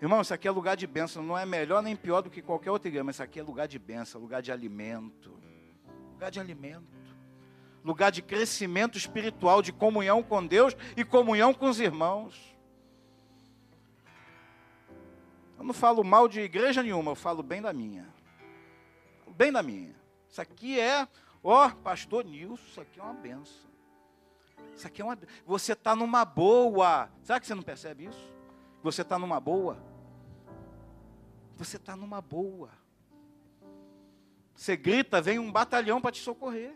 Irmão, 0.00 0.20
isso 0.20 0.34
aqui 0.34 0.46
é 0.46 0.50
lugar 0.50 0.76
de 0.76 0.86
bênção. 0.86 1.22
Não 1.22 1.36
é 1.36 1.46
melhor 1.46 1.82
nem 1.82 1.96
pior 1.96 2.20
do 2.20 2.30
que 2.30 2.42
qualquer 2.42 2.70
outra 2.70 2.88
igreja, 2.88 3.04
mas 3.04 3.16
isso 3.16 3.22
aqui 3.22 3.40
é 3.40 3.42
lugar 3.42 3.66
de 3.66 3.78
bênção, 3.78 4.20
lugar 4.20 4.42
de 4.42 4.52
alimento. 4.52 5.38
Lugar 6.12 6.30
de 6.30 6.38
alimento. 6.38 6.84
Lugar 7.82 8.10
de 8.10 8.20
crescimento 8.20 8.98
espiritual, 8.98 9.62
de 9.62 9.72
comunhão 9.72 10.22
com 10.22 10.46
Deus 10.46 10.76
e 10.96 11.04
comunhão 11.04 11.54
com 11.54 11.68
os 11.68 11.80
irmãos. 11.80 12.54
Eu 15.58 15.64
não 15.64 15.72
falo 15.72 16.04
mal 16.04 16.28
de 16.28 16.40
igreja 16.40 16.82
nenhuma, 16.82 17.12
eu 17.12 17.16
falo 17.16 17.42
bem 17.42 17.62
da 17.62 17.72
minha. 17.72 18.06
Bem 19.28 19.50
da 19.50 19.62
minha. 19.62 19.94
Isso 20.28 20.40
aqui 20.42 20.78
é, 20.78 21.08
ó, 21.42 21.70
pastor 21.70 22.24
Nilson, 22.24 22.62
isso 22.66 22.80
aqui 22.80 23.00
é 23.00 23.02
uma 23.02 23.14
benção. 23.14 23.70
Isso 24.74 24.86
aqui 24.86 25.00
é 25.00 25.04
uma. 25.04 25.18
Você 25.46 25.72
está 25.72 25.96
numa 25.96 26.24
boa. 26.24 27.08
Será 27.22 27.40
que 27.40 27.46
você 27.46 27.54
não 27.54 27.62
percebe 27.62 28.04
isso? 28.04 28.35
Você 28.86 29.02
está 29.02 29.18
numa 29.18 29.40
boa? 29.40 29.76
Você 31.56 31.76
está 31.76 31.96
numa 31.96 32.20
boa. 32.20 32.70
Você 34.54 34.76
grita, 34.76 35.20
vem 35.20 35.40
um 35.40 35.50
batalhão 35.50 36.00
para 36.00 36.12
te 36.12 36.20
socorrer. 36.20 36.72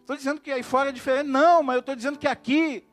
Estou 0.00 0.16
dizendo 0.16 0.40
que 0.40 0.50
aí 0.50 0.64
fora 0.64 0.88
é 0.88 0.92
diferente. 0.92 1.28
Não, 1.28 1.62
mas 1.62 1.76
eu 1.76 1.80
estou 1.80 1.94
dizendo 1.94 2.18
que 2.18 2.26
aqui, 2.26 2.84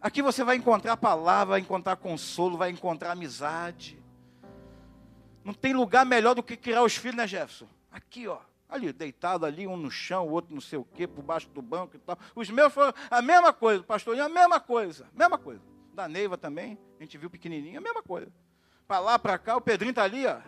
aqui 0.00 0.22
você 0.22 0.44
vai 0.44 0.54
encontrar 0.54 0.96
palavra, 0.96 1.54
vai 1.54 1.60
encontrar 1.60 1.96
consolo, 1.96 2.56
vai 2.56 2.70
encontrar 2.70 3.10
amizade. 3.10 4.00
Não 5.42 5.52
tem 5.52 5.72
lugar 5.74 6.06
melhor 6.06 6.36
do 6.36 6.42
que 6.42 6.56
criar 6.56 6.84
os 6.84 6.94
filhos, 6.94 7.16
né, 7.16 7.26
Jefferson? 7.26 7.66
Aqui, 7.90 8.28
ó. 8.28 8.38
Ali, 8.68 8.92
deitado 8.92 9.44
ali, 9.44 9.66
um 9.66 9.76
no 9.76 9.90
chão, 9.90 10.28
o 10.28 10.30
outro 10.30 10.54
não 10.54 10.60
sei 10.60 10.78
o 10.78 10.84
quê, 10.84 11.08
por 11.08 11.24
baixo 11.24 11.48
do 11.48 11.60
banco 11.60 11.96
e 11.96 11.98
tal. 11.98 12.16
Os 12.32 12.48
meus 12.48 12.72
foram 12.72 12.94
a 13.10 13.20
mesma 13.20 13.52
coisa, 13.52 13.82
pastorinho, 13.82 14.24
a 14.24 14.28
mesma 14.28 14.60
coisa, 14.60 15.08
mesma 15.16 15.36
coisa 15.36 15.72
da 15.92 16.08
Neiva 16.08 16.38
também, 16.38 16.78
a 16.98 17.02
gente 17.02 17.18
viu 17.18 17.30
pequenininho, 17.30 17.78
a 17.78 17.82
mesma 17.82 18.02
coisa. 18.02 18.32
Para 18.86 18.98
lá, 18.98 19.18
para 19.18 19.38
cá, 19.38 19.56
o 19.56 19.60
Pedrinho 19.60 19.90
está 19.90 20.04
ali, 20.04 20.26
ó. 20.26 20.40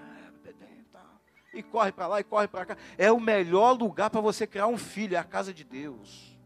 Tá. 0.92 1.04
E 1.52 1.62
corre 1.62 1.92
para 1.92 2.06
lá 2.06 2.20
e 2.20 2.24
corre 2.24 2.48
para 2.48 2.66
cá. 2.66 2.76
É 2.98 3.12
o 3.12 3.20
melhor 3.20 3.72
lugar 3.72 4.10
para 4.10 4.20
você 4.20 4.46
criar 4.46 4.66
um 4.66 4.78
filho, 4.78 5.14
é 5.14 5.18
a 5.18 5.24
casa 5.24 5.52
de 5.52 5.64
Deus. 5.64 6.36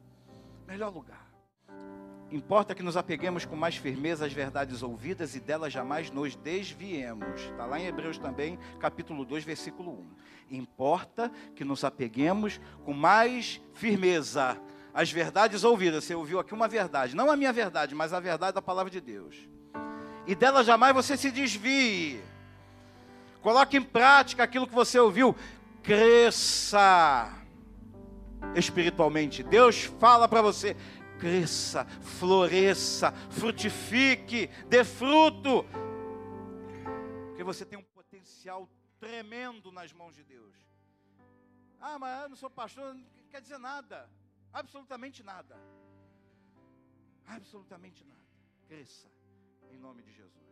Melhor 0.67 0.93
lugar. 0.93 1.29
Importa 2.31 2.75
que 2.75 2.83
nos 2.83 2.97
apeguemos 2.97 3.47
com 3.47 3.57
mais 3.57 3.77
firmeza 3.77 4.27
às 4.27 4.33
verdades 4.35 4.83
ouvidas 4.83 5.35
e 5.35 5.41
delas 5.41 5.73
jamais 5.73 6.11
nos 6.11 6.37
desviemos. 6.37 7.41
Está 7.41 7.65
lá 7.65 7.81
em 7.81 7.87
Hebreus 7.87 8.19
também, 8.19 8.59
capítulo 8.79 9.25
2, 9.25 9.45
versículo 9.45 9.93
1. 10.51 10.57
Importa 10.57 11.33
que 11.57 11.65
nos 11.65 11.85
apeguemos 11.85 12.61
com 12.85 12.93
mais 12.93 13.63
firmeza 13.73 14.61
as 14.99 15.13
verdades 15.13 15.63
ouvidas. 15.63 16.03
Você 16.03 16.13
ouviu 16.13 16.41
aqui 16.41 16.53
uma 16.53 16.67
verdade, 16.67 17.15
não 17.15 17.31
a 17.31 17.37
minha 17.37 17.53
verdade, 17.53 17.95
mas 17.95 18.13
a 18.13 18.19
verdade 18.19 18.57
da 18.57 18.61
palavra 18.61 18.91
de 18.91 19.01
Deus. 19.01 19.37
E 20.27 20.35
dela 20.35 20.65
jamais 20.65 20.93
você 20.93 21.17
se 21.17 21.31
desvie. 21.31 22.21
Coloque 23.41 23.77
em 23.77 23.83
prática 23.83 24.43
aquilo 24.43 24.67
que 24.67 24.75
você 24.75 24.99
ouviu. 24.99 25.37
Cresça 25.85 27.33
espiritualmente. 28.57 29.45
Deus 29.45 29.85
fala 30.01 30.27
para 30.27 30.43
você: 30.43 30.77
cresça, 31.21 31.85
floresça, 32.01 33.13
frutifique, 33.31 34.51
dê 34.67 34.83
fruto. 34.83 35.65
Porque 37.29 37.45
você 37.45 37.65
tem 37.65 37.79
um 37.79 37.85
potencial 37.85 38.69
tremendo 38.99 39.71
nas 39.71 39.93
mãos 39.93 40.17
de 40.17 40.25
Deus. 40.25 40.57
Ah, 41.81 42.01
mas 42.01 42.23
eu 42.25 42.29
não 42.31 42.37
sou 42.37 42.51
pastor, 42.51 42.95
não 42.95 43.05
quer 43.31 43.41
dizer 43.41 43.59
nada. 43.59 44.11
Absolutamente 44.53 45.23
nada. 45.23 45.57
Absolutamente 47.27 48.05
nada. 48.05 48.27
Cresça 48.67 49.09
em 49.71 49.79
nome 49.79 50.03
de 50.03 50.13
Jesus. 50.13 50.48